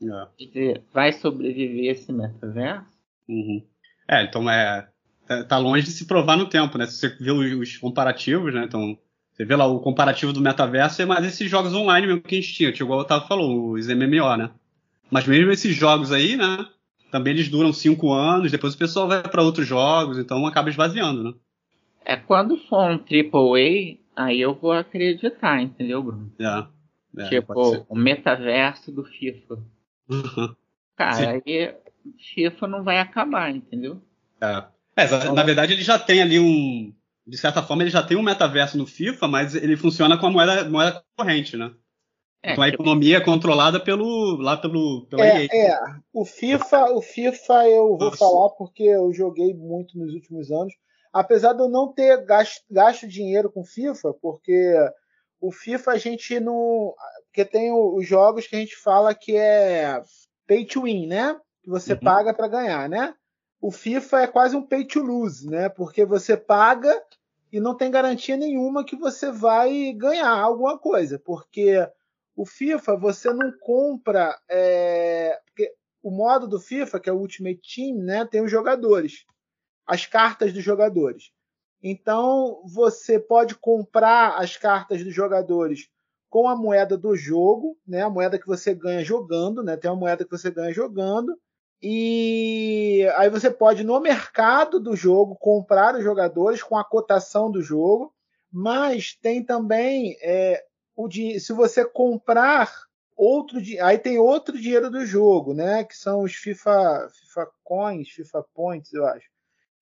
É. 0.02 0.28
Quer 0.38 0.46
dizer, 0.46 0.84
vai 0.94 1.12
sobreviver 1.12 1.92
esse 1.92 2.12
metaverso? 2.12 2.86
Uhum. 3.28 3.62
É, 4.08 4.24
então 4.24 4.50
é, 4.50 4.88
é, 5.28 5.44
tá 5.44 5.58
longe 5.58 5.84
de 5.84 5.92
se 5.92 6.06
provar 6.06 6.38
no 6.38 6.48
tempo, 6.48 6.78
né? 6.78 6.86
Se 6.86 6.98
você 6.98 7.10
vê 7.20 7.32
os 7.32 7.78
comparativos, 7.78 8.54
né? 8.54 8.66
Então, 8.66 8.98
você 9.32 9.44
vê 9.44 9.56
lá 9.56 9.66
o 9.66 9.80
comparativo 9.80 10.32
do 10.32 10.42
metaverso, 10.42 11.02
é 11.02 11.06
mais 11.06 11.26
esses 11.26 11.50
jogos 11.50 11.74
online 11.74 12.08
mesmo 12.08 12.22
que 12.22 12.36
a 12.36 12.42
gente 12.42 12.54
tinha, 12.54 12.72
tipo, 12.72 12.86
igual 12.86 13.00
o 13.00 13.02
Otávio 13.02 13.28
falou, 13.28 13.72
os 13.74 13.88
MMO, 13.88 14.38
né? 14.38 14.50
Mas 15.12 15.28
mesmo 15.28 15.52
esses 15.52 15.76
jogos 15.76 16.12
aí, 16.12 16.38
né? 16.38 16.66
Também 17.12 17.34
eles 17.34 17.50
duram 17.50 17.74
cinco 17.74 18.14
anos, 18.14 18.52
depois 18.52 18.74
o 18.74 18.78
pessoal 18.78 19.08
vai 19.08 19.24
para 19.24 19.42
outros 19.42 19.68
jogos, 19.68 20.18
então 20.18 20.46
acaba 20.46 20.70
esvaziando, 20.70 21.24
né? 21.24 21.34
É 22.04 22.16
quando 22.16 22.58
for 22.58 22.92
um 22.92 23.00
AAA, 23.00 23.98
aí 24.16 24.42
eu 24.42 24.54
vou 24.54 24.72
acreditar, 24.72 25.62
entendeu, 25.62 26.04
Bruno? 26.04 26.32
É. 26.40 27.24
é 27.24 27.30
tipo, 27.30 27.86
o 27.90 27.96
metaverso 27.96 28.92
do 28.92 29.04
FIFA. 29.04 29.56
Uhum. 30.10 30.56
Cara, 30.96 31.16
Sim. 31.16 31.42
aí 31.46 31.76
FIFA 32.34 32.68
não 32.68 32.84
vai 32.84 33.00
acabar, 33.00 33.54
entendeu? 33.54 34.02
É. 34.42 34.64
é 34.96 35.32
na 35.32 35.44
verdade, 35.44 35.74
ele 35.74 35.84
já 35.84 36.00
tem 36.00 36.22
ali 36.22 36.40
um 36.40 36.94
de 37.28 37.38
certa 37.38 37.64
forma, 37.64 37.82
ele 37.82 37.90
já 37.90 38.04
tem 38.04 38.16
um 38.16 38.22
metaverso 38.22 38.78
no 38.78 38.86
FIFA, 38.86 39.28
mas 39.28 39.56
ele 39.56 39.76
funciona 39.76 40.18
com 40.18 40.28
a 40.28 40.32
moeda, 40.32 40.70
moeda 40.70 41.04
corrente, 41.18 41.58
né? 41.58 41.72
É, 42.44 42.52
então 42.52 42.64
a 42.64 42.70
tipo... 42.70 42.84
economia 42.84 43.18
é 43.18 43.22
controlada 43.22 43.80
pelo 43.80 44.38
lá 44.38 44.56
pelo 44.56 45.08
pela 45.08 45.26
é, 45.26 45.46
EA. 45.46 45.50
É, 45.52 45.80
o 46.14 46.24
FIFA, 46.24 46.92
o 46.92 47.02
FIFA 47.02 47.68
eu 47.68 47.98
vou 47.98 48.00
Nossa. 48.00 48.18
falar 48.18 48.50
porque 48.52 48.84
eu 48.84 49.12
joguei 49.12 49.54
muito 49.56 49.98
nos 49.98 50.14
últimos 50.14 50.52
anos, 50.52 50.74
apesar 51.16 51.54
de 51.54 51.62
eu 51.62 51.70
não 51.70 51.94
ter 51.94 52.26
gasto, 52.26 52.62
gasto 52.70 53.08
dinheiro 53.08 53.50
com 53.50 53.64
FIFA, 53.64 54.14
porque 54.22 54.76
o 55.40 55.50
FIFA 55.50 55.92
a 55.92 55.98
gente 55.98 56.42
não, 56.42 56.94
porque 57.28 57.46
tem 57.46 57.72
os 57.72 58.06
jogos 58.06 58.46
que 58.48 58.56
a 58.58 58.60
gente 58.60 58.76
fala 58.76 59.16
que 59.16 59.38
é 59.38 60.04
pay 60.46 60.66
to 60.66 60.82
win, 60.82 61.08
né? 61.08 61.40
Que 61.64 61.70
você 61.70 61.94
uhum. 61.94 62.00
paga 62.02 62.34
para 62.34 62.50
ganhar, 62.50 62.90
né? 62.90 63.16
O 63.62 63.72
FIFA 63.72 64.24
é 64.24 64.28
quase 64.28 64.58
um 64.58 64.62
pay 64.62 64.84
to 64.84 65.00
lose, 65.00 65.50
né? 65.50 65.70
Porque 65.70 66.04
você 66.04 66.36
paga 66.36 67.02
e 67.50 67.62
não 67.62 67.78
tem 67.78 67.90
garantia 67.90 68.36
nenhuma 68.36 68.84
que 68.84 68.98
você 68.98 69.32
vai 69.32 69.94
ganhar 69.94 70.38
alguma 70.38 70.78
coisa, 70.78 71.18
porque 71.18 71.78
o 72.36 72.46
FIFA 72.46 72.98
você 72.98 73.32
não 73.32 73.54
compra. 73.62 74.38
É, 74.50 75.40
porque 75.46 75.74
o 76.04 76.12
modo 76.12 76.46
do 76.46 76.60
FIFA, 76.60 77.00
que 77.00 77.10
é 77.10 77.14
o 77.14 77.20
Ultimate 77.20 77.62
Team, 77.74 78.00
né, 78.00 78.28
tem 78.30 78.42
os 78.42 78.52
jogadores, 78.52 79.26
as 79.86 80.06
cartas 80.06 80.54
dos 80.54 80.64
jogadores. 80.64 81.32
Então 81.82 82.62
você 82.66 83.20
pode 83.20 83.56
comprar 83.56 84.38
as 84.38 84.58
cartas 84.58 85.04
dos 85.04 85.14
jogadores 85.14 85.88
com 86.30 86.48
a 86.48 86.56
moeda 86.56 86.98
do 86.98 87.16
jogo, 87.16 87.78
né, 87.88 88.02
a 88.02 88.10
moeda 88.10 88.40
que 88.40 88.48
você 88.48 88.74
ganha 88.74 89.04
jogando, 89.04 89.64
né, 89.64 89.78
tem 89.78 89.90
uma 89.90 89.96
moeda 89.96 90.26
que 90.26 90.32
você 90.32 90.52
ganha 90.52 90.74
jogando. 90.74 91.38
E 91.82 93.08
aí 93.16 93.30
você 93.30 93.52
pode 93.52 93.84
no 93.84 94.00
mercado 94.00 94.80
do 94.80 94.96
jogo 94.96 95.36
comprar 95.36 95.96
os 95.96 96.04
jogadores 96.04 96.64
com 96.64 96.78
a 96.78 96.84
cotação 96.84 97.52
do 97.52 97.62
jogo, 97.62 98.14
mas 98.52 99.14
tem 99.22 99.44
também 99.44 100.18
é, 100.22 100.64
o 100.96 101.10
se 101.12 101.54
você 101.54 101.86
comprar 101.86 102.72
outro 103.16 103.60
aí 103.82 103.98
tem 103.98 104.18
outro 104.18 104.60
dinheiro 104.60 104.90
do 104.90 105.06
jogo, 105.06 105.54
né? 105.54 105.84
Que 105.84 105.96
são 105.96 106.24
os 106.24 106.34
FIFA, 106.34 107.08
FIFA 107.10 107.48
Coins, 107.64 108.10
FIFA 108.10 108.46
Points, 108.54 108.94
eu 108.94 109.06
acho. 109.06 109.30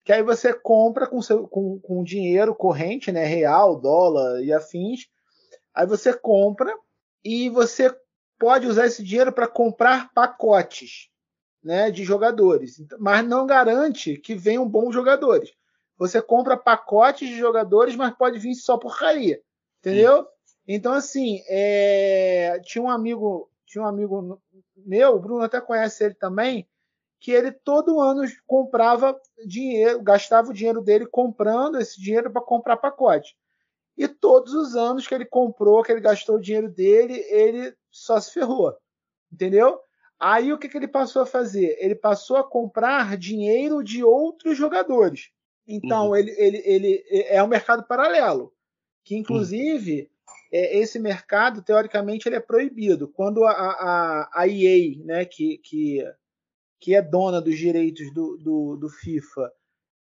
Que 0.04 0.12
aí 0.12 0.22
você 0.22 0.52
compra 0.52 1.06
com, 1.06 1.22
seu, 1.22 1.48
com, 1.48 1.80
com 1.80 2.04
dinheiro 2.04 2.54
corrente, 2.54 3.10
né? 3.10 3.24
Real, 3.24 3.80
dólar 3.80 4.42
e 4.42 4.52
afins. 4.52 5.08
Aí 5.74 5.86
você 5.86 6.12
compra 6.12 6.72
e 7.24 7.48
você 7.48 7.94
pode 8.38 8.66
usar 8.66 8.86
esse 8.86 9.02
dinheiro 9.02 9.32
para 9.32 9.48
comprar 9.48 10.12
pacotes 10.12 11.08
né, 11.62 11.90
de 11.90 12.04
jogadores, 12.04 12.76
mas 12.98 13.26
não 13.26 13.46
garante 13.46 14.18
que 14.18 14.34
venham 14.34 14.68
bons 14.68 14.92
jogadores. 14.92 15.50
Você 15.96 16.20
compra 16.20 16.56
pacotes 16.56 17.28
de 17.28 17.38
jogadores, 17.38 17.96
mas 17.96 18.14
pode 18.14 18.38
vir 18.38 18.54
só 18.54 18.76
porcaria, 18.76 19.40
entendeu? 19.78 20.22
Sim. 20.22 20.28
Então, 20.68 20.92
assim, 20.92 21.42
é... 21.48 22.60
tinha 22.64 22.82
um 22.82 22.90
amigo, 22.90 23.50
tinha 23.64 23.82
um 23.82 23.86
amigo 23.86 24.40
meu, 24.76 25.14
o 25.14 25.20
Bruno 25.20 25.42
até 25.42 25.60
conhece 25.60 26.04
ele 26.04 26.14
também, 26.14 26.68
que 27.24 27.32
ele 27.32 27.50
todo 27.50 28.02
ano 28.02 28.20
comprava 28.46 29.18
dinheiro, 29.46 30.02
gastava 30.02 30.50
o 30.50 30.52
dinheiro 30.52 30.82
dele 30.82 31.06
comprando 31.06 31.80
esse 31.80 31.98
dinheiro 31.98 32.30
para 32.30 32.42
comprar 32.42 32.76
pacote. 32.76 33.34
E 33.96 34.06
todos 34.06 34.52
os 34.52 34.76
anos 34.76 35.08
que 35.08 35.14
ele 35.14 35.24
comprou, 35.24 35.82
que 35.82 35.90
ele 35.90 36.02
gastou 36.02 36.36
o 36.36 36.40
dinheiro 36.40 36.68
dele, 36.68 37.14
ele 37.30 37.74
só 37.90 38.20
se 38.20 38.30
ferrou. 38.30 38.76
Entendeu? 39.32 39.80
Aí 40.20 40.52
o 40.52 40.58
que, 40.58 40.68
que 40.68 40.76
ele 40.76 40.86
passou 40.86 41.22
a 41.22 41.26
fazer? 41.26 41.74
Ele 41.80 41.94
passou 41.94 42.36
a 42.36 42.44
comprar 42.44 43.16
dinheiro 43.16 43.82
de 43.82 44.04
outros 44.04 44.58
jogadores. 44.58 45.30
Então, 45.66 46.08
uhum. 46.08 46.16
ele, 46.16 46.30
ele, 46.32 46.62
ele 46.66 47.04
é 47.26 47.42
um 47.42 47.48
mercado 47.48 47.84
paralelo. 47.84 48.52
Que, 49.02 49.16
inclusive, 49.16 50.10
é, 50.52 50.76
esse 50.76 50.98
mercado, 50.98 51.62
teoricamente, 51.62 52.28
ele 52.28 52.36
é 52.36 52.40
proibido. 52.40 53.08
Quando 53.08 53.46
a, 53.46 53.50
a, 53.50 54.30
a 54.42 54.46
EA, 54.46 54.98
né, 55.06 55.24
que, 55.24 55.56
que, 55.56 56.04
que 56.84 56.94
é 56.94 57.00
dona 57.00 57.40
dos 57.40 57.56
direitos 57.56 58.12
do, 58.12 58.36
do, 58.36 58.76
do 58.76 58.90
FIFA, 58.90 59.50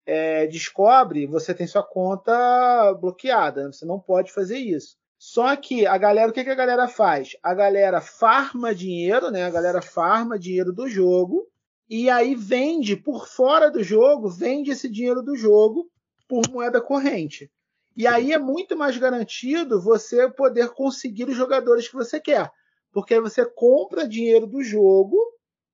é, 0.05 0.45
descobre, 0.47 1.25
você 1.25 1.53
tem 1.53 1.65
sua 1.65 1.81
conta 1.81 2.93
bloqueada. 2.99 3.71
Você 3.71 3.85
não 3.85 4.01
pode 4.01 4.33
fazer 4.33 4.57
isso. 4.57 4.97
Só 5.17 5.55
que 5.55 5.87
a 5.87 5.97
galera, 5.97 6.29
o 6.29 6.33
que, 6.33 6.43
que 6.43 6.49
a 6.49 6.55
galera 6.55 6.89
faz? 6.89 7.37
A 7.41 7.53
galera 7.53 8.01
farma 8.01 8.75
dinheiro, 8.75 9.31
né? 9.31 9.45
A 9.45 9.49
galera 9.49 9.81
farma 9.81 10.37
dinheiro 10.37 10.73
do 10.73 10.89
jogo 10.89 11.47
e 11.89 12.09
aí 12.09 12.35
vende 12.35 12.97
por 12.97 13.29
fora 13.29 13.71
do 13.71 13.81
jogo, 13.81 14.27
vende 14.27 14.71
esse 14.71 14.89
dinheiro 14.89 15.23
do 15.23 15.37
jogo 15.37 15.89
por 16.27 16.49
moeda 16.49 16.81
corrente. 16.81 17.49
E 17.95 18.05
aí 18.05 18.33
é 18.33 18.37
muito 18.37 18.75
mais 18.75 18.97
garantido 18.97 19.81
você 19.81 20.29
poder 20.29 20.71
conseguir 20.71 21.29
os 21.29 21.37
jogadores 21.37 21.87
que 21.87 21.95
você 21.95 22.19
quer. 22.19 22.51
Porque 22.91 23.13
aí 23.13 23.21
você 23.21 23.45
compra 23.45 24.05
dinheiro 24.05 24.45
do 24.45 24.61
jogo 24.61 25.17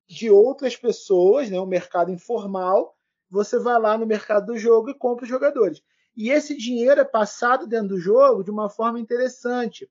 de 0.10 0.32
outras 0.32 0.76
pessoas, 0.76 1.52
né, 1.52 1.60
o 1.60 1.68
mercado 1.68 2.12
informal, 2.12 2.98
você 3.30 3.60
vai 3.60 3.80
lá 3.80 3.96
no 3.96 4.08
mercado 4.08 4.48
do 4.48 4.58
jogo 4.58 4.90
e 4.90 4.98
compra 4.98 5.24
os 5.24 5.30
jogadores. 5.30 5.84
E 6.18 6.32
esse 6.32 6.58
dinheiro 6.58 7.00
é 7.00 7.06
passado 7.06 7.68
dentro 7.68 7.90
do 7.90 8.00
jogo 8.00 8.44
de 8.44 8.50
uma 8.50 8.70
forma 8.70 9.00
interessante. 9.00 9.88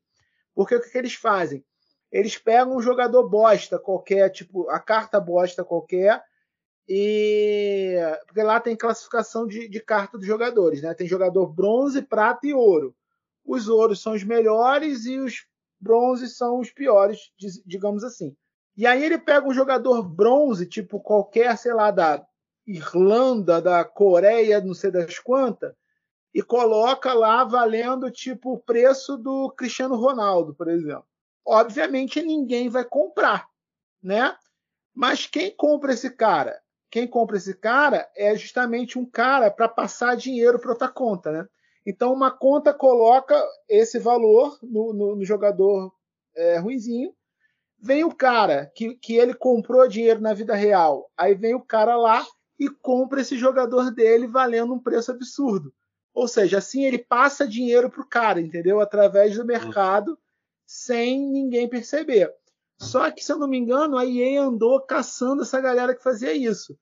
Porque 0.52 0.74
o 0.74 0.80
que, 0.80 0.90
que 0.90 0.98
eles 0.98 1.14
fazem? 1.14 1.64
Eles 2.10 2.36
pegam 2.36 2.76
um 2.76 2.82
jogador 2.82 3.28
bosta 3.28 3.78
qualquer, 3.78 4.28
tipo 4.30 4.68
a 4.70 4.80
carta 4.80 5.20
bosta 5.20 5.64
qualquer, 5.64 6.20
e 6.88 7.96
porque 8.26 8.42
lá 8.42 8.58
tem 8.58 8.74
classificação 8.74 9.46
de, 9.46 9.68
de 9.68 9.80
carta 9.80 10.18
dos 10.18 10.26
jogadores, 10.26 10.82
né? 10.82 10.94
Tem 10.94 11.06
jogador 11.06 11.46
bronze, 11.46 12.02
prata 12.02 12.46
e 12.46 12.52
ouro. 12.52 12.92
Os 13.44 13.68
ouros 13.68 14.02
são 14.02 14.14
os 14.14 14.24
melhores 14.24 15.06
e 15.06 15.16
os 15.16 15.46
bronzes 15.78 16.36
são 16.36 16.58
os 16.58 16.70
piores, 16.70 17.30
digamos 17.64 18.02
assim. 18.02 18.36
E 18.78 18.86
aí 18.86 19.04
ele 19.04 19.18
pega 19.18 19.46
um 19.46 19.52
jogador 19.52 20.02
bronze, 20.02 20.64
tipo 20.64 21.00
qualquer, 21.00 21.58
sei 21.58 21.74
lá, 21.74 21.90
da 21.90 22.24
Irlanda, 22.66 23.60
da 23.60 23.84
Coreia, 23.84 24.60
não 24.60 24.72
sei 24.72 24.90
das 24.90 25.18
quantas, 25.18 25.74
e 26.32 26.40
coloca 26.40 27.12
lá 27.12 27.44
valendo 27.44 28.10
tipo 28.10 28.54
o 28.54 28.58
preço 28.58 29.18
do 29.18 29.50
Cristiano 29.50 29.96
Ronaldo, 29.96 30.54
por 30.54 30.68
exemplo. 30.68 31.04
Obviamente 31.44 32.22
ninguém 32.22 32.68
vai 32.68 32.84
comprar, 32.84 33.46
né? 34.02 34.36
Mas 34.94 35.26
quem 35.26 35.54
compra 35.54 35.92
esse 35.92 36.10
cara? 36.10 36.58
quem 36.90 37.06
compra 37.06 37.36
esse 37.36 37.54
cara 37.54 38.08
é 38.16 38.34
justamente 38.34 38.98
um 38.98 39.04
cara 39.04 39.50
para 39.50 39.68
passar 39.68 40.16
dinheiro 40.16 40.58
para 40.58 40.70
outra 40.70 40.88
conta, 40.88 41.30
né? 41.30 41.48
Então 41.86 42.12
uma 42.12 42.30
conta 42.30 42.72
coloca 42.72 43.34
esse 43.68 43.98
valor 43.98 44.58
no, 44.62 44.92
no, 44.92 45.16
no 45.16 45.24
jogador 45.24 45.92
é, 46.34 46.58
ruizinho, 46.58 47.12
vem 47.80 48.04
o 48.04 48.14
cara 48.14 48.70
que, 48.74 48.94
que 48.94 49.16
ele 49.16 49.34
comprou 49.34 49.86
dinheiro 49.88 50.20
na 50.20 50.34
vida 50.34 50.54
real, 50.54 51.10
aí 51.16 51.34
vem 51.34 51.54
o 51.54 51.60
cara 51.60 51.96
lá 51.96 52.26
e 52.58 52.68
compra 52.68 53.20
esse 53.20 53.36
jogador 53.36 53.90
dele 53.90 54.26
valendo 54.26 54.74
um 54.74 54.78
preço 54.78 55.12
absurdo. 55.12 55.72
Ou 56.12 56.26
seja, 56.26 56.58
assim 56.58 56.84
ele 56.84 56.98
passa 56.98 57.46
dinheiro 57.46 57.88
para 57.88 58.00
o 58.00 58.08
cara, 58.08 58.40
entendeu? 58.40 58.80
Através 58.80 59.36
do 59.36 59.44
mercado, 59.44 60.18
sem 60.66 61.20
ninguém 61.30 61.68
perceber. 61.68 62.34
Só 62.76 63.10
que, 63.10 63.24
se 63.24 63.32
eu 63.32 63.38
não 63.38 63.48
me 63.48 63.58
engano, 63.58 63.96
a 63.96 64.04
EA 64.04 64.42
andou 64.42 64.80
caçando 64.80 65.42
essa 65.42 65.60
galera 65.60 65.94
que 65.94 66.02
fazia 66.02 66.32
isso. 66.32 66.76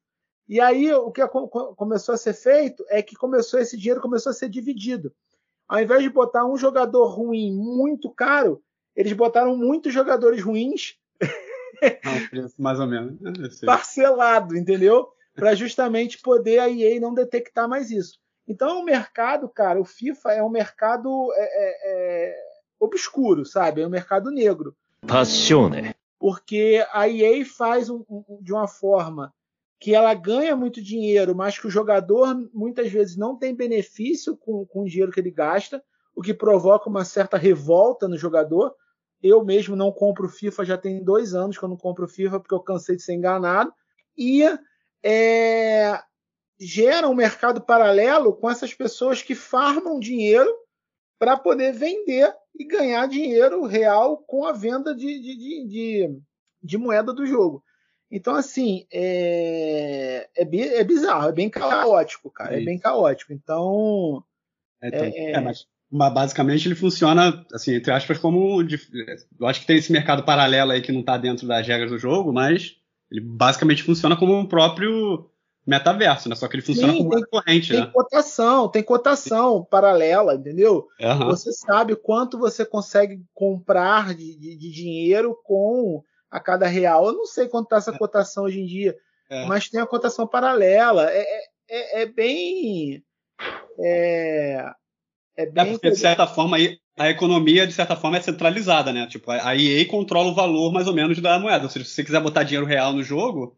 E 0.49 0.61
aí 0.61 0.92
o 0.92 1.11
que 1.11 1.26
começou 1.76 2.14
a 2.14 2.18
ser 2.18 2.32
feito 2.32 2.84
é 2.88 3.03
que 3.03 3.16
começou 3.16 3.59
esse 3.59 3.76
dinheiro 3.76 4.01
começou 4.01 4.30
a 4.30 4.34
ser 4.34 4.49
dividido. 4.49 5.12
Ao 5.68 5.80
invés 5.80 6.03
de 6.03 6.11
botar 6.11 6.47
um 6.47 6.57
jogador 6.57 7.07
ruim 7.09 7.53
muito 7.53 8.11
caro, 8.11 8.62
eles 8.97 9.12
botaram 9.12 9.57
muitos 9.57 9.92
jogadores 9.92 10.42
ruins. 10.42 10.97
Não, 12.32 12.49
mais 12.59 12.80
ou 12.80 12.86
menos. 12.86 13.61
Parcelado, 13.61 14.57
entendeu? 14.57 15.09
Para 15.34 15.55
justamente 15.55 16.20
poder 16.22 16.59
a 16.59 16.70
EA 16.70 16.99
não 16.99 17.12
detectar 17.12 17.68
mais 17.68 17.90
isso. 17.90 18.18
Então, 18.49 18.80
o 18.80 18.84
mercado, 18.84 19.49
cara, 19.49 19.80
o 19.80 19.84
FIFA 19.84 20.32
é 20.32 20.42
um 20.42 20.49
mercado 20.49 21.30
é, 21.34 21.42
é, 21.42 22.30
é 22.30 22.36
obscuro, 22.80 23.44
sabe? 23.44 23.82
É 23.82 23.86
um 23.86 23.90
mercado 23.90 24.30
negro. 24.30 24.74
Passione. 25.07 25.94
Porque 26.18 26.84
a 26.92 27.09
EA 27.09 27.44
faz 27.44 27.90
um, 27.90 28.05
um, 28.09 28.38
de 28.40 28.53
uma 28.53 28.66
forma 28.66 29.34
que 29.78 29.94
ela 29.94 30.14
ganha 30.14 30.57
muito 30.57 30.82
dinheiro, 30.82 31.34
mas 31.34 31.59
que 31.59 31.66
o 31.66 31.70
jogador 31.70 32.34
muitas 32.55 32.90
vezes 32.90 33.16
não 33.16 33.36
tem 33.36 33.55
benefício 33.55 34.36
com, 34.36 34.64
com 34.64 34.82
o 34.82 34.86
dinheiro 34.86 35.12
que 35.12 35.20
ele 35.20 35.30
gasta, 35.30 35.82
o 36.14 36.22
que 36.22 36.32
provoca 36.32 36.88
uma 36.88 37.05
certa 37.05 37.36
revolta 37.36 38.09
no 38.09 38.16
jogador. 38.16 38.74
Eu 39.22 39.44
mesmo 39.44 39.74
não 39.74 39.90
compro 39.90 40.28
FIFA, 40.28 40.64
já 40.64 40.78
tem 40.78 41.02
dois 41.02 41.34
anos 41.34 41.58
que 41.58 41.64
eu 41.64 41.68
não 41.68 41.76
compro 41.76 42.06
FIFA 42.06 42.40
porque 42.40 42.54
eu 42.54 42.60
cansei 42.60 42.96
de 42.96 43.02
ser 43.02 43.14
enganado. 43.14 43.72
E 44.16 44.42
é, 45.02 46.00
gera 46.58 47.08
um 47.08 47.14
mercado 47.14 47.60
paralelo 47.60 48.34
com 48.34 48.50
essas 48.50 48.72
pessoas 48.72 49.22
que 49.22 49.34
farmam 49.34 49.98
dinheiro 49.98 50.52
para 51.18 51.36
poder 51.36 51.72
vender 51.72 52.34
e 52.58 52.64
ganhar 52.64 53.06
dinheiro 53.06 53.64
real 53.64 54.18
com 54.18 54.44
a 54.44 54.52
venda 54.52 54.94
de, 54.94 55.20
de, 55.20 55.36
de, 55.36 55.68
de, 55.68 56.20
de 56.62 56.78
moeda 56.78 57.12
do 57.12 57.26
jogo. 57.26 57.62
Então, 58.10 58.34
assim, 58.34 58.86
é, 58.92 60.28
é, 60.36 60.42
é 60.42 60.84
bizarro, 60.84 61.28
é 61.28 61.32
bem 61.32 61.50
caótico, 61.50 62.30
cara. 62.30 62.56
É, 62.56 62.62
é 62.62 62.64
bem 62.64 62.78
caótico. 62.78 63.32
Então. 63.32 64.24
É, 64.80 64.88
é, 64.88 65.32
é, 65.32 65.40
mas 65.97 66.12
basicamente 66.12 66.68
ele 66.68 66.74
funciona, 66.74 67.44
assim, 67.53 67.74
entre 67.74 67.90
aspas, 67.90 68.18
como. 68.18 68.61
Eu 68.61 69.47
acho 69.47 69.61
que 69.61 69.66
tem 69.66 69.78
esse 69.78 69.90
mercado 69.90 70.22
paralelo 70.22 70.72
aí 70.72 70.82
que 70.82 70.92
não 70.92 71.01
está 71.01 71.16
dentro 71.16 71.47
das 71.49 71.66
regras 71.66 71.90
do 71.90 71.99
jogo, 71.99 72.32
mas 72.32 72.76
ele 73.11 73.22
basicamente 73.22 73.82
funciona 73.82 74.16
como 74.16 74.36
um 74.36 74.47
próprio 74.47 75.30
metaverso, 75.66 76.28
né? 76.28 76.34
Só 76.36 76.47
que 76.47 76.57
ele 76.57 76.62
funciona 76.62 76.92
Sim, 76.92 76.99
como 76.99 77.11
tem, 77.11 77.24
corrente, 77.24 77.72
tem 77.72 77.80
né? 77.80 77.90
cotação, 77.92 78.68
tem 78.68 78.82
cotação 78.82 79.59
Sim. 79.61 79.66
paralela, 79.70 80.34
entendeu? 80.34 80.86
Uhum. 81.01 81.26
Você 81.26 81.51
sabe 81.53 81.97
quanto 81.97 82.38
você 82.38 82.64
consegue 82.64 83.24
comprar 83.34 84.14
de, 84.14 84.38
de, 84.38 84.57
de, 84.57 84.70
dinheiro 84.70 85.36
com 85.42 86.05
a 86.30 86.38
cada 86.38 86.66
real. 86.66 87.07
Eu 87.07 87.14
não 87.14 87.26
sei 87.26 87.49
quanto 87.49 87.64
está 87.64 87.76
essa 87.78 87.92
é. 87.92 87.99
cotação 87.99 88.44
hoje 88.44 88.61
em 88.61 88.66
dia, 88.66 88.94
é. 89.30 89.47
mas 89.47 89.68
tem 89.68 89.80
a 89.80 89.86
cotação 89.86 90.26
paralela. 90.26 91.11
É, 91.11 91.20
é, 91.20 91.44
é, 91.68 92.03
é 92.03 92.07
bem. 92.07 93.03
É, 93.78 94.70
é, 95.37 95.43
é 95.43 95.47
bem. 95.47 95.72
porque, 95.72 95.91
de 95.91 95.99
certa 95.99 96.26
forma, 96.26 96.57
a 96.99 97.11
economia, 97.11 97.66
de 97.66 97.72
certa 97.72 97.97
forma, 97.97 98.16
é 98.16 98.20
centralizada, 98.20 98.93
né? 98.93 99.07
Tipo, 99.07 99.30
a 99.30 99.57
EA 99.57 99.87
controla 99.87 100.30
o 100.30 100.34
valor 100.34 100.72
mais 100.72 100.87
ou 100.87 100.95
menos 100.95 101.20
da 101.20 101.39
moeda. 101.39 101.64
Ou 101.64 101.70
seja, 101.70 101.84
se 101.84 101.93
você 101.93 102.05
quiser 102.05 102.20
botar 102.20 102.43
dinheiro 102.43 102.66
real 102.66 102.93
no 102.93 103.03
jogo, 103.03 103.57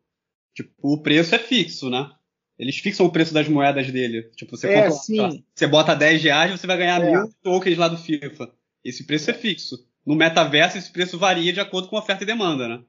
Tipo, 0.58 0.72
o 0.82 1.00
preço 1.00 1.36
é 1.36 1.38
fixo, 1.38 1.88
né? 1.88 2.10
Eles 2.58 2.78
fixam 2.78 3.06
o 3.06 3.12
preço 3.12 3.32
das 3.32 3.46
moedas 3.46 3.88
dele. 3.92 4.24
Tipo, 4.34 4.56
você, 4.56 4.68
é, 4.68 4.88
compra, 4.88 5.40
você 5.54 5.66
bota 5.68 5.94
10 5.94 6.20
reais, 6.20 6.50
você 6.50 6.66
vai 6.66 6.76
ganhar 6.76 7.00
é. 7.00 7.12
mil 7.12 7.32
tokens 7.44 7.78
lá 7.78 7.86
do 7.86 7.96
FIFA. 7.96 8.50
Esse 8.84 9.06
preço 9.06 9.30
é 9.30 9.34
fixo. 9.34 9.86
No 10.04 10.16
metaverso, 10.16 10.76
esse 10.76 10.90
preço 10.90 11.16
varia 11.16 11.52
de 11.52 11.60
acordo 11.60 11.86
com 11.86 11.96
oferta 11.96 12.24
e 12.24 12.26
demanda, 12.26 12.66
né? 12.66 12.82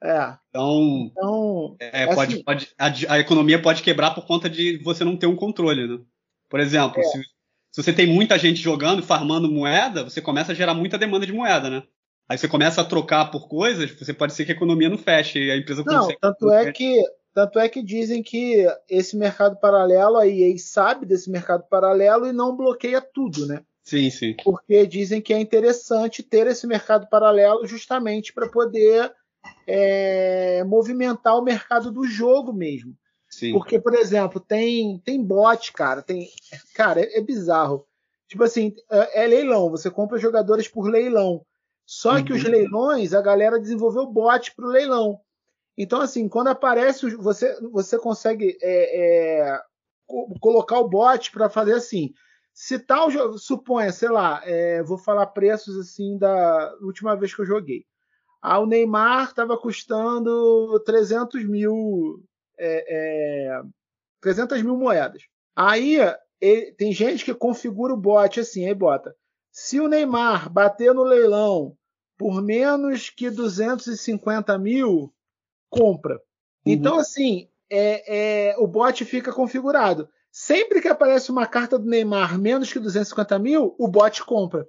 É. 0.00 0.36
Então, 0.48 1.10
então 1.10 1.76
é, 1.80 2.04
é 2.04 2.14
pode, 2.14 2.34
assim, 2.34 2.44
pode, 2.44 2.68
a, 2.78 3.14
a, 3.14 3.18
economia 3.18 3.60
pode 3.60 3.82
quebrar 3.82 4.12
por 4.12 4.24
conta 4.24 4.48
de 4.48 4.78
você 4.84 5.02
não 5.02 5.16
ter 5.16 5.26
um 5.26 5.34
controle, 5.34 5.88
né? 5.88 5.98
Por 6.48 6.60
exemplo, 6.60 7.00
é. 7.00 7.02
se, 7.02 7.20
se, 7.70 7.82
você 7.82 7.92
tem 7.92 8.06
muita 8.06 8.38
gente 8.38 8.60
jogando, 8.60 9.02
farmando 9.02 9.50
moeda, 9.50 10.04
você 10.04 10.20
começa 10.20 10.52
a 10.52 10.54
gerar 10.54 10.74
muita 10.74 10.98
demanda 10.98 11.26
de 11.26 11.32
moeda, 11.32 11.68
né? 11.70 11.82
Aí 12.28 12.36
você 12.36 12.46
começa 12.46 12.80
a 12.80 12.84
trocar 12.84 13.30
por 13.30 13.48
coisas, 13.48 13.90
você 13.90 14.12
pode 14.12 14.34
ser 14.34 14.44
que 14.44 14.52
a 14.52 14.54
economia 14.54 14.88
não 14.88 14.98
feche 14.98 15.38
e 15.38 15.50
a 15.50 15.56
empresa 15.56 15.82
não, 15.86 16.00
consegue. 16.00 16.18
Tanto 16.20 16.52
é 16.52 16.72
que 16.72 17.02
tanto 17.34 17.58
é 17.58 17.68
que 17.68 17.82
dizem 17.82 18.20
que 18.20 18.66
esse 18.88 19.16
mercado 19.16 19.56
paralelo, 19.60 20.16
a 20.16 20.26
EA 20.26 20.52
sabe 20.58 21.06
desse 21.06 21.30
mercado 21.30 21.62
paralelo 21.70 22.26
e 22.26 22.32
não 22.32 22.56
bloqueia 22.56 23.00
tudo, 23.00 23.46
né? 23.46 23.62
Sim, 23.84 24.10
sim. 24.10 24.34
Porque 24.42 24.86
dizem 24.86 25.20
que 25.20 25.32
é 25.32 25.38
interessante 25.38 26.22
ter 26.22 26.46
esse 26.48 26.66
mercado 26.66 27.08
paralelo 27.08 27.64
justamente 27.64 28.32
para 28.32 28.48
poder 28.48 29.12
é, 29.66 30.64
movimentar 30.64 31.38
o 31.38 31.44
mercado 31.44 31.92
do 31.92 32.04
jogo 32.04 32.52
mesmo. 32.52 32.94
Sim. 33.38 33.52
Porque, 33.52 33.78
por 33.78 33.94
exemplo, 33.94 34.40
tem, 34.40 34.98
tem 34.98 35.22
bot, 35.22 35.72
cara, 35.72 36.02
tem. 36.02 36.28
Cara, 36.74 37.00
é, 37.00 37.18
é 37.18 37.20
bizarro. 37.20 37.86
Tipo 38.26 38.42
assim, 38.42 38.74
é, 38.90 39.22
é, 39.22 39.26
leilão, 39.28 39.70
você 39.70 39.88
compra 39.88 40.18
jogadores 40.18 40.66
por 40.66 40.90
leilão. 40.90 41.46
Só 41.86 42.16
uhum. 42.16 42.24
que 42.24 42.32
os 42.32 42.42
uhum. 42.42 42.50
leilões, 42.50 43.14
a 43.14 43.22
galera 43.22 43.60
desenvolveu 43.60 44.06
bot 44.06 44.52
para 44.56 44.66
o 44.66 44.70
leilão. 44.70 45.20
Então, 45.76 46.00
assim, 46.00 46.28
quando 46.28 46.48
aparece, 46.48 47.14
você, 47.14 47.56
você 47.70 47.96
consegue 47.96 48.58
é, 48.60 49.44
é, 49.44 49.60
colocar 50.40 50.80
o 50.80 50.88
bot 50.88 51.30
para 51.30 51.48
fazer 51.48 51.74
assim. 51.74 52.12
Se 52.52 52.76
tal, 52.76 53.08
suponha, 53.38 53.92
sei 53.92 54.08
lá, 54.08 54.42
é, 54.44 54.82
vou 54.82 54.98
falar 54.98 55.26
preços 55.26 55.78
assim 55.78 56.18
da 56.18 56.74
última 56.80 57.14
vez 57.14 57.32
que 57.32 57.40
eu 57.42 57.46
joguei. 57.46 57.84
Ah, 58.42 58.58
o 58.58 58.66
Neymar 58.66 59.28
estava 59.28 59.56
custando 59.56 60.80
300 60.80 61.48
mil, 61.48 62.20
é, 62.58 63.60
300 64.20 64.58
é, 64.58 64.62
mil 64.62 64.76
moedas. 64.76 65.22
Aí 65.54 65.98
ele, 66.40 66.72
tem 66.72 66.92
gente 66.92 67.24
que 67.24 67.34
configura 67.34 67.92
o 67.92 67.96
bot 67.96 68.40
assim, 68.40 68.66
aí 68.66 68.74
bota. 68.74 69.14
Se 69.50 69.80
o 69.80 69.88
Neymar 69.88 70.50
bater 70.50 70.94
no 70.94 71.02
leilão 71.02 71.76
por 72.16 72.42
menos 72.42 73.10
que 73.10 73.30
250 73.30 74.58
mil, 74.58 75.12
compra. 75.70 76.14
Uhum. 76.14 76.20
Então, 76.66 76.98
assim, 76.98 77.48
é, 77.70 78.50
é, 78.50 78.58
o 78.58 78.66
bot 78.66 79.04
fica 79.04 79.32
configurado. 79.32 80.08
Sempre 80.30 80.80
que 80.80 80.88
aparece 80.88 81.30
uma 81.30 81.46
carta 81.46 81.78
do 81.78 81.88
Neymar 81.88 82.38
menos 82.38 82.72
que 82.72 82.78
250 82.78 83.38
mil, 83.38 83.74
o 83.78 83.88
bot 83.88 84.24
compra. 84.24 84.68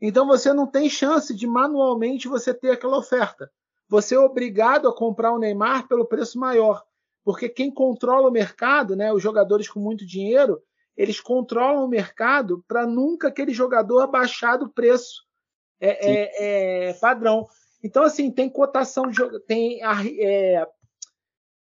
Então 0.00 0.26
você 0.26 0.52
não 0.52 0.66
tem 0.66 0.88
chance 0.88 1.34
de 1.34 1.46
manualmente 1.46 2.28
você 2.28 2.54
ter 2.54 2.70
aquela 2.70 2.98
oferta. 2.98 3.50
Você 3.88 4.14
é 4.14 4.18
obrigado 4.18 4.88
a 4.88 4.94
comprar 4.94 5.32
o 5.32 5.38
Neymar 5.38 5.86
pelo 5.88 6.06
preço 6.06 6.38
maior. 6.38 6.82
Porque 7.24 7.48
quem 7.48 7.72
controla 7.72 8.28
o 8.28 8.32
mercado, 8.32 8.96
né, 8.96 9.12
os 9.12 9.22
jogadores 9.22 9.68
com 9.68 9.80
muito 9.80 10.06
dinheiro, 10.06 10.62
eles 10.96 11.20
controlam 11.20 11.84
o 11.84 11.88
mercado 11.88 12.64
para 12.66 12.86
nunca 12.86 13.28
aquele 13.28 13.52
jogador 13.52 14.06
baixar 14.06 14.56
do 14.56 14.68
preço 14.68 15.24
é, 15.80 16.10
é, 16.10 16.88
é, 16.88 16.94
padrão. 16.94 17.46
Então, 17.82 18.02
assim, 18.02 18.30
tem 18.30 18.50
cotação, 18.50 19.04
de, 19.08 19.18
tem, 19.46 19.80
é, 19.82 20.66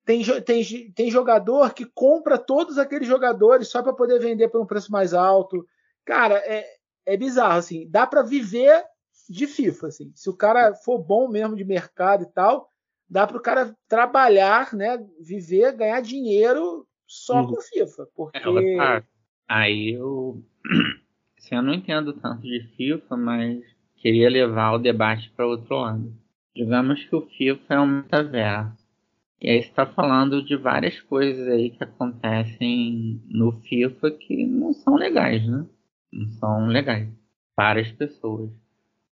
tem, 0.04 0.24
tem, 0.42 0.92
tem 0.92 1.12
jogador 1.12 1.74
que 1.74 1.86
compra 1.86 2.38
todos 2.38 2.78
aqueles 2.78 3.08
jogadores 3.08 3.68
só 3.68 3.84
para 3.84 3.94
poder 3.94 4.20
vender 4.20 4.48
por 4.48 4.62
um 4.62 4.66
preço 4.66 4.92
mais 4.92 5.14
alto. 5.14 5.68
Cara, 6.04 6.36
é, 6.38 6.66
é 7.06 7.16
bizarro, 7.16 7.60
assim. 7.60 7.88
Dá 7.90 8.08
para 8.08 8.24
viver 8.24 8.84
de 9.30 9.46
FIFA, 9.46 9.88
assim. 9.88 10.12
Se 10.16 10.30
o 10.30 10.36
cara 10.36 10.74
for 10.74 10.98
bom 10.98 11.28
mesmo 11.28 11.56
de 11.56 11.64
mercado 11.64 12.24
e 12.24 12.28
tal, 12.28 12.72
dá 13.10 13.26
para 13.26 13.38
o 13.38 13.42
cara 13.42 13.76
trabalhar, 13.88 14.74
né, 14.74 15.04
viver, 15.20 15.76
ganhar 15.76 16.02
dinheiro 16.02 16.86
só 17.06 17.42
uhum. 17.42 17.48
com 17.48 17.62
FIFA, 17.62 18.08
porque 18.16 18.38
é, 18.38 19.04
aí 19.48 19.94
eu, 19.94 20.44
assim, 21.38 21.56
eu 21.56 21.62
não 21.62 21.74
entendo 21.74 22.14
tanto 22.14 22.42
de 22.42 22.62
FIFA, 22.76 23.18
mas 23.18 23.64
queria 23.96 24.30
levar 24.30 24.74
o 24.74 24.80
debate 24.80 25.32
para 25.36 25.48
outro 25.48 25.76
lado. 25.76 26.14
Digamos 26.56 27.04
que 27.06 27.16
o 27.16 27.22
FIFA 27.22 27.74
é 27.74 27.80
um 27.80 27.88
metaverso. 27.88 28.88
E 29.40 29.50
aí 29.52 29.60
está 29.60 29.86
falando 29.86 30.44
de 30.44 30.56
várias 30.56 31.00
coisas 31.02 31.48
aí 31.48 31.70
que 31.70 31.84
acontecem 31.84 33.22
no 33.30 33.52
FIFA 33.62 34.12
que 34.12 34.46
não 34.48 34.74
são 34.74 34.96
legais, 34.96 35.48
né? 35.48 35.66
Não 36.12 36.28
são 36.32 36.66
legais 36.66 37.08
para 37.56 37.80
as 37.80 37.92
pessoas. 37.92 38.50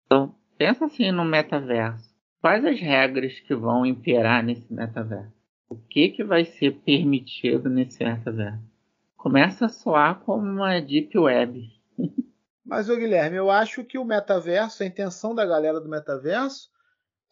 Então, 0.06 0.34
pensa 0.56 0.84
assim 0.84 1.10
no 1.10 1.24
metaverso. 1.24 2.11
Quais 2.42 2.64
as 2.64 2.80
regras 2.80 3.38
que 3.38 3.54
vão 3.54 3.86
imperar 3.86 4.42
nesse 4.42 4.66
metaverso? 4.74 5.32
O 5.68 5.76
que, 5.76 6.08
que 6.08 6.24
vai 6.24 6.44
ser 6.44 6.72
permitido 6.80 7.70
nesse 7.70 8.02
metaverso? 8.02 8.58
Começa 9.16 9.66
a 9.66 9.68
soar 9.68 10.18
como 10.24 10.42
uma 10.42 10.80
deep 10.80 11.16
web. 11.16 11.70
Mas, 12.66 12.88
ô 12.88 12.96
Guilherme, 12.96 13.36
eu 13.36 13.48
acho 13.48 13.84
que 13.84 13.96
o 13.96 14.04
metaverso, 14.04 14.82
a 14.82 14.86
intenção 14.86 15.36
da 15.36 15.46
galera 15.46 15.80
do 15.80 15.88
metaverso 15.88 16.68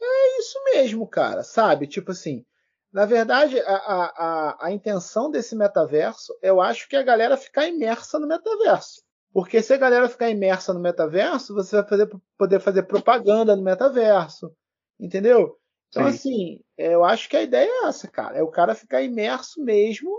é 0.00 0.38
isso 0.38 0.62
mesmo, 0.72 1.04
cara, 1.08 1.42
sabe? 1.42 1.88
Tipo 1.88 2.12
assim, 2.12 2.46
na 2.92 3.04
verdade, 3.04 3.58
a, 3.58 3.74
a, 3.74 4.66
a, 4.66 4.70
intenção 4.70 5.28
desse 5.28 5.56
metaverso, 5.56 6.32
eu 6.40 6.60
acho 6.60 6.88
que 6.88 6.94
é 6.94 7.00
a 7.00 7.04
galera 7.04 7.36
ficar 7.36 7.66
imersa 7.66 8.16
no 8.20 8.28
metaverso. 8.28 9.02
Porque 9.32 9.60
se 9.60 9.74
a 9.74 9.76
galera 9.76 10.08
ficar 10.08 10.30
imersa 10.30 10.72
no 10.72 10.78
metaverso, 10.78 11.52
você 11.52 11.74
vai 11.80 11.88
fazer, 11.88 12.08
poder 12.38 12.60
fazer 12.60 12.84
propaganda 12.84 13.56
no 13.56 13.62
metaverso. 13.64 14.54
Entendeu? 15.00 15.56
Então, 15.88 16.04
Sim. 16.04 16.08
assim, 16.08 16.60
eu 16.76 17.04
acho 17.04 17.28
que 17.28 17.36
a 17.36 17.42
ideia 17.42 17.68
é 17.68 17.86
essa, 17.86 18.06
cara. 18.06 18.38
É 18.38 18.42
o 18.42 18.50
cara 18.50 18.74
ficar 18.74 19.02
imerso 19.02 19.62
mesmo. 19.62 20.10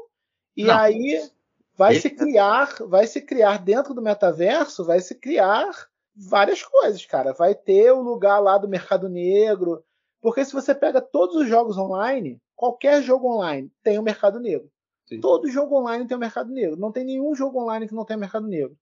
E 0.57 0.65
Não. 0.65 0.77
aí 0.77 1.29
vai 1.77 1.95
se 1.95 2.09
criar, 2.09 2.75
vai 2.87 3.07
se 3.07 3.21
criar 3.21 3.63
dentro 3.63 3.93
do 3.93 4.01
metaverso, 4.01 4.83
vai 4.83 4.99
se 4.99 5.15
criar 5.15 5.71
várias 6.15 6.61
coisas, 6.61 7.05
cara. 7.05 7.33
Vai 7.33 7.55
ter 7.55 7.91
o 7.91 8.01
lugar 8.01 8.39
lá 8.39 8.57
do 8.57 8.67
mercado 8.67 9.07
negro, 9.07 9.83
porque 10.19 10.43
se 10.43 10.51
você 10.51 10.75
pega 10.75 10.99
todos 10.99 11.35
os 11.37 11.47
jogos 11.47 11.77
online, 11.77 12.41
qualquer 12.55 13.01
jogo 13.01 13.33
online 13.33 13.71
tem 13.81 13.97
o 13.97 14.01
um 14.01 14.03
mercado 14.03 14.39
negro. 14.39 14.69
Sim. 15.07 15.21
Todo 15.21 15.49
jogo 15.49 15.79
online 15.79 16.05
tem 16.05 16.15
o 16.15 16.17
um 16.17 16.21
mercado 16.21 16.51
negro. 16.51 16.77
Não 16.77 16.91
tem 16.91 17.05
nenhum 17.05 17.33
jogo 17.33 17.61
online 17.61 17.87
que 17.87 17.95
não 17.95 18.05
tenha 18.05 18.17
mercado 18.17 18.47
negro. 18.47 18.77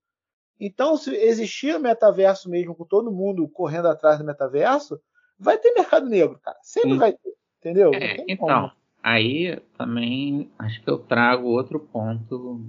Então, 0.60 0.98
se 0.98 1.16
existir 1.16 1.76
o 1.76 1.80
metaverso 1.80 2.50
mesmo, 2.50 2.76
com 2.76 2.84
todo 2.84 3.12
mundo 3.12 3.48
correndo 3.48 3.88
atrás 3.88 4.18
do 4.18 4.26
metaverso, 4.26 5.00
vai 5.40 5.58
ter 5.58 5.74
mercado 5.74 6.08
negro, 6.08 6.40
cara. 6.44 6.58
Sempre 6.62 6.98
vai 6.98 7.14
ter. 7.14 7.34
Entendeu? 7.60 7.92
É, 7.94 8.24
então, 8.28 8.48
como. 8.48 8.72
aí 9.04 9.60
também 9.78 10.50
acho 10.58 10.82
que 10.82 10.90
eu 10.90 10.98
trago 10.98 11.48
outro 11.48 11.80
ponto 11.80 12.66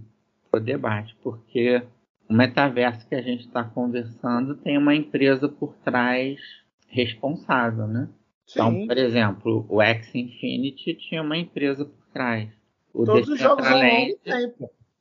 para 0.51 0.61
o 0.61 0.63
debate, 0.63 1.17
porque 1.23 1.83
o 2.29 2.35
metaverso 2.35 3.07
que 3.09 3.15
a 3.15 3.23
gente 3.23 3.47
está 3.47 3.63
conversando 3.63 4.57
tem 4.57 4.77
uma 4.77 4.95
empresa 4.95 5.49
por 5.49 5.75
trás 5.85 6.41
responsável, 6.89 7.87
né? 7.87 8.09
Então, 8.51 8.71
Sim. 8.71 8.77
Então, 8.77 8.87
por 8.87 8.99
exemplo, 8.99 9.67
o 9.69 9.81
X 9.81 10.15
Infinity 10.15 10.95
tinha 10.95 11.23
uma 11.23 11.37
empresa 11.37 11.85
por 11.85 12.07
trás. 12.13 12.51
O 12.93 13.05
Todos 13.05 13.29
os 13.29 13.39
jogos 13.39 13.65
online 13.65 14.17
tem, 14.25 14.53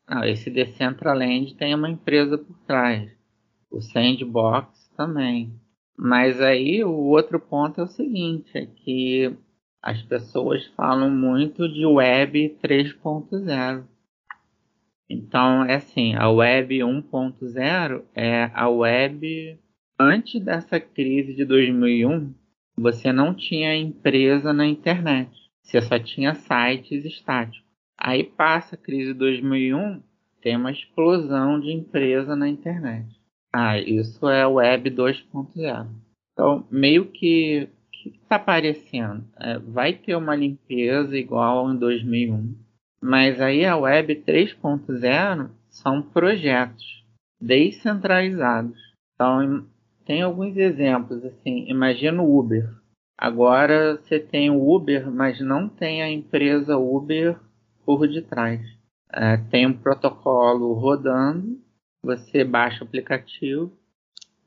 ah, 0.06 0.28
esse 0.28 0.50
Decentraland 0.50 1.56
tem 1.56 1.74
uma 1.74 1.90
empresa 1.90 2.38
por 2.38 2.58
trás. 2.68 3.12
O 3.72 3.82
Sandbox 3.82 4.92
também. 4.96 5.54
Mas 6.02 6.40
aí 6.40 6.82
o 6.82 6.94
outro 6.94 7.38
ponto 7.38 7.82
é 7.82 7.84
o 7.84 7.88
seguinte, 7.88 8.58
é 8.58 8.66
que 8.66 9.36
as 9.82 10.02
pessoas 10.02 10.66
falam 10.68 11.10
muito 11.10 11.68
de 11.68 11.86
Web 11.86 12.58
3.0. 12.64 13.84
Então, 15.10 15.66
é 15.66 15.76
assim, 15.76 16.16
a 16.16 16.30
web 16.30 16.74
1.0 16.78 18.04
é 18.16 18.50
a 18.54 18.70
web 18.70 19.60
antes 20.00 20.42
dessa 20.42 20.80
crise 20.80 21.34
de 21.34 21.44
2001, 21.44 22.34
você 22.78 23.12
não 23.12 23.34
tinha 23.34 23.76
empresa 23.76 24.54
na 24.54 24.66
internet. 24.66 25.30
Você 25.62 25.82
só 25.82 26.00
tinha 26.00 26.34
sites 26.34 27.04
estáticos. 27.04 27.68
Aí 27.98 28.24
passa 28.24 28.76
a 28.76 28.78
crise 28.78 29.12
de 29.12 29.20
2001, 29.20 30.02
tem 30.42 30.56
uma 30.56 30.72
explosão 30.72 31.60
de 31.60 31.74
empresa 31.74 32.38
na 32.38 32.48
internet. 32.48 33.19
Ah, 33.54 33.80
isso 33.80 34.28
é 34.30 34.46
web 34.46 34.90
2.0. 34.92 35.88
Então, 36.34 36.66
meio 36.72 37.06
que 37.06 37.70
que 38.02 38.10
está 38.10 38.38
aparecendo? 38.38 39.26
É, 39.38 39.60
vai 39.60 39.94
ter 39.94 40.16
uma 40.16 40.36
limpeza 40.36 41.18
igual 41.18 41.72
em 41.72 41.78
2001, 41.78 42.56
mas 43.02 43.42
aí 43.42 43.66
a 43.66 43.78
Web 43.78 44.24
3.0 44.26 45.50
são 45.70 46.02
projetos 46.02 47.06
descentralizados. 47.40 48.78
Então, 49.14 49.66
tem 50.06 50.22
alguns 50.22 50.56
exemplos, 50.56 51.24
assim, 51.26 51.66
imagina 51.68 52.22
o 52.22 52.40
Uber. 52.40 52.70
Agora 53.18 53.98
você 53.98 54.20
tem 54.20 54.50
o 54.50 54.74
Uber, 54.74 55.12
mas 55.12 55.40
não 55.42 55.68
tem 55.68 56.02
a 56.02 56.10
empresa 56.10 56.78
Uber 56.78 57.38
por 57.86 58.08
detrás. 58.08 58.62
É, 59.12 59.38
tem 59.38 59.68
um 59.68 59.74
protocolo 59.74 60.74
rodando, 60.74 61.60
você 62.04 62.44
baixa 62.44 62.84
o 62.84 62.88
aplicativo, 62.88 63.72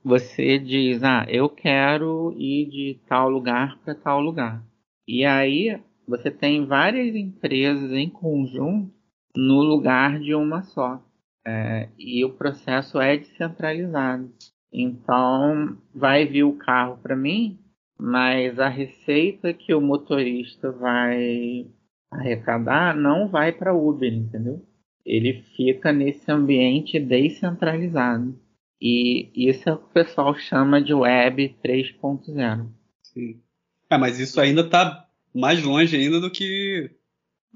você 0.05 0.59
diz, 0.59 1.03
ah, 1.03 1.25
eu 1.29 1.49
quero 1.49 2.35
ir 2.37 2.69
de 2.69 3.01
tal 3.07 3.29
lugar 3.29 3.79
para 3.85 3.95
tal 3.95 4.21
lugar. 4.21 4.65
E 5.07 5.25
aí 5.25 5.81
você 6.07 6.31
tem 6.31 6.67
várias 6.67 7.15
empresas 7.15 7.93
em 7.93 8.09
conjunto 8.09 8.93
no 9.37 9.63
lugar 9.63 10.19
de 10.19 10.35
uma 10.35 10.63
só. 10.63 11.03
É, 11.47 11.89
e 11.99 12.25
o 12.25 12.33
processo 12.33 13.01
é 13.01 13.17
descentralizado. 13.17 14.31
Então, 14.73 15.77
vai 15.95 16.25
vir 16.25 16.45
o 16.45 16.57
carro 16.57 16.99
para 17.03 17.17
mim, 17.17 17.59
mas 17.99 18.59
a 18.59 18.69
receita 18.69 19.53
que 19.53 19.75
o 19.75 19.81
motorista 19.81 20.71
vai 20.71 21.67
arrecadar 22.11 22.97
não 22.97 23.29
vai 23.29 23.53
para 23.53 23.75
Uber, 23.75 24.13
entendeu? 24.13 24.65
Ele 25.05 25.43
fica 25.57 25.93
nesse 25.93 26.31
ambiente 26.31 26.99
descentralizado. 26.99 28.39
E 28.81 29.31
isso 29.35 29.69
é 29.69 29.73
o 29.73 29.79
que 29.79 29.85
o 29.85 29.93
pessoal 29.93 30.35
chama 30.35 30.83
de 30.83 30.93
Web 30.93 31.57
3.0. 31.65 32.69
Sim. 33.03 33.41
É, 33.89 33.99
mas 33.99 34.19
isso 34.19 34.41
ainda 34.41 34.63
está 34.63 35.09
mais 35.35 35.63
longe 35.63 35.97
ainda 35.97 36.21
do 36.21 36.31
que 36.31 36.91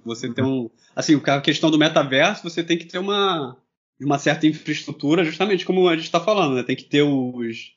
você 0.05 0.33
ter 0.33 0.43
um. 0.43 0.71
Assim, 0.95 1.21
a 1.27 1.41
questão 1.41 1.71
do 1.71 1.79
metaverso, 1.79 2.43
você 2.43 2.63
tem 2.63 2.79
que 2.79 2.85
ter 2.85 2.99
uma, 2.99 3.57
uma 4.01 4.19
certa 4.19 4.47
infraestrutura, 4.47 5.25
justamente 5.25 5.65
como 5.65 5.89
a 5.89 5.97
gente 5.97 6.05
está 6.05 6.21
falando, 6.21 6.55
né? 6.55 6.63
Tem 6.63 6.77
que 6.77 6.85
ter 6.85 7.03
os, 7.03 7.73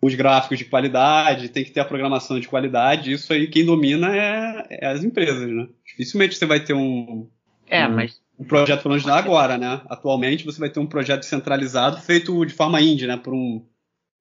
os 0.00 0.14
gráficos 0.14 0.58
de 0.58 0.64
qualidade, 0.64 1.48
tem 1.48 1.64
que 1.64 1.70
ter 1.70 1.80
a 1.80 1.84
programação 1.84 2.38
de 2.38 2.48
qualidade. 2.48 3.12
Isso 3.12 3.32
aí, 3.32 3.48
quem 3.48 3.64
domina 3.64 4.16
é, 4.16 4.66
é 4.70 4.86
as 4.86 5.04
empresas, 5.04 5.48
né? 5.50 5.68
Dificilmente 5.84 6.36
você 6.36 6.46
vai 6.46 6.60
ter 6.64 6.74
um. 6.74 7.28
É, 7.66 7.86
um, 7.86 7.94
mas 7.94 8.20
um 8.38 8.44
projeto 8.44 8.82
pelo 8.82 8.94
menos 8.94 9.08
agora, 9.08 9.58
né? 9.58 9.82
Atualmente 9.88 10.44
você 10.44 10.60
vai 10.60 10.70
ter 10.70 10.78
um 10.78 10.86
projeto 10.86 11.24
centralizado 11.24 11.98
feito 11.98 12.44
de 12.46 12.54
forma 12.54 12.80
indie, 12.80 13.06
né? 13.06 13.16
Por 13.16 13.34
um. 13.34 13.64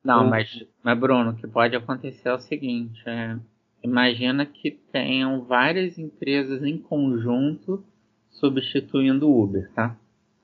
Não, 0.04 0.26
um... 0.26 0.30
mas, 0.30 0.64
mas 0.84 1.00
Bruno, 1.00 1.32
o 1.32 1.36
que 1.36 1.48
pode 1.48 1.76
acontecer 1.76 2.30
é 2.30 2.34
o 2.34 2.40
seguinte: 2.40 3.02
é, 3.06 3.38
imagina 3.84 4.46
que 4.46 4.72
tenham 4.72 5.44
várias 5.44 5.98
empresas 6.00 6.64
em 6.64 6.78
conjunto 6.78 7.86
substituindo 8.30 9.30
o 9.30 9.44
Uber, 9.44 9.70
tá? 9.74 9.96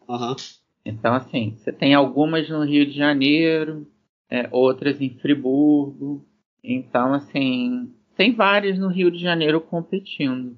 Uhum. 0.07 0.35
Então, 0.85 1.13
assim, 1.13 1.55
você 1.57 1.71
tem 1.71 1.93
algumas 1.93 2.47
no 2.49 2.63
Rio 2.63 2.85
de 2.85 2.93
Janeiro, 2.93 3.87
é, 4.29 4.47
outras 4.51 4.99
em 4.99 5.09
Friburgo. 5.09 6.25
Então, 6.63 7.13
assim, 7.13 7.91
tem 8.15 8.33
várias 8.33 8.77
no 8.77 8.87
Rio 8.87 9.09
de 9.09 9.19
Janeiro 9.19 9.61
competindo. 9.61 10.57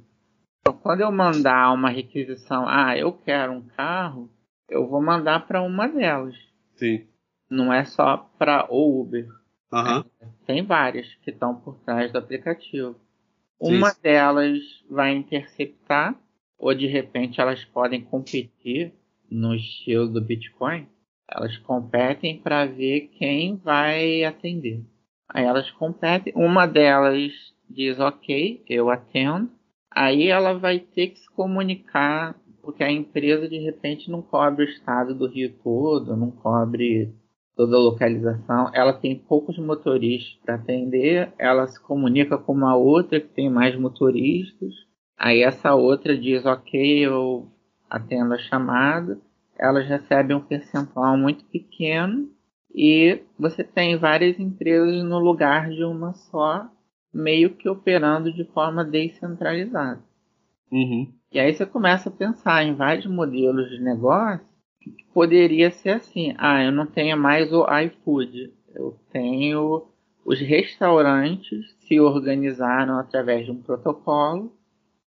Quando 0.74 1.02
eu 1.02 1.12
mandar 1.12 1.72
uma 1.74 1.90
requisição, 1.90 2.68
ah, 2.68 2.98
eu 2.98 3.14
quero 3.14 3.52
um 3.52 3.62
carro, 3.62 4.30
eu 4.70 4.88
vou 4.88 5.02
mandar 5.02 5.46
para 5.46 5.62
uma 5.62 5.88
delas. 5.88 6.36
Sim. 6.76 7.06
Não 7.50 7.72
é 7.72 7.86
só 7.86 8.18
para 8.38 8.68
o 8.72 9.02
Uber. 9.02 9.28
Uhum. 9.72 10.04
É, 10.22 10.28
tem 10.46 10.64
várias 10.64 11.14
que 11.16 11.30
estão 11.30 11.56
por 11.56 11.76
trás 11.80 12.12
do 12.12 12.18
aplicativo. 12.18 12.96
Uma 13.60 13.92
Sim. 13.92 14.02
delas 14.02 14.60
vai 14.90 15.16
interceptar, 15.16 16.16
ou 16.58 16.74
de 16.74 16.88
repente 16.88 17.40
elas 17.40 17.64
podem 17.66 18.02
competir 18.02 18.94
no 19.30 19.54
estilo 19.56 20.08
do 20.08 20.22
Bitcoin. 20.22 20.88
Elas 21.30 21.58
competem 21.58 22.40
para 22.40 22.66
ver 22.66 23.12
quem 23.18 23.56
vai 23.56 24.24
atender. 24.24 24.84
Aí 25.30 25.44
elas 25.44 25.70
competem. 25.72 26.34
Uma 26.36 26.66
delas 26.66 27.32
diz: 27.70 28.00
Ok, 28.00 28.64
eu 28.68 28.90
atendo. 28.90 29.55
Aí 29.96 30.28
ela 30.28 30.54
vai 30.54 30.80
ter 30.80 31.08
que 31.08 31.20
se 31.20 31.30
comunicar, 31.32 32.36
porque 32.62 32.84
a 32.84 32.92
empresa 32.92 33.48
de 33.48 33.58
repente 33.58 34.12
não 34.12 34.22
cobre 34.22 34.66
o 34.66 34.70
estado 34.70 35.16
do 35.16 35.26
Rio 35.26 35.56
todo, 35.64 36.18
não 36.18 36.32
cobre 36.32 37.14
toda 37.56 37.78
a 37.78 37.80
localização. 37.80 38.70
Ela 38.74 38.92
tem 38.92 39.18
poucos 39.18 39.58
motoristas 39.58 40.38
para 40.44 40.56
atender, 40.56 41.32
ela 41.40 41.66
se 41.66 41.82
comunica 41.82 42.38
com 42.38 42.52
uma 42.52 42.76
outra 42.76 43.22
que 43.22 43.30
tem 43.30 43.50
mais 43.50 43.74
motoristas. 43.80 44.74
Aí 45.18 45.42
essa 45.42 45.74
outra 45.74 46.18
diz: 46.18 46.46
Ok, 46.46 47.00
eu 47.00 47.48
atendo 47.90 48.34
a 48.34 48.38
chamada. 48.38 49.18
Elas 49.58 49.88
recebem 49.88 50.36
um 50.36 50.42
percentual 50.42 51.16
muito 51.18 51.46
pequeno 51.46 52.30
e 52.74 53.22
você 53.40 53.64
tem 53.64 53.98
várias 53.98 54.38
empresas 54.38 55.02
no 55.02 55.18
lugar 55.18 55.70
de 55.70 55.82
uma 55.86 56.14
só 56.14 56.70
meio 57.16 57.52
que 57.52 57.70
operando 57.70 58.32
de 58.32 58.44
forma 58.44 58.84
descentralizada. 58.84 60.04
Uhum. 60.70 61.14
E 61.32 61.40
aí 61.40 61.54
você 61.54 61.66
começa 61.66 62.10
a 62.10 62.12
pensar 62.12 62.64
em 62.64 62.76
vários 62.76 63.06
modelos 63.06 63.70
de 63.70 63.82
negócio 63.82 64.46
que 64.82 64.92
poderia 65.14 65.72
ser 65.72 65.92
assim: 65.92 66.34
ah, 66.38 66.62
eu 66.62 66.72
não 66.72 66.86
tenho 66.86 67.18
mais 67.18 67.52
o 67.54 67.66
iFood, 67.80 68.54
eu 68.76 69.00
tenho 69.12 69.88
os 70.26 70.40
restaurantes 70.40 71.74
se 71.88 72.00
organizaram 72.00 73.00
através 73.00 73.46
de 73.46 73.52
um 73.52 73.62
protocolo, 73.62 74.52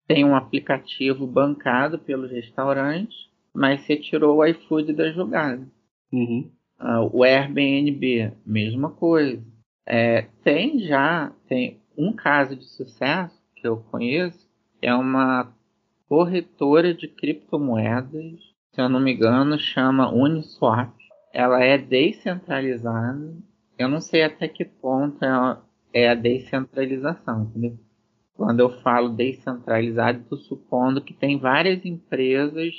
tem 0.07 0.23
um 0.23 0.35
aplicativo 0.35 1.27
bancado 1.27 1.99
pelos 1.99 2.31
restaurantes, 2.31 3.17
mas 3.53 3.81
você 3.81 3.97
tirou 3.97 4.37
o 4.37 4.45
iFood 4.45 4.93
da 4.93 5.11
jogada. 5.11 5.67
Uhum. 6.13 6.49
Ah, 6.79 7.01
o 7.01 7.23
Airbnb, 7.23 8.31
mesma 8.45 8.91
coisa. 8.91 9.43
É, 9.85 10.27
tem 10.43 10.79
já, 10.79 11.31
tem 11.47 11.79
um 11.97 12.13
caso 12.13 12.55
de 12.55 12.65
sucesso 12.65 13.41
que 13.55 13.67
eu 13.67 13.77
conheço 13.77 14.47
é 14.81 14.93
uma 14.93 15.51
corretora 16.07 16.93
de 16.93 17.07
criptomoedas, 17.07 18.39
se 18.71 18.81
eu 18.81 18.87
não 18.87 18.99
me 18.99 19.13
engano, 19.13 19.57
chama 19.57 20.13
Uniswap. 20.13 20.93
Ela 21.33 21.63
é 21.63 21.77
descentralizada. 21.77 23.35
Eu 23.77 23.89
não 23.89 23.99
sei 23.99 24.23
até 24.23 24.47
que 24.47 24.63
ponto 24.63 25.19
é 25.91 26.09
a 26.09 26.15
descentralização, 26.15 27.43
entendeu? 27.43 27.77
Quando 28.33 28.59
eu 28.59 28.69
falo 28.81 29.09
descentralizado, 29.09 30.19
estou 30.19 30.37
supondo 30.37 31.01
que 31.01 31.13
tem 31.13 31.39
várias 31.39 31.83
empresas 31.83 32.73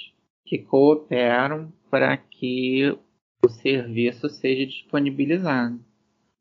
que 0.45 0.59
cooperam 0.59 1.73
para 1.91 2.17
que 2.17 2.97
o 3.45 3.49
serviço 3.49 4.29
seja 4.29 4.65
disponibilizado. 4.65 5.79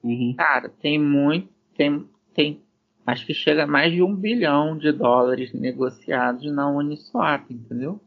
Uhum. 0.03 0.35
Cara, 0.37 0.69
tem 0.69 0.99
muito, 0.99 1.49
tem, 1.75 2.07
tem 2.33 2.63
acho 3.07 3.25
que 3.25 3.33
chega 3.33 3.63
a 3.63 3.67
mais 3.67 3.93
de 3.93 4.03
um 4.03 4.13
bilhão 4.13 4.77
de 4.77 4.91
dólares 4.91 5.53
negociados 5.53 6.51
na 6.51 6.69
Uniswap, 6.69 7.49
entendeu? 7.49 8.01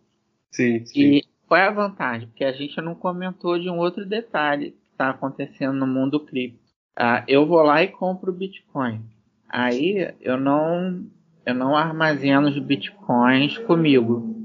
Sim, 0.53 0.85
sim. 0.85 1.01
E 1.01 1.25
qual 1.49 1.59
é 1.59 1.67
a 1.67 1.73
vantagem? 1.73 2.29
Porque 2.29 2.45
a 2.45 2.53
gente 2.53 2.79
não 2.83 2.95
comentou 2.95 3.59
de 3.59 3.71
um 3.71 3.79
outro 3.79 4.05
detalhe 4.05 4.73
que 4.73 4.91
está 4.93 5.09
acontecendo 5.09 5.73
no 5.73 5.87
mundo 5.87 6.21
cripto. 6.21 6.61
Ah, 6.95 7.25
eu 7.27 7.47
vou 7.47 7.63
lá 7.63 7.83
e 7.83 7.89
compro 7.89 8.31
Bitcoin. 8.31 9.01
Aí 9.49 10.15
eu 10.21 10.39
não, 10.39 11.03
eu 11.47 11.55
não 11.55 11.75
armazeno 11.75 12.49
os 12.49 12.59
Bitcoins 12.59 13.57
comigo. 13.57 14.37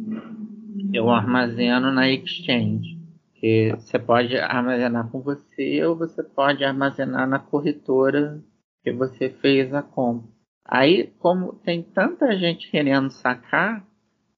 Eu 0.94 1.10
armazeno 1.10 1.92
na 1.92 2.10
exchange. 2.10 2.98
Que 3.34 3.72
você 3.78 4.00
pode 4.00 4.38
armazenar 4.38 5.10
com 5.10 5.20
você 5.20 5.84
ou 5.84 5.98
você 5.98 6.24
pode 6.24 6.64
armazenar 6.64 7.28
na 7.28 7.40
corretora 7.40 8.42
que 8.82 8.94
você 8.94 9.30
fez 9.30 9.74
a 9.74 9.82
compra. 9.82 10.35
Aí, 10.66 11.14
como 11.20 11.54
tem 11.54 11.84
tanta 11.84 12.36
gente 12.38 12.70
querendo 12.72 13.12
sacar, 13.12 13.86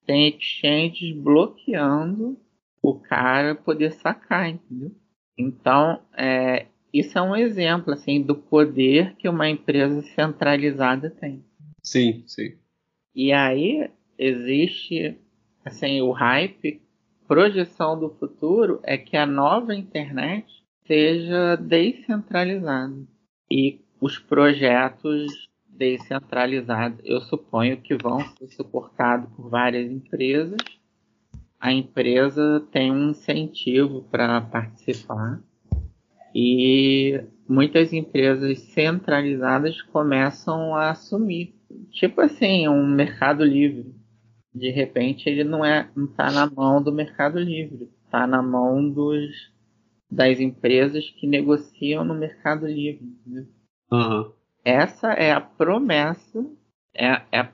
tem 0.05 0.27
exchanges 0.27 1.15
bloqueando 1.15 2.37
o 2.81 2.99
cara 2.99 3.55
poder 3.55 3.91
sacar, 3.93 4.49
entendeu? 4.49 4.91
Então, 5.37 6.01
é, 6.17 6.67
isso 6.93 7.17
é 7.17 7.21
um 7.21 7.35
exemplo 7.35 7.93
assim 7.93 8.21
do 8.21 8.35
poder 8.35 9.15
que 9.15 9.29
uma 9.29 9.49
empresa 9.49 10.01
centralizada 10.01 11.09
tem. 11.09 11.43
Sim, 11.83 12.23
sim. 12.25 12.57
E 13.15 13.31
aí 13.31 13.89
existe 14.17 15.17
assim 15.63 16.01
o 16.01 16.11
hype 16.11 16.81
projeção 17.27 17.99
do 17.99 18.09
futuro 18.09 18.79
é 18.83 18.97
que 18.97 19.17
a 19.17 19.25
nova 19.25 19.75
internet 19.75 20.45
seja 20.85 21.57
descentralizada 21.57 23.05
e 23.51 23.81
os 23.99 24.17
projetos 24.17 25.49
descentralizados, 25.77 26.99
eu 27.03 27.21
suponho 27.21 27.77
que 27.81 27.95
vão 27.95 28.19
ser 28.19 28.47
suportados 28.49 29.29
por 29.35 29.49
várias 29.49 29.91
empresas. 29.91 30.57
A 31.59 31.71
empresa 31.71 32.65
tem 32.71 32.91
um 32.91 33.11
incentivo 33.11 34.03
para 34.11 34.41
participar 34.41 35.41
e 36.33 37.23
muitas 37.47 37.93
empresas 37.93 38.59
centralizadas 38.59 39.81
começam 39.81 40.75
a 40.75 40.91
assumir, 40.91 41.55
tipo 41.91 42.21
assim, 42.21 42.67
um 42.67 42.85
mercado 42.85 43.43
livre. 43.43 43.95
De 44.53 44.69
repente 44.69 45.29
ele 45.29 45.43
não 45.43 45.63
é, 45.65 45.89
está 45.97 46.31
na 46.31 46.49
mão 46.49 46.81
do 46.81 46.91
mercado 46.91 47.39
livre, 47.39 47.89
está 48.05 48.27
na 48.27 48.41
mão 48.41 48.89
dos 48.89 49.55
das 50.09 50.39
empresas 50.39 51.09
que 51.09 51.27
negociam 51.27 52.03
no 52.05 52.13
mercado 52.13 52.65
livre. 52.65 53.05
Uhum. 53.91 54.31
Essa 54.67 55.13
é 55.13 55.31
a 55.31 55.39
promessa, 55.39 56.45
é, 56.93 57.21
é 57.31 57.49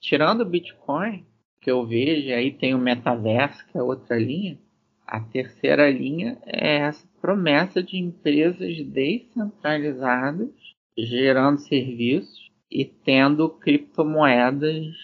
tirando 0.00 0.40
o 0.40 0.48
Bitcoin 0.48 1.22
que 1.60 1.70
eu 1.70 1.86
vejo, 1.86 2.32
aí 2.32 2.50
tem 2.50 2.74
o 2.74 2.78
metaverso 2.78 3.62
que 3.66 3.76
é 3.76 3.82
outra 3.82 4.18
linha. 4.18 4.58
A 5.06 5.20
terceira 5.20 5.90
linha 5.90 6.38
é 6.46 6.76
essa 6.76 7.06
promessa 7.20 7.82
de 7.82 7.98
empresas 7.98 8.74
descentralizadas 8.86 10.48
gerando 10.96 11.58
serviços 11.58 12.50
e 12.70 12.86
tendo 12.86 13.50
criptomoedas 13.50 14.96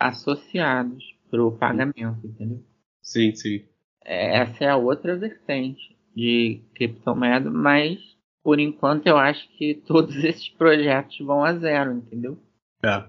associadas 0.00 1.02
para 1.30 1.44
o 1.44 1.52
pagamento, 1.52 2.26
entendeu? 2.26 2.64
Sim, 3.02 3.34
sim. 3.34 3.66
É, 4.02 4.38
essa 4.38 4.64
é 4.64 4.70
a 4.70 4.78
outra 4.78 5.14
vertente 5.14 5.94
de 6.14 6.62
criptomoeda, 6.74 7.50
mas 7.50 8.15
por 8.46 8.60
enquanto 8.60 9.08
eu 9.08 9.16
acho 9.16 9.48
que 9.58 9.74
todos 9.84 10.14
esses 10.22 10.48
projetos 10.50 11.18
vão 11.18 11.42
a 11.42 11.52
zero, 11.54 11.94
entendeu? 11.94 12.38
É. 12.80 13.02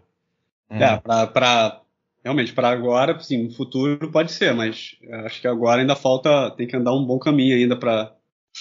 É, 0.67 0.83
é 0.83 1.27
para 1.27 1.79
realmente 2.23 2.51
para 2.53 2.69
agora, 2.69 3.17
sim, 3.19 3.43
no 3.43 3.51
futuro 3.51 4.11
pode 4.11 4.31
ser, 4.31 4.51
mas 4.55 4.97
acho 5.23 5.39
que 5.39 5.47
agora 5.47 5.79
ainda 5.79 5.95
falta, 5.95 6.49
tem 6.57 6.65
que 6.65 6.75
andar 6.75 6.91
um 6.91 7.05
bom 7.05 7.19
caminho 7.19 7.55
ainda 7.55 7.77
para 7.77 8.15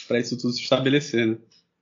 para 0.07 0.19
isso 0.19 0.37
tudo 0.37 0.53
se 0.53 0.61
estabelecer, 0.61 1.27
né? 1.27 1.39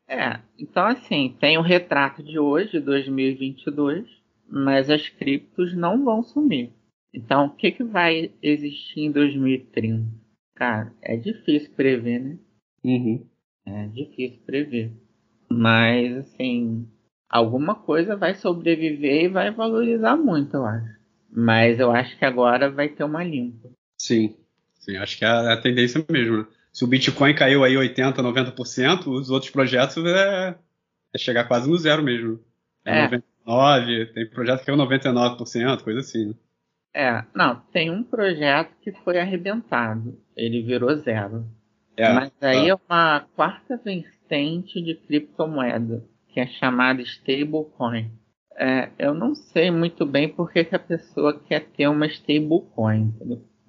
É, 0.07 0.41
então 0.57 0.87
assim, 0.87 1.37
tem 1.41 1.59
o 1.59 1.63
retrato 1.63 2.23
de 2.23 2.39
hoje, 2.39 2.79
2022, 2.79 4.07
mas 4.49 4.89
as 4.89 5.09
criptos 5.09 5.77
não 5.77 6.05
vão 6.05 6.23
sumir. 6.23 6.71
Então, 7.13 7.47
o 7.47 7.51
que, 7.51 7.73
que 7.73 7.83
vai 7.83 8.31
existir 8.41 9.01
em 9.01 9.11
2030? 9.11 10.07
Cara, 10.55 10.93
é 11.03 11.17
difícil 11.17 11.73
prever, 11.75 12.21
né? 12.21 12.39
Uhum. 12.85 13.27
É 13.67 13.87
difícil 13.87 14.41
prever. 14.45 14.93
Mas, 15.49 16.17
assim, 16.17 16.89
alguma 17.29 17.75
coisa 17.75 18.17
vai 18.17 18.35
sobreviver 18.35 19.25
e 19.25 19.29
vai 19.29 19.51
valorizar 19.51 20.17
muito, 20.17 20.57
eu 20.57 20.65
acho. 20.65 20.95
Mas 21.31 21.81
eu 21.81 21.91
acho 21.91 22.17
que 22.17 22.25
agora 22.25 22.71
vai 22.71 22.89
ter 22.89 23.05
uma 23.05 23.25
limpa. 23.25 23.71
Sim, 23.99 24.37
sim, 24.79 24.97
acho 24.97 25.19
que 25.19 25.25
é 25.25 25.29
a, 25.29 25.61
tendência 25.61 26.05
mesmo. 26.11 26.39
Né? 26.39 26.47
Se 26.73 26.85
o 26.85 26.87
Bitcoin 26.87 27.35
caiu 27.35 27.65
aí 27.65 27.75
80%, 27.75 28.15
90%, 28.17 29.07
os 29.07 29.31
outros 29.31 29.51
projetos 29.51 29.97
é, 30.05 30.57
é 31.13 31.19
chegar 31.19 31.45
quase 31.45 31.69
no 31.69 31.77
zero 31.77 32.03
mesmo. 32.03 32.41
É, 32.85 33.01
é. 33.01 33.09
99%, 33.47 34.13
tem 34.13 34.31
projeto 34.31 34.61
que 34.61 34.67
caiu 34.67 34.79
99%, 34.79 35.83
coisa 35.83 36.01
assim. 36.01 36.29
Né? 36.29 36.35
É, 36.95 37.25
não, 37.35 37.57
tem 37.73 37.91
um 37.91 38.05
projeto 38.05 38.73
que 38.81 38.93
foi 38.93 39.19
arrebentado, 39.19 40.17
ele 40.37 40.63
virou 40.63 40.95
zero. 40.97 41.45
É, 41.97 42.13
Mas 42.13 42.33
aí 42.41 42.69
é 42.69 42.75
uma 42.75 43.21
quarta 43.37 43.77
vertente 43.77 44.83
de 44.83 44.95
criptomoeda, 44.95 46.05
que 46.29 46.41
é 46.41 46.47
chamada 46.47 47.01
stablecoin. 47.03 48.11
É, 48.57 48.91
eu 48.99 49.15
não 49.15 49.35
sei 49.35 49.71
muito 49.71 50.07
bem 50.07 50.29
por 50.29 50.53
que, 50.53 50.65
que 50.65 50.75
a 50.75 50.79
pessoa 50.79 51.39
quer 51.41 51.67
ter 51.71 51.89
uma 51.89 52.07
stablecoin. 52.07 53.15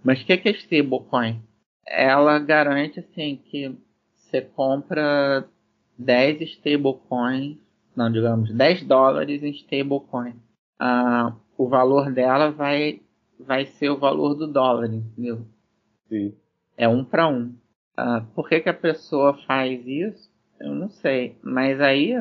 Mas 0.03 0.21
o 0.21 0.26
que, 0.26 0.38
que 0.38 0.49
é 0.49 0.51
stablecoin? 0.53 1.41
Ela 1.88 2.39
garante 2.39 2.99
assim 2.99 3.39
que 3.45 3.78
você 4.15 4.41
compra 4.41 5.47
10 5.97 6.41
stablecoins, 6.41 7.57
não, 7.95 8.11
digamos, 8.11 8.53
10 8.53 8.84
dólares 8.84 9.41
em 9.43 9.51
stablecoin. 9.51 10.36
Ah, 10.78 11.34
o 11.57 11.67
valor 11.69 12.11
dela 12.11 12.51
vai, 12.51 13.01
vai 13.39 13.65
ser 13.65 13.89
o 13.89 13.97
valor 13.97 14.36
do 14.36 14.47
dólar, 14.47 14.93
entendeu? 14.93 15.45
Sim. 16.09 16.36
É 16.76 16.88
um 16.88 17.05
para 17.05 17.28
um. 17.28 17.55
Ah, 17.98 18.24
por 18.34 18.50
que, 18.50 18.60
que 18.60 18.70
a 18.70 18.74
pessoa 18.74 19.38
faz 19.46 19.86
isso? 19.86 20.30
Eu 20.60 20.74
não 20.74 20.89
sei. 20.89 21.38
Mas 21.41 21.80
aí 21.80 22.14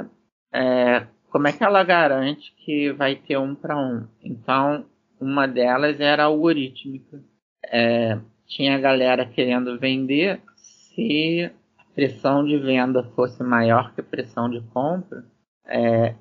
é, 0.52 1.06
como 1.34 1.48
é 1.48 1.52
que 1.52 1.64
ela 1.64 1.82
garante 1.82 2.54
que 2.64 2.92
vai 2.92 3.16
ter 3.16 3.36
um 3.36 3.56
para 3.56 3.76
um? 3.76 4.06
Então, 4.22 4.86
uma 5.20 5.48
delas 5.48 5.98
era 5.98 6.24
algorítmica. 6.24 7.20
É, 7.66 8.20
tinha 8.46 8.78
galera 8.78 9.26
querendo 9.26 9.76
vender, 9.76 10.40
se 10.54 11.50
a 11.76 11.84
pressão 11.92 12.44
de 12.44 12.56
venda 12.56 13.02
fosse 13.16 13.42
maior 13.42 13.92
que 13.92 14.00
a 14.00 14.04
pressão 14.04 14.48
de 14.48 14.60
compra, 14.72 15.24
é, 15.66 16.14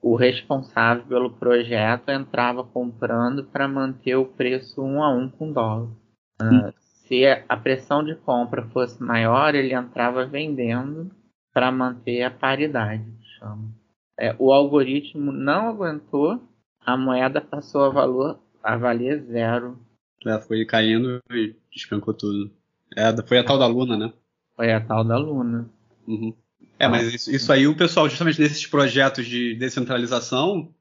o 0.00 0.14
responsável 0.14 1.04
pelo 1.06 1.30
projeto 1.30 2.10
entrava 2.10 2.62
comprando 2.62 3.42
para 3.42 3.66
manter 3.66 4.14
o 4.14 4.26
preço 4.26 4.80
um 4.80 5.02
a 5.02 5.12
um 5.12 5.28
com 5.28 5.52
dólar. 5.52 5.88
Uh, 6.40 6.72
se 7.12 7.26
a 7.46 7.56
pressão 7.58 8.02
de 8.02 8.14
compra 8.14 8.66
fosse 8.68 9.02
maior, 9.02 9.54
ele 9.54 9.74
entrava 9.74 10.24
vendendo 10.24 11.10
para 11.52 11.70
manter 11.70 12.22
a 12.22 12.30
paridade. 12.30 13.04
Chama. 13.38 13.70
É, 14.18 14.34
o 14.38 14.50
algoritmo 14.50 15.30
não 15.30 15.68
aguentou, 15.68 16.40
a 16.80 16.96
moeda 16.96 17.38
passou 17.38 17.84
a, 17.84 17.90
valor, 17.90 18.40
a 18.62 18.78
valer 18.78 19.22
zero. 19.24 19.78
É, 20.26 20.40
foi 20.40 20.64
caindo 20.64 21.20
e 21.30 21.54
despencou 21.70 22.14
tudo. 22.14 22.50
É, 22.96 23.14
foi 23.26 23.38
a 23.38 23.44
tal 23.44 23.58
da 23.58 23.66
Luna, 23.66 23.94
né? 23.94 24.10
Foi 24.56 24.72
a 24.72 24.80
tal 24.80 25.04
da 25.04 25.18
Luna. 25.18 25.68
Uhum. 26.08 26.34
É, 26.78 26.88
mas 26.88 27.12
isso, 27.12 27.30
isso, 27.30 27.52
aí 27.52 27.66
o 27.66 27.76
pessoal, 27.76 28.08
justamente 28.08 28.40
nesses 28.40 28.66
projetos 28.66 29.26
de 29.26 29.54
descentralização, 29.54 30.74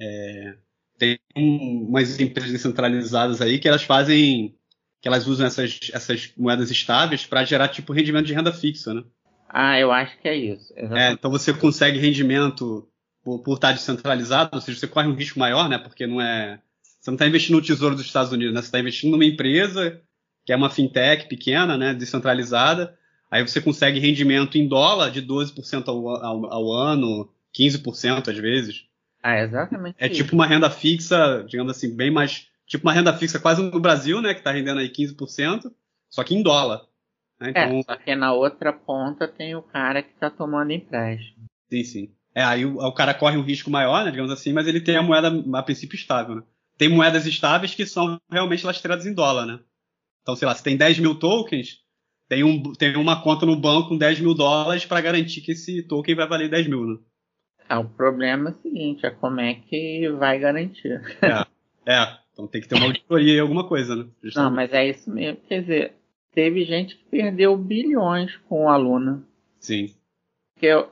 é, 0.00 0.56
tem 0.98 1.18
umas 1.36 2.18
empresas 2.18 2.50
descentralizadas 2.50 3.42
aí 3.42 3.58
que 3.58 3.68
elas 3.68 3.82
fazem, 3.82 4.56
que 5.00 5.08
elas 5.08 5.26
usam 5.26 5.46
essas, 5.46 5.78
essas 5.92 6.32
moedas 6.36 6.70
estáveis 6.70 7.26
para 7.26 7.44
gerar 7.44 7.68
tipo 7.68 7.92
rendimento 7.92 8.26
de 8.26 8.34
renda 8.34 8.52
fixa, 8.52 8.94
né? 8.94 9.04
Ah, 9.48 9.78
eu 9.78 9.92
acho 9.92 10.18
que 10.20 10.28
é 10.28 10.34
isso. 10.34 10.72
É, 10.76 11.12
então 11.12 11.30
você 11.30 11.52
consegue 11.52 11.98
rendimento 11.98 12.88
por, 13.22 13.40
por 13.40 13.54
estar 13.54 13.72
descentralizado, 13.72 14.50
ou 14.52 14.60
seja, 14.60 14.78
você 14.78 14.86
corre 14.86 15.08
um 15.08 15.14
risco 15.14 15.38
maior, 15.38 15.68
né? 15.68 15.78
Porque 15.78 16.06
não 16.06 16.20
é. 16.20 16.60
Você 16.82 17.10
não 17.10 17.14
está 17.14 17.26
investindo 17.26 17.56
no 17.56 17.62
Tesouro 17.62 17.94
dos 17.94 18.04
Estados 18.04 18.32
Unidos, 18.32 18.54
né? 18.54 18.60
Você 18.60 18.68
está 18.68 18.80
investindo 18.80 19.12
numa 19.12 19.24
empresa 19.24 20.00
que 20.44 20.52
é 20.52 20.56
uma 20.56 20.70
fintech 20.70 21.28
pequena, 21.28 21.76
né? 21.76 21.92
Descentralizada. 21.92 22.96
Aí 23.28 23.42
você 23.42 23.60
consegue 23.60 23.98
rendimento 23.98 24.56
em 24.56 24.68
dólar 24.68 25.10
de 25.10 25.20
12% 25.20 25.88
ao, 25.88 26.08
ao, 26.08 26.52
ao 26.52 26.72
ano, 26.72 27.28
15% 27.52 28.28
às 28.28 28.38
vezes. 28.38 28.84
Ah, 29.20 29.40
exatamente. 29.40 29.96
É 29.98 30.06
isso. 30.06 30.16
tipo 30.22 30.34
uma 30.36 30.46
renda 30.46 30.70
fixa, 30.70 31.44
digamos 31.48 31.76
assim, 31.76 31.94
bem 31.94 32.10
mais. 32.10 32.46
Tipo 32.66 32.86
uma 32.86 32.92
renda 32.92 33.16
fixa 33.16 33.38
quase 33.38 33.62
no 33.62 33.80
Brasil, 33.80 34.20
né? 34.20 34.34
Que 34.34 34.40
está 34.40 34.50
rendendo 34.50 34.80
aí 34.80 34.90
15%, 34.90 35.72
só 36.10 36.24
que 36.24 36.34
em 36.34 36.42
dólar. 36.42 36.82
Né? 37.40 37.52
É, 37.54 37.64
então, 37.64 37.78
é, 37.78 37.82
só 37.82 37.96
que 37.96 38.16
na 38.16 38.32
outra 38.32 38.72
ponta 38.72 39.28
tem 39.28 39.54
o 39.54 39.62
cara 39.62 40.02
que 40.02 40.12
está 40.12 40.30
tomando 40.30 40.72
empréstimo. 40.72 41.46
Sim, 41.68 41.84
sim. 41.84 42.14
É, 42.34 42.42
aí 42.42 42.66
o, 42.66 42.76
o, 42.76 42.92
cara 42.92 43.14
corre 43.14 43.36
um 43.36 43.42
risco 43.42 43.70
maior, 43.70 44.04
né, 44.04 44.10
digamos 44.10 44.30
assim, 44.30 44.52
mas 44.52 44.66
ele 44.66 44.80
tem 44.80 44.96
a 44.96 45.02
moeda 45.02 45.32
a 45.54 45.62
princípio 45.62 45.96
estável, 45.96 46.36
né? 46.36 46.42
Tem 46.76 46.88
moedas 46.88 47.24
estáveis 47.24 47.74
que 47.74 47.86
são 47.86 48.20
realmente 48.30 48.66
lastreadas 48.66 49.06
em 49.06 49.14
dólar, 49.14 49.46
né? 49.46 49.58
Então, 50.20 50.36
sei 50.36 50.46
lá, 50.46 50.54
se 50.54 50.62
tem 50.62 50.76
10 50.76 50.98
mil 50.98 51.18
tokens, 51.18 51.78
tem, 52.28 52.44
um, 52.44 52.72
tem 52.74 52.96
uma 52.96 53.22
conta 53.22 53.46
no 53.46 53.56
banco 53.56 53.90
com 53.90 53.96
10 53.96 54.20
mil 54.20 54.34
dólares 54.34 54.84
para 54.84 55.00
garantir 55.00 55.40
que 55.40 55.52
esse 55.52 55.82
token 55.84 56.14
vai 56.14 56.28
valer 56.28 56.50
10 56.50 56.68
mil, 56.68 56.84
né? 56.84 56.98
É, 57.68 57.76
o 57.76 57.88
problema 57.88 58.50
é 58.50 58.52
o 58.52 58.62
seguinte, 58.62 59.06
é 59.06 59.10
como 59.10 59.40
é 59.40 59.54
que 59.54 60.08
vai 60.18 60.38
garantir. 60.38 61.00
É, 61.86 61.92
é. 61.92 62.25
Então 62.36 62.46
tem 62.46 62.60
que 62.60 62.68
ter 62.68 62.74
uma 62.74 62.84
auditoria 62.84 63.36
e 63.36 63.40
alguma 63.40 63.66
coisa, 63.66 63.96
né? 63.96 64.06
Justamente. 64.22 64.50
Não, 64.50 64.54
mas 64.54 64.70
é 64.74 64.90
isso 64.90 65.10
mesmo. 65.10 65.40
Quer 65.48 65.62
dizer, 65.62 65.92
teve 66.32 66.66
gente 66.66 66.94
que 66.94 67.04
perdeu 67.04 67.56
bilhões 67.56 68.36
com 68.46 68.68
a 68.68 68.76
Luna. 68.76 69.26
Sim. 69.58 69.94
Que 70.58 70.66
eu, 70.66 70.90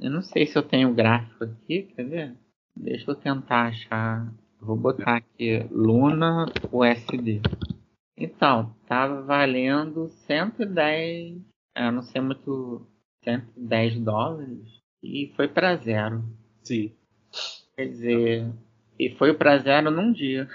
eu 0.00 0.10
não 0.10 0.22
sei 0.22 0.46
se 0.46 0.56
eu 0.56 0.62
tenho 0.62 0.94
gráfico 0.94 1.44
aqui, 1.44 1.82
quer 1.94 2.04
ver? 2.04 2.34
Deixa 2.74 3.10
eu 3.10 3.14
tentar 3.14 3.66
achar. 3.66 4.32
Vou 4.58 4.74
botar 4.74 5.16
aqui 5.16 5.66
Luna 5.70 6.46
USD. 6.72 7.42
Então, 8.16 8.74
tava 8.88 9.20
valendo 9.20 10.08
110, 10.26 11.42
eu 11.76 11.92
não 11.92 12.02
sei 12.02 12.22
muito, 12.22 12.86
110 13.22 14.00
dólares 14.00 14.80
e 15.02 15.30
foi 15.36 15.46
para 15.46 15.76
zero. 15.76 16.24
Sim. 16.62 16.90
Quer 17.76 17.86
dizer, 17.86 18.52
e 18.98 19.10
foi 19.16 19.34
para 19.34 19.58
zero 19.58 19.90
num 19.90 20.12
dia. 20.12 20.48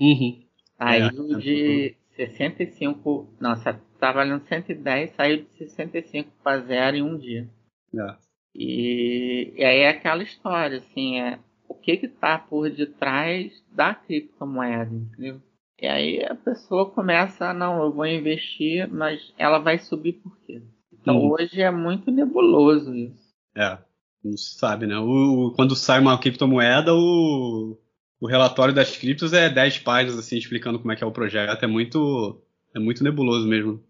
Uhum. 0.00 0.42
Saiu 0.78 1.36
é, 1.36 1.38
de 1.38 1.96
65. 2.16 3.36
Não, 3.40 3.54
tá 3.98 4.12
valendo 4.12 4.44
110, 4.48 5.12
saiu 5.12 5.44
de 5.44 5.50
65 5.58 6.30
para 6.42 6.60
zero 6.60 6.96
em 6.96 7.02
um 7.02 7.16
dia. 7.16 7.48
É. 7.94 8.16
E, 8.54 9.54
e 9.56 9.64
aí 9.64 9.78
é 9.78 9.88
aquela 9.88 10.22
história, 10.22 10.78
assim, 10.78 11.20
é 11.20 11.38
o 11.68 11.74
que 11.74 11.96
que 11.96 12.08
tá 12.08 12.38
por 12.38 12.68
detrás 12.68 13.52
da 13.70 13.94
criptomoeda, 13.94 14.92
entendeu? 14.94 15.40
E 15.80 15.86
aí 15.86 16.24
a 16.24 16.34
pessoa 16.34 16.90
começa, 16.90 17.52
não, 17.54 17.82
eu 17.82 17.92
vou 17.92 18.06
investir, 18.06 18.88
mas 18.88 19.32
ela 19.38 19.58
vai 19.58 19.78
subir 19.78 20.14
por 20.14 20.38
quê? 20.40 20.62
Então 20.92 21.16
hum. 21.16 21.32
hoje 21.32 21.62
é 21.62 21.70
muito 21.70 22.10
nebuloso 22.10 22.94
isso. 22.94 23.32
É, 23.56 23.78
não 24.22 24.36
se 24.36 24.58
sabe, 24.58 24.86
né? 24.86 24.98
O, 24.98 25.52
quando 25.56 25.74
sai 25.74 26.00
uma 26.00 26.18
criptomoeda, 26.18 26.94
o, 26.94 27.76
o 28.20 28.26
relatório 28.26 28.74
das 28.74 28.96
criptos 28.96 29.32
é 29.32 29.48
10 29.48 29.80
páginas, 29.80 30.18
assim, 30.18 30.36
explicando 30.36 30.78
como 30.78 30.92
é 30.92 30.96
que 30.96 31.02
é 31.02 31.06
o 31.06 31.12
projeto. 31.12 31.62
É 31.62 31.66
muito, 31.66 32.40
é 32.74 32.78
muito 32.78 33.02
nebuloso 33.02 33.48
mesmo. 33.48 33.82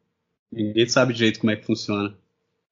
Ninguém 0.51 0.87
sabe 0.87 1.13
direito 1.13 1.41
como 1.41 1.51
é 1.51 1.57
que 1.57 1.67
funciona. 1.67 2.17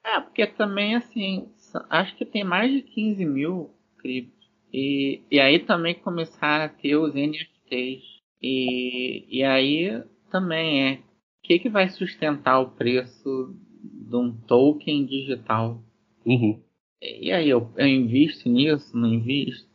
É, 0.05 0.21
porque 0.21 0.47
também, 0.47 0.95
assim, 0.95 1.49
acho 1.89 2.17
que 2.17 2.25
tem 2.25 2.45
mais 2.45 2.73
de 2.73 2.83
15 2.83 3.25
mil 3.25 3.71
criptos. 3.99 4.49
E, 4.73 5.23
e 5.31 5.41
aí 5.41 5.59
também 5.59 5.95
começaram 5.95 6.65
a 6.65 6.69
ter 6.69 6.97
os 6.97 7.15
NFTs. 7.15 8.03
E, 8.43 9.27
e 9.29 9.45
aí 9.45 10.03
também 10.31 10.83
é 10.83 10.95
o 10.95 11.43
que, 11.43 11.59
que 11.59 11.69
vai 11.69 11.89
sustentar 11.89 12.61
o 12.61 12.71
preço 12.71 13.55
de 13.83 14.17
um 14.17 14.33
token 14.33 15.05
digital? 15.05 15.83
Uhum. 16.25 16.61
E 17.01 17.33
aí, 17.33 17.49
eu, 17.49 17.73
eu 17.77 17.87
invisto 17.87 18.49
nisso? 18.49 18.97
Não 18.97 19.13
invisto? 19.13 19.69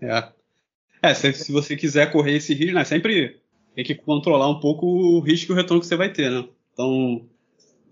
É. 0.00 0.28
É, 1.02 1.14
se, 1.14 1.32
se 1.32 1.52
você 1.52 1.76
quiser 1.76 2.10
correr 2.12 2.36
esse 2.36 2.54
risco, 2.54 2.74
né? 2.74 2.84
Sempre 2.84 3.40
tem 3.74 3.84
que 3.84 3.94
controlar 3.94 4.48
um 4.48 4.60
pouco 4.60 4.86
o 4.86 5.20
risco 5.20 5.52
e 5.52 5.54
o 5.54 5.56
retorno 5.56 5.80
que 5.80 5.86
você 5.86 5.96
vai 5.96 6.12
ter, 6.12 6.30
né? 6.30 6.48
Então, 6.72 7.26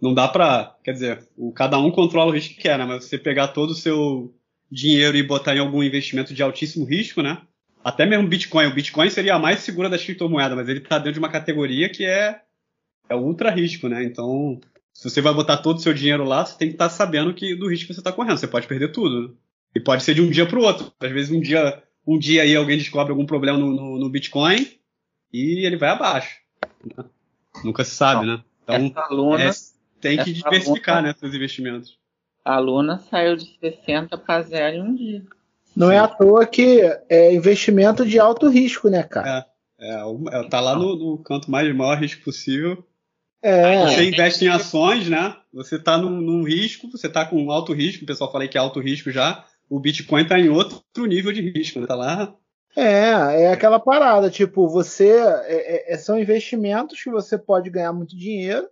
não 0.00 0.12
dá 0.14 0.28
pra. 0.28 0.76
Quer 0.82 0.92
dizer, 0.92 1.28
o, 1.36 1.52
cada 1.52 1.78
um 1.78 1.90
controla 1.90 2.30
o 2.30 2.34
risco 2.34 2.54
que 2.54 2.62
quer, 2.62 2.78
né? 2.78 2.84
Mas 2.84 3.04
você 3.04 3.18
pegar 3.18 3.48
todo 3.48 3.70
o 3.70 3.74
seu 3.74 4.34
dinheiro 4.70 5.16
e 5.16 5.22
botar 5.22 5.54
em 5.54 5.60
algum 5.60 5.82
investimento 5.82 6.32
de 6.32 6.42
altíssimo 6.42 6.84
risco, 6.84 7.22
né? 7.22 7.42
Até 7.84 8.06
mesmo 8.06 8.28
Bitcoin. 8.28 8.66
O 8.66 8.74
Bitcoin 8.74 9.10
seria 9.10 9.34
a 9.34 9.38
mais 9.38 9.60
segura 9.60 9.88
das 9.88 10.02
criptomoedas, 10.04 10.56
mas 10.56 10.68
ele 10.68 10.78
está 10.78 10.98
dentro 10.98 11.14
de 11.14 11.18
uma 11.18 11.28
categoria 11.28 11.88
que 11.88 12.04
é, 12.04 12.40
é 13.08 13.14
ultra 13.14 13.50
risco, 13.50 13.88
né? 13.88 14.02
Então, 14.04 14.60
se 14.92 15.08
você 15.08 15.20
vai 15.20 15.32
botar 15.32 15.58
todo 15.58 15.76
o 15.78 15.80
seu 15.80 15.94
dinheiro 15.94 16.24
lá, 16.24 16.44
você 16.44 16.56
tem 16.56 16.68
que 16.68 16.74
estar 16.74 16.88
tá 16.88 16.94
sabendo 16.94 17.34
que 17.34 17.54
do 17.54 17.68
risco 17.68 17.88
que 17.88 17.94
você 17.94 18.00
está 18.00 18.12
correndo. 18.12 18.38
Você 18.38 18.46
pode 18.46 18.66
perder 18.66 18.92
tudo. 18.92 19.28
Né? 19.28 19.34
E 19.74 19.80
pode 19.80 20.02
ser 20.02 20.14
de 20.14 20.22
um 20.22 20.30
dia 20.30 20.46
para 20.46 20.58
o 20.58 20.62
outro. 20.62 20.92
Às 21.00 21.10
vezes 21.10 21.30
um 21.30 21.40
dia, 21.40 21.82
um 22.06 22.18
dia 22.18 22.42
aí 22.42 22.54
alguém 22.54 22.78
descobre 22.78 23.10
algum 23.10 23.26
problema 23.26 23.58
no, 23.58 23.70
no, 23.72 23.98
no 23.98 24.10
Bitcoin 24.10 24.66
e 25.32 25.66
ele 25.66 25.76
vai 25.76 25.90
abaixo. 25.90 26.36
Né? 26.84 27.04
Nunca 27.64 27.84
se 27.84 27.94
sabe, 27.94 28.26
né? 28.26 28.42
Então, 28.62 28.92
aluna, 28.96 29.44
é, 29.44 29.50
tem 30.00 30.22
que 30.22 30.32
diversificar 30.32 30.96
aluna, 30.98 31.08
né, 31.08 31.14
seus 31.18 31.34
investimentos. 31.34 31.98
A 32.44 32.54
aluna 32.54 32.98
saiu 32.98 33.36
de 33.36 33.58
60 33.58 34.16
para 34.18 34.42
zero 34.42 34.76
em 34.76 34.82
um 34.82 34.94
dia. 34.94 35.22
Não 35.74 35.88
Sim. 35.88 35.94
é 35.94 35.98
à 35.98 36.08
toa 36.08 36.46
que 36.46 36.80
é 37.08 37.34
investimento 37.34 38.04
de 38.06 38.18
alto 38.18 38.48
risco, 38.48 38.88
né, 38.88 39.02
cara? 39.02 39.46
É, 39.78 39.94
é, 39.94 40.40
é 40.40 40.48
tá 40.48 40.60
lá 40.60 40.76
no, 40.76 40.96
no, 40.96 41.18
canto 41.18 41.50
mais 41.50 41.74
maior 41.74 41.98
risco 41.98 42.24
possível. 42.24 42.84
É. 43.42 43.86
Você 43.86 44.08
investe 44.08 44.44
em 44.44 44.48
ações, 44.48 45.08
né? 45.08 45.36
Você 45.52 45.78
tá 45.78 45.98
num, 45.98 46.20
num 46.20 46.44
risco, 46.44 46.88
você 46.90 47.08
tá 47.08 47.26
com 47.26 47.50
alto 47.50 47.72
risco, 47.72 48.04
o 48.04 48.06
pessoal 48.06 48.30
falei 48.30 48.48
que 48.48 48.56
é 48.56 48.60
alto 48.60 48.80
risco 48.80 49.10
já. 49.10 49.44
O 49.68 49.80
Bitcoin 49.80 50.26
tá 50.26 50.38
em 50.38 50.48
outro 50.48 50.82
nível 51.06 51.32
de 51.32 51.40
risco, 51.50 51.80
né? 51.80 51.86
Tá 51.86 51.96
lá. 51.96 52.34
É, 52.76 53.42
é 53.42 53.52
aquela 53.52 53.80
parada, 53.80 54.30
tipo, 54.30 54.68
você. 54.68 55.08
É, 55.08 55.90
é, 55.90 55.94
é 55.94 55.96
são 55.98 56.18
investimentos 56.18 57.02
que 57.02 57.10
você 57.10 57.36
pode 57.36 57.68
ganhar 57.68 57.92
muito 57.92 58.16
dinheiro, 58.16 58.68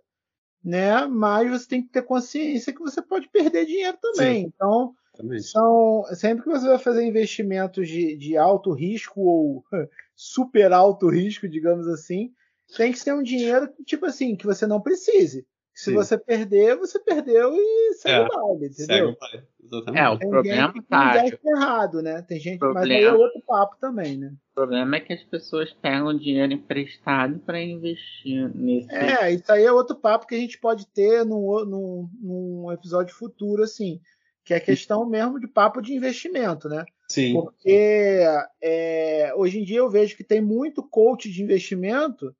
né? 0.63 1.05
Mas 1.05 1.49
você 1.49 1.67
tem 1.67 1.81
que 1.83 1.89
ter 1.89 2.03
consciência 2.03 2.73
que 2.73 2.79
você 2.79 3.01
pode 3.01 3.27
perder 3.29 3.65
dinheiro 3.65 3.97
também. 4.01 4.43
Sim. 4.43 4.53
Então, 4.55 4.95
são, 5.39 6.05
sempre 6.13 6.43
que 6.43 6.49
você 6.49 6.67
vai 6.67 6.79
fazer 6.79 7.03
investimentos 7.05 7.87
de, 7.87 8.15
de 8.15 8.37
alto 8.37 8.71
risco 8.71 9.21
ou 9.21 9.63
super 10.15 10.71
alto 10.71 11.09
risco, 11.09 11.47
digamos 11.47 11.87
assim, 11.87 12.31
tem 12.75 12.91
que 12.91 12.99
ser 12.99 13.13
um 13.13 13.23
dinheiro 13.23 13.69
tipo 13.85 14.05
assim, 14.05 14.35
que 14.35 14.45
você 14.45 14.65
não 14.65 14.81
precise. 14.81 15.45
Se 15.73 15.85
Sim. 15.85 15.93
você 15.93 16.17
perder, 16.17 16.75
você 16.75 16.99
perdeu 16.99 17.55
e 17.55 17.93
segue 17.93 18.15
é, 18.15 18.21
o 18.21 18.27
baile, 18.27 18.67
entendeu? 18.67 19.15
Segue 19.15 19.97
É, 19.97 20.09
o 20.09 20.17
Tem 20.17 20.29
problema 20.29 20.73
gente 20.73 20.85
tá. 20.85 21.23
Que 21.23 21.49
errado, 21.49 22.01
né? 22.01 22.21
Tem 22.23 22.39
gente, 22.39 22.59
problema, 22.59 22.87
mas 22.87 22.97
aí 22.97 23.03
é 23.03 23.13
outro 23.13 23.41
papo 23.47 23.77
também, 23.79 24.17
né? 24.17 24.33
O 24.51 24.53
problema 24.53 24.97
é 24.97 24.99
que 24.99 25.13
as 25.13 25.23
pessoas 25.23 25.71
pegam 25.71 26.15
dinheiro 26.17 26.51
emprestado 26.51 27.39
para 27.39 27.61
investir 27.61 28.53
nisso. 28.53 28.91
É, 28.91 29.31
isso 29.31 29.49
aí 29.49 29.63
é 29.63 29.71
outro 29.71 29.95
papo 29.95 30.27
que 30.27 30.35
a 30.35 30.39
gente 30.39 30.59
pode 30.59 30.85
ter 30.87 31.25
num, 31.25 31.65
num, 31.65 32.09
num 32.21 32.71
episódio 32.71 33.15
futuro, 33.15 33.63
assim 33.63 34.01
que 34.43 34.53
é 34.53 34.59
questão 34.59 35.05
mesmo 35.07 35.39
de 35.39 35.47
papo 35.47 35.81
de 35.81 35.93
investimento, 35.93 36.67
né? 36.67 36.83
Sim. 37.07 37.33
Porque 37.33 38.21
é, 38.61 39.31
hoje 39.35 39.59
em 39.59 39.63
dia 39.63 39.79
eu 39.79 39.89
vejo 39.89 40.15
que 40.17 40.23
tem 40.23 40.41
muito 40.41 40.83
coach 40.83 41.31
de 41.31 41.43
investimento 41.43 42.35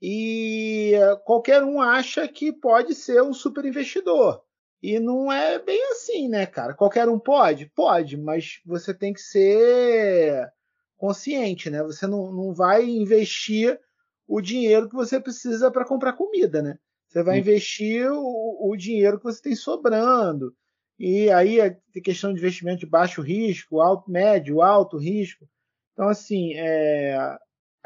e 0.00 0.92
qualquer 1.24 1.62
um 1.62 1.80
acha 1.80 2.26
que 2.28 2.52
pode 2.52 2.94
ser 2.94 3.22
um 3.22 3.32
super 3.32 3.64
investidor. 3.64 4.42
E 4.82 5.00
não 5.00 5.32
é 5.32 5.58
bem 5.58 5.80
assim, 5.90 6.28
né, 6.28 6.46
cara? 6.46 6.72
Qualquer 6.72 7.08
um 7.08 7.18
pode? 7.18 7.66
Pode, 7.74 8.16
mas 8.16 8.60
você 8.64 8.94
tem 8.94 9.12
que 9.12 9.20
ser 9.20 10.48
consciente, 10.96 11.68
né? 11.68 11.82
Você 11.82 12.06
não, 12.06 12.32
não 12.32 12.54
vai 12.54 12.84
investir 12.84 13.78
o 14.26 14.40
dinheiro 14.40 14.88
que 14.88 14.94
você 14.94 15.18
precisa 15.18 15.70
para 15.70 15.86
comprar 15.86 16.12
comida, 16.12 16.62
né? 16.62 16.78
Você 17.08 17.22
vai 17.22 17.38
investir 17.38 18.08
o, 18.12 18.70
o 18.70 18.76
dinheiro 18.76 19.18
que 19.18 19.24
você 19.24 19.40
tem 19.40 19.56
sobrando. 19.56 20.54
E 20.98 21.30
aí 21.30 21.58
é 21.58 21.76
questão 22.02 22.32
de 22.32 22.38
investimento 22.38 22.80
de 22.80 22.86
baixo 22.86 23.22
risco, 23.22 23.80
alto, 23.80 24.10
médio, 24.10 24.60
alto 24.60 24.98
risco. 24.98 25.48
Então, 25.92 26.08
assim, 26.08 26.54
é, 26.54 27.16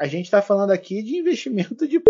a 0.03 0.07
gente 0.07 0.25
está 0.25 0.41
falando 0.41 0.71
aqui 0.71 1.01
de 1.01 1.15
investimento 1.15 1.87
de, 1.87 2.03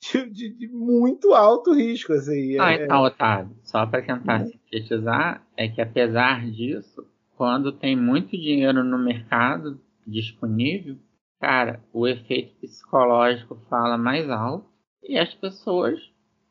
de, 0.00 0.30
de, 0.30 0.48
de 0.54 0.68
muito 0.68 1.34
alto 1.34 1.74
risco. 1.74 2.14
Assim, 2.14 2.58
ah, 2.58 2.72
é, 2.72 2.84
então, 2.84 3.02
Otávio, 3.02 3.54
só 3.62 3.84
para 3.84 4.00
tentar 4.00 4.40
é. 4.40 4.46
sintetizar, 4.46 5.46
é 5.54 5.68
que 5.68 5.82
apesar 5.82 6.50
disso, 6.50 7.06
quando 7.36 7.72
tem 7.72 7.94
muito 7.94 8.30
dinheiro 8.30 8.82
no 8.82 8.98
mercado 8.98 9.78
disponível, 10.06 10.96
cara, 11.38 11.84
o 11.92 12.08
efeito 12.08 12.54
psicológico 12.54 13.60
fala 13.68 13.98
mais 13.98 14.30
alto 14.30 14.64
e 15.02 15.18
as 15.18 15.34
pessoas 15.34 16.00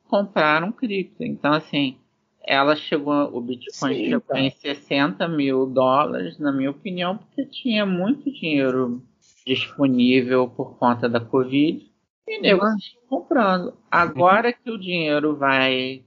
compraram 0.07 0.71
cripto. 0.71 1.23
Então, 1.23 1.53
assim, 1.53 1.97
ela 2.45 2.75
chegou, 2.75 3.35
o 3.35 3.41
Bitcoin 3.41 3.95
Sim, 3.95 4.03
chegou 4.05 4.21
tá. 4.21 4.39
em 4.39 4.51
60 4.51 5.27
mil 5.27 5.65
dólares, 5.65 6.37
na 6.37 6.51
minha 6.51 6.69
opinião, 6.69 7.17
porque 7.17 7.43
tinha 7.47 7.87
muito 7.87 8.31
dinheiro 8.31 9.01
disponível 9.49 10.47
por 10.47 10.77
conta 10.77 11.09
da 11.09 11.19
Covid 11.19 11.91
e 12.27 12.39
negócios 12.39 12.95
comprando. 13.07 13.75
Agora 13.89 14.53
que 14.53 14.69
o 14.69 14.77
dinheiro 14.77 15.35
vai 15.35 16.05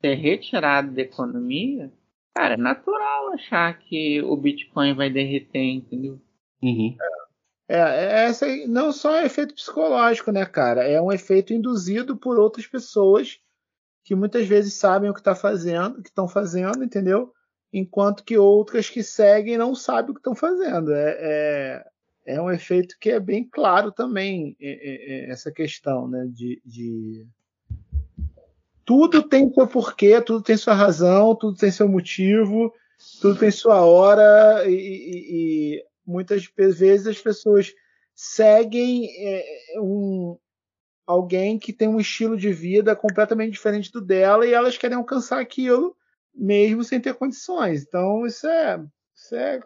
ser 0.00 0.14
retirado 0.14 0.90
da 0.90 1.02
economia, 1.02 1.92
cara, 2.34 2.54
é 2.54 2.56
natural 2.56 3.32
achar 3.34 3.78
que 3.78 4.20
o 4.22 4.36
Bitcoin 4.36 4.94
vai 4.94 5.08
derreter, 5.08 5.62
entendeu? 5.62 6.20
Uhum. 6.60 6.96
É, 7.68 7.76
é, 7.76 8.24
essa 8.24 8.46
não 8.66 8.90
só 8.90 9.14
é 9.14 9.26
efeito 9.26 9.54
psicológico, 9.54 10.32
né, 10.32 10.44
cara? 10.44 10.82
É 10.82 11.00
um 11.00 11.12
efeito 11.12 11.52
induzido 11.52 12.16
por 12.16 12.36
outras 12.36 12.66
pessoas 12.66 13.38
que 14.04 14.16
muitas 14.16 14.48
vezes 14.48 14.74
sabem 14.74 15.08
o 15.08 15.14
que 15.14 15.20
está 15.20 15.36
fazendo, 15.36 16.02
que 16.02 16.08
estão 16.08 16.26
fazendo, 16.26 16.82
entendeu? 16.82 17.32
Enquanto 17.72 18.24
que 18.24 18.36
outras 18.36 18.90
que 18.90 19.04
seguem 19.04 19.56
não 19.56 19.72
sabem 19.72 20.10
o 20.10 20.14
que 20.14 20.18
estão 20.18 20.34
fazendo. 20.34 20.92
É, 20.92 21.16
é, 21.20 21.91
é, 22.24 22.40
um 22.40 22.50
efeito 22.50 22.96
que 23.00 23.10
é 23.10 23.20
bem 23.20 23.44
claro 23.48 23.90
também 23.90 24.56
é, 24.60 24.70
é, 24.70 25.28
é, 25.28 25.30
essa 25.30 25.50
questão, 25.50 26.08
né? 26.08 26.26
De, 26.30 26.60
de, 26.64 27.26
tudo 28.84 29.22
tem 29.22 29.52
seu 29.52 29.66
porquê, 29.66 30.20
tudo 30.20 30.42
tem 30.42 30.56
sua 30.56 30.74
razão, 30.74 31.34
tudo 31.34 31.56
tem 31.56 31.70
seu 31.70 31.88
motivo, 31.88 32.72
tudo 33.20 33.38
tem 33.38 33.50
sua 33.50 33.84
hora 33.84 34.68
e, 34.68 34.74
e, 34.74 35.76
e 35.76 35.84
muitas 36.06 36.44
vezes 36.56 37.06
as 37.06 37.18
pessoas 37.18 37.72
seguem 38.14 39.08
é, 39.18 39.80
um, 39.80 40.38
alguém 41.06 41.58
que 41.58 41.72
tem 41.72 41.88
um 41.88 42.00
estilo 42.00 42.36
de 42.36 42.52
vida 42.52 42.94
completamente 42.94 43.52
diferente 43.52 43.90
do 43.90 44.00
dela 44.00 44.46
e 44.46 44.52
elas 44.52 44.78
querem 44.78 44.96
alcançar 44.96 45.40
aquilo 45.40 45.96
mesmo 46.34 46.82
sem 46.84 47.00
ter 47.00 47.14
condições. 47.14 47.82
Então 47.82 48.26
isso 48.26 48.46
é, 48.46 48.82
isso 49.14 49.34
é 49.34 49.60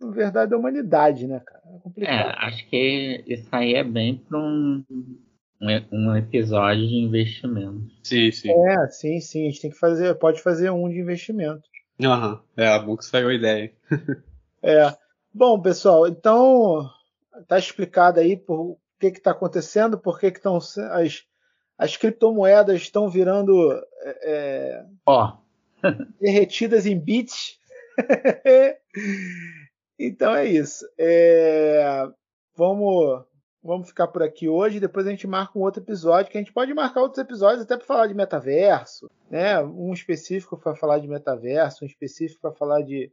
na 0.00 0.10
verdade 0.10 0.54
a 0.54 0.56
humanidade, 0.56 1.26
né, 1.26 1.40
cara? 1.44 1.62
É, 1.66 1.78
complicado. 1.78 2.30
é 2.30 2.46
acho 2.46 2.66
que 2.68 3.24
isso 3.26 3.48
aí 3.50 3.74
é 3.74 3.84
bem 3.84 4.16
para 4.16 4.38
um, 4.38 4.84
um 5.92 6.16
episódio 6.16 6.86
de 6.86 6.96
investimento. 6.96 7.90
Sim, 8.02 8.30
sim. 8.30 8.50
É, 8.50 8.88
sim, 8.88 9.20
sim. 9.20 9.46
A 9.46 9.50
gente 9.50 9.60
tem 9.60 9.70
que 9.70 9.78
fazer, 9.78 10.14
pode 10.16 10.40
fazer 10.40 10.70
um 10.70 10.88
de 10.88 10.98
investimento. 10.98 11.62
Aham, 12.02 12.40
é, 12.56 12.68
a 12.68 12.78
Books 12.78 13.08
saiu 13.08 13.28
a 13.28 13.34
ideia. 13.34 13.72
é. 14.62 14.96
Bom, 15.34 15.60
pessoal, 15.60 16.06
então 16.06 16.88
tá 17.46 17.58
explicado 17.58 18.20
aí 18.20 18.36
por 18.36 18.78
que 18.98 19.08
está 19.08 19.32
acontecendo, 19.32 19.98
por 19.98 20.18
que 20.18 20.26
estão 20.26 20.56
as, 20.56 21.24
as 21.76 21.96
criptomoedas 21.96 22.80
estão 22.80 23.08
virando 23.08 23.72
é, 24.22 24.84
oh. 25.06 25.32
derretidas 26.20 26.86
em 26.86 26.98
bits. 26.98 27.58
então 29.98 30.34
é 30.34 30.46
isso. 30.46 30.86
É, 30.98 32.06
vamos, 32.56 33.24
vamos 33.62 33.88
ficar 33.88 34.08
por 34.08 34.22
aqui 34.22 34.48
hoje. 34.48 34.80
Depois 34.80 35.06
a 35.06 35.10
gente 35.10 35.26
marca 35.26 35.58
um 35.58 35.62
outro 35.62 35.82
episódio, 35.82 36.30
que 36.30 36.38
a 36.38 36.40
gente 36.40 36.52
pode 36.52 36.72
marcar 36.72 37.02
outros 37.02 37.22
episódios 37.22 37.62
até 37.62 37.76
para 37.76 37.86
falar 37.86 38.06
de 38.06 38.14
metaverso, 38.14 39.10
né? 39.30 39.60
Um 39.62 39.92
específico 39.92 40.56
para 40.56 40.74
falar 40.74 40.98
de 40.98 41.08
metaverso, 41.08 41.84
um 41.84 41.86
específico 41.86 42.40
para 42.40 42.52
falar 42.52 42.82
de, 42.82 43.12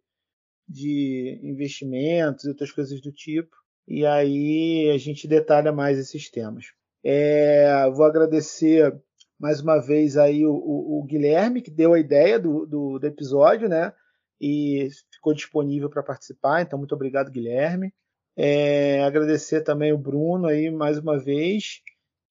de 0.68 1.40
investimentos 1.44 2.46
e 2.46 2.50
outras 2.50 2.72
coisas 2.72 3.02
do 3.02 3.12
tipo. 3.12 3.56
E 3.88 4.06
aí 4.06 4.90
a 4.94 4.98
gente 4.98 5.28
detalha 5.28 5.72
mais 5.72 5.98
esses 5.98 6.30
temas. 6.30 6.66
É, 7.04 7.88
vou 7.92 8.06
agradecer 8.06 9.00
mais 9.40 9.62
uma 9.62 9.80
vez 9.80 10.18
aí 10.18 10.46
o, 10.46 10.54
o, 10.54 11.00
o 11.00 11.04
Guilherme, 11.04 11.62
que 11.62 11.70
deu 11.70 11.94
a 11.94 12.00
ideia 12.00 12.40
do, 12.40 12.66
do, 12.66 13.00
do 13.00 13.06
episódio, 13.08 13.70
né? 13.70 13.94
E 14.40 14.90
ficou 15.12 15.34
disponível 15.34 15.90
para 15.90 16.04
participar. 16.04 16.62
Então, 16.62 16.78
muito 16.78 16.96
obrigado, 16.96 17.32
Guilherme. 17.32 17.94
É, 18.38 19.02
agradecer 19.04 19.62
também 19.62 19.94
o 19.94 19.98
Bruno 19.98 20.48
aí 20.48 20.70
mais 20.70 20.98
uma 20.98 21.18
vez, 21.18 21.82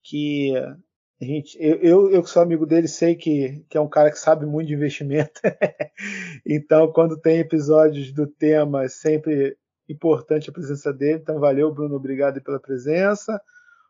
que 0.02 0.54
a 1.20 1.24
gente, 1.24 1.56
eu, 1.58 2.10
eu, 2.10 2.22
que 2.22 2.28
sou 2.28 2.42
amigo 2.42 2.66
dele, 2.66 2.88
sei 2.88 3.14
que, 3.14 3.64
que 3.68 3.78
é 3.78 3.80
um 3.80 3.88
cara 3.88 4.10
que 4.10 4.18
sabe 4.18 4.44
muito 4.44 4.68
de 4.68 4.74
investimento. 4.74 5.40
então, 6.44 6.92
quando 6.92 7.18
tem 7.18 7.38
episódios 7.38 8.12
do 8.12 8.26
tema, 8.26 8.84
é 8.84 8.88
sempre 8.88 9.56
importante 9.88 10.50
a 10.50 10.52
presença 10.52 10.92
dele. 10.92 11.20
Então, 11.22 11.38
valeu, 11.38 11.72
Bruno, 11.72 11.94
obrigado 11.94 12.42
pela 12.42 12.60
presença. 12.60 13.40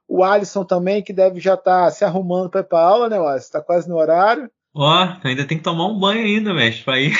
O 0.06 0.22
Alisson 0.22 0.64
também, 0.64 1.02
que 1.02 1.12
deve 1.12 1.40
já 1.40 1.54
estar 1.54 1.86
tá 1.86 1.90
se 1.90 2.04
arrumando 2.04 2.50
para 2.50 2.60
ir 2.60 2.64
para 2.64 2.78
aula, 2.78 3.08
né, 3.08 3.18
Alisson? 3.18 3.46
Está 3.46 3.62
quase 3.62 3.88
no 3.88 3.96
horário. 3.96 4.50
Ó, 4.74 5.04
oh, 5.04 5.26
ainda 5.28 5.46
tem 5.46 5.56
que 5.56 5.64
tomar 5.64 5.86
um 5.86 5.98
banho 5.98 6.24
ainda, 6.24 6.52
mestre, 6.52 6.84
para 6.84 7.00
ir. 7.00 7.12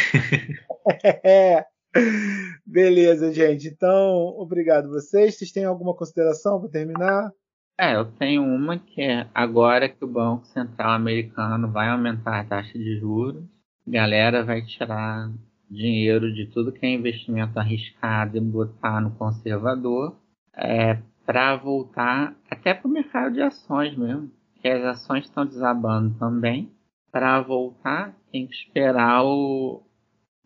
é. 1.25 1.65
Beleza, 2.67 3.33
gente. 3.33 3.69
Então, 3.69 4.35
obrigado 4.37 4.89
vocês. 4.89 5.37
Vocês 5.37 5.53
têm 5.53 5.65
alguma 5.65 5.95
consideração 5.95 6.61
para 6.61 6.69
terminar? 6.69 7.31
É, 7.79 7.95
eu 7.95 8.05
tenho 8.13 8.43
uma 8.43 8.79
que 8.79 9.01
é 9.01 9.29
agora 9.33 9.89
que 9.89 10.05
o 10.05 10.09
Banco 10.09 10.47
Central 10.47 10.93
americano 10.93 11.71
vai 11.71 11.89
aumentar 11.89 12.41
a 12.41 12.45
taxa 12.45 12.79
de 12.79 12.99
juros, 12.99 13.45
a 13.87 13.91
galera 13.91 14.45
vai 14.45 14.63
tirar 14.63 15.31
dinheiro 15.69 16.33
de 16.33 16.47
tudo 16.47 16.73
que 16.73 16.87
é 16.87 16.91
investimento 16.91 17.59
arriscado 17.59 18.37
e 18.37 18.41
botar 18.41 19.01
no 19.01 19.11
conservador. 19.13 20.17
É, 20.57 20.99
para 21.27 21.57
voltar 21.57 22.37
até 22.51 22.75
para 22.75 22.87
o 22.87 22.91
mercado 22.91 23.35
de 23.35 23.43
ações 23.43 23.97
mesmo, 23.97 24.31
que 24.61 24.69
as 24.69 24.85
ações 24.85 25.25
estão 25.25 25.45
desabando 25.45 26.17
também. 26.19 26.71
Para 27.15 27.41
voltar, 27.41 28.13
tem 28.33 28.45
que 28.45 28.55
esperar 28.55 29.23
o 29.25 29.85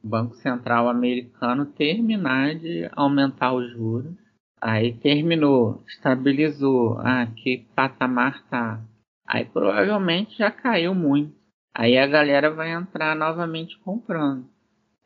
Banco 0.05 0.35
Central 0.35 0.87
americano 0.87 1.65
terminar 1.65 2.57
de 2.57 2.87
aumentar 2.93 3.55
os 3.55 3.73
juros. 3.73 4.13
Aí 4.61 4.93
terminou, 4.93 5.83
estabilizou, 5.89 6.99
ah, 6.99 7.27
que 7.35 7.67
patamar 7.75 8.47
tá. 8.51 8.85
Aí 9.27 9.47
provavelmente 9.47 10.37
já 10.37 10.51
caiu 10.51 10.95
muito. 10.95 11.33
Aí 11.75 11.97
a 11.97 12.07
galera 12.07 12.51
vai 12.51 12.71
entrar 12.71 13.17
novamente 13.17 13.79
comprando. 13.79 14.47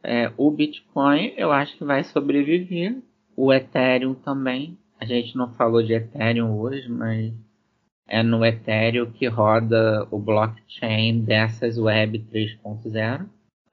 É, 0.03 0.33
o 0.37 0.51
Bitcoin 0.51 1.33
eu 1.37 1.53
acho 1.53 1.79
que 1.79 1.85
vai 1.85 2.03
sobreviver, 2.03 3.01
o 3.37 3.53
Ethereum 3.53 4.15
também, 4.15 4.77
a 4.99 5.05
gente 5.05 5.37
não 5.37 5.55
falou 5.55 5.81
de 5.81 5.93
Ethereum 5.93 6.59
hoje, 6.59 6.89
mas 6.89 7.33
é 8.13 8.23
no 8.23 8.45
Ethereum 8.45 9.11
que 9.11 9.27
roda 9.27 10.07
o 10.11 10.19
blockchain 10.19 11.23
dessas 11.25 11.79
Web 11.79 12.27
3.0. 12.31 13.25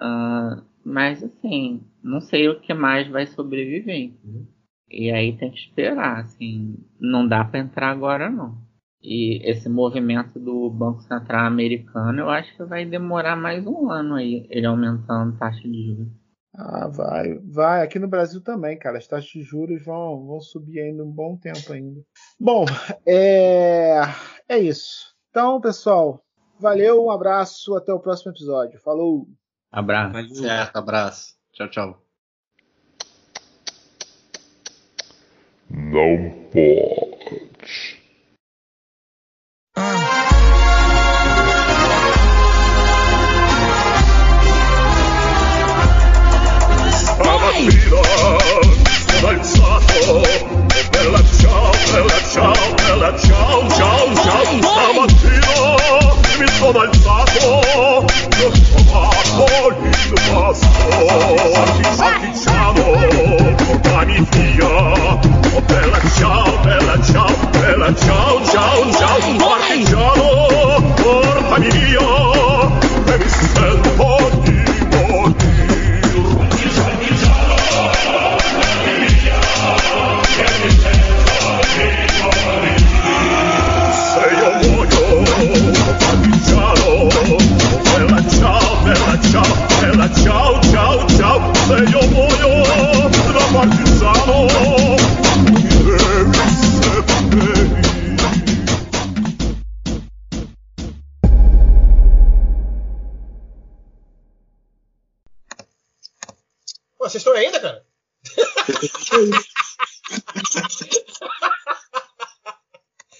Uh, 0.01 0.63
mas 0.85 1.21
assim, 1.21 1.81
não 2.01 2.21
sei 2.21 2.47
o 2.47 2.61
que 2.61 2.73
mais 2.73 3.05
vai 3.09 3.27
sobreviver. 3.27 3.99
Entendeu? 3.99 4.47
E 4.89 5.11
aí 5.11 5.35
tem 5.35 5.51
que 5.51 5.59
esperar, 5.59 6.21
assim, 6.21 6.77
não 6.97 7.27
dá 7.27 7.43
para 7.43 7.59
entrar 7.59 7.91
agora 7.91 8.29
não. 8.29 8.57
E 9.03 9.41
esse 9.43 9.67
movimento 9.67 10.39
do 10.39 10.69
Banco 10.69 11.01
Central 11.01 11.45
americano, 11.45 12.21
eu 12.21 12.29
acho 12.29 12.55
que 12.55 12.63
vai 12.63 12.85
demorar 12.85 13.35
mais 13.35 13.67
um 13.67 13.91
ano 13.91 14.15
aí, 14.15 14.47
ele 14.49 14.65
aumentando 14.65 15.35
a 15.35 15.37
taxa 15.37 15.67
de 15.67 15.83
juros. 15.85 16.18
Ah, 16.61 16.89
vai, 16.89 17.35
vai. 17.35 17.81
Aqui 17.81 17.97
no 17.97 18.07
Brasil 18.07 18.41
também, 18.41 18.77
cara. 18.77 18.97
As 18.97 19.07
taxas 19.07 19.29
de 19.29 19.41
juros 19.41 19.81
vão, 19.81 20.27
vão 20.27 20.41
subir 20.41 20.81
ainda 20.81 21.05
um 21.05 21.09
bom 21.09 21.37
tempo 21.37 21.71
ainda. 21.71 22.01
Bom, 22.37 22.65
é, 23.05 24.01
é 24.47 24.57
isso. 24.59 25.15
Então, 25.29 25.61
pessoal, 25.61 26.21
valeu, 26.59 27.05
um 27.05 27.11
abraço, 27.11 27.77
até 27.77 27.93
o 27.93 27.99
próximo 27.99 28.33
episódio. 28.33 28.77
Falou. 28.81 29.25
Abraço. 29.71 30.11
Valeu. 30.11 30.35
Certo, 30.35 30.75
abraço. 30.75 31.33
Tchau, 31.53 31.69
tchau. 31.69 32.01
Não 35.69 36.29
pode. 36.51 37.08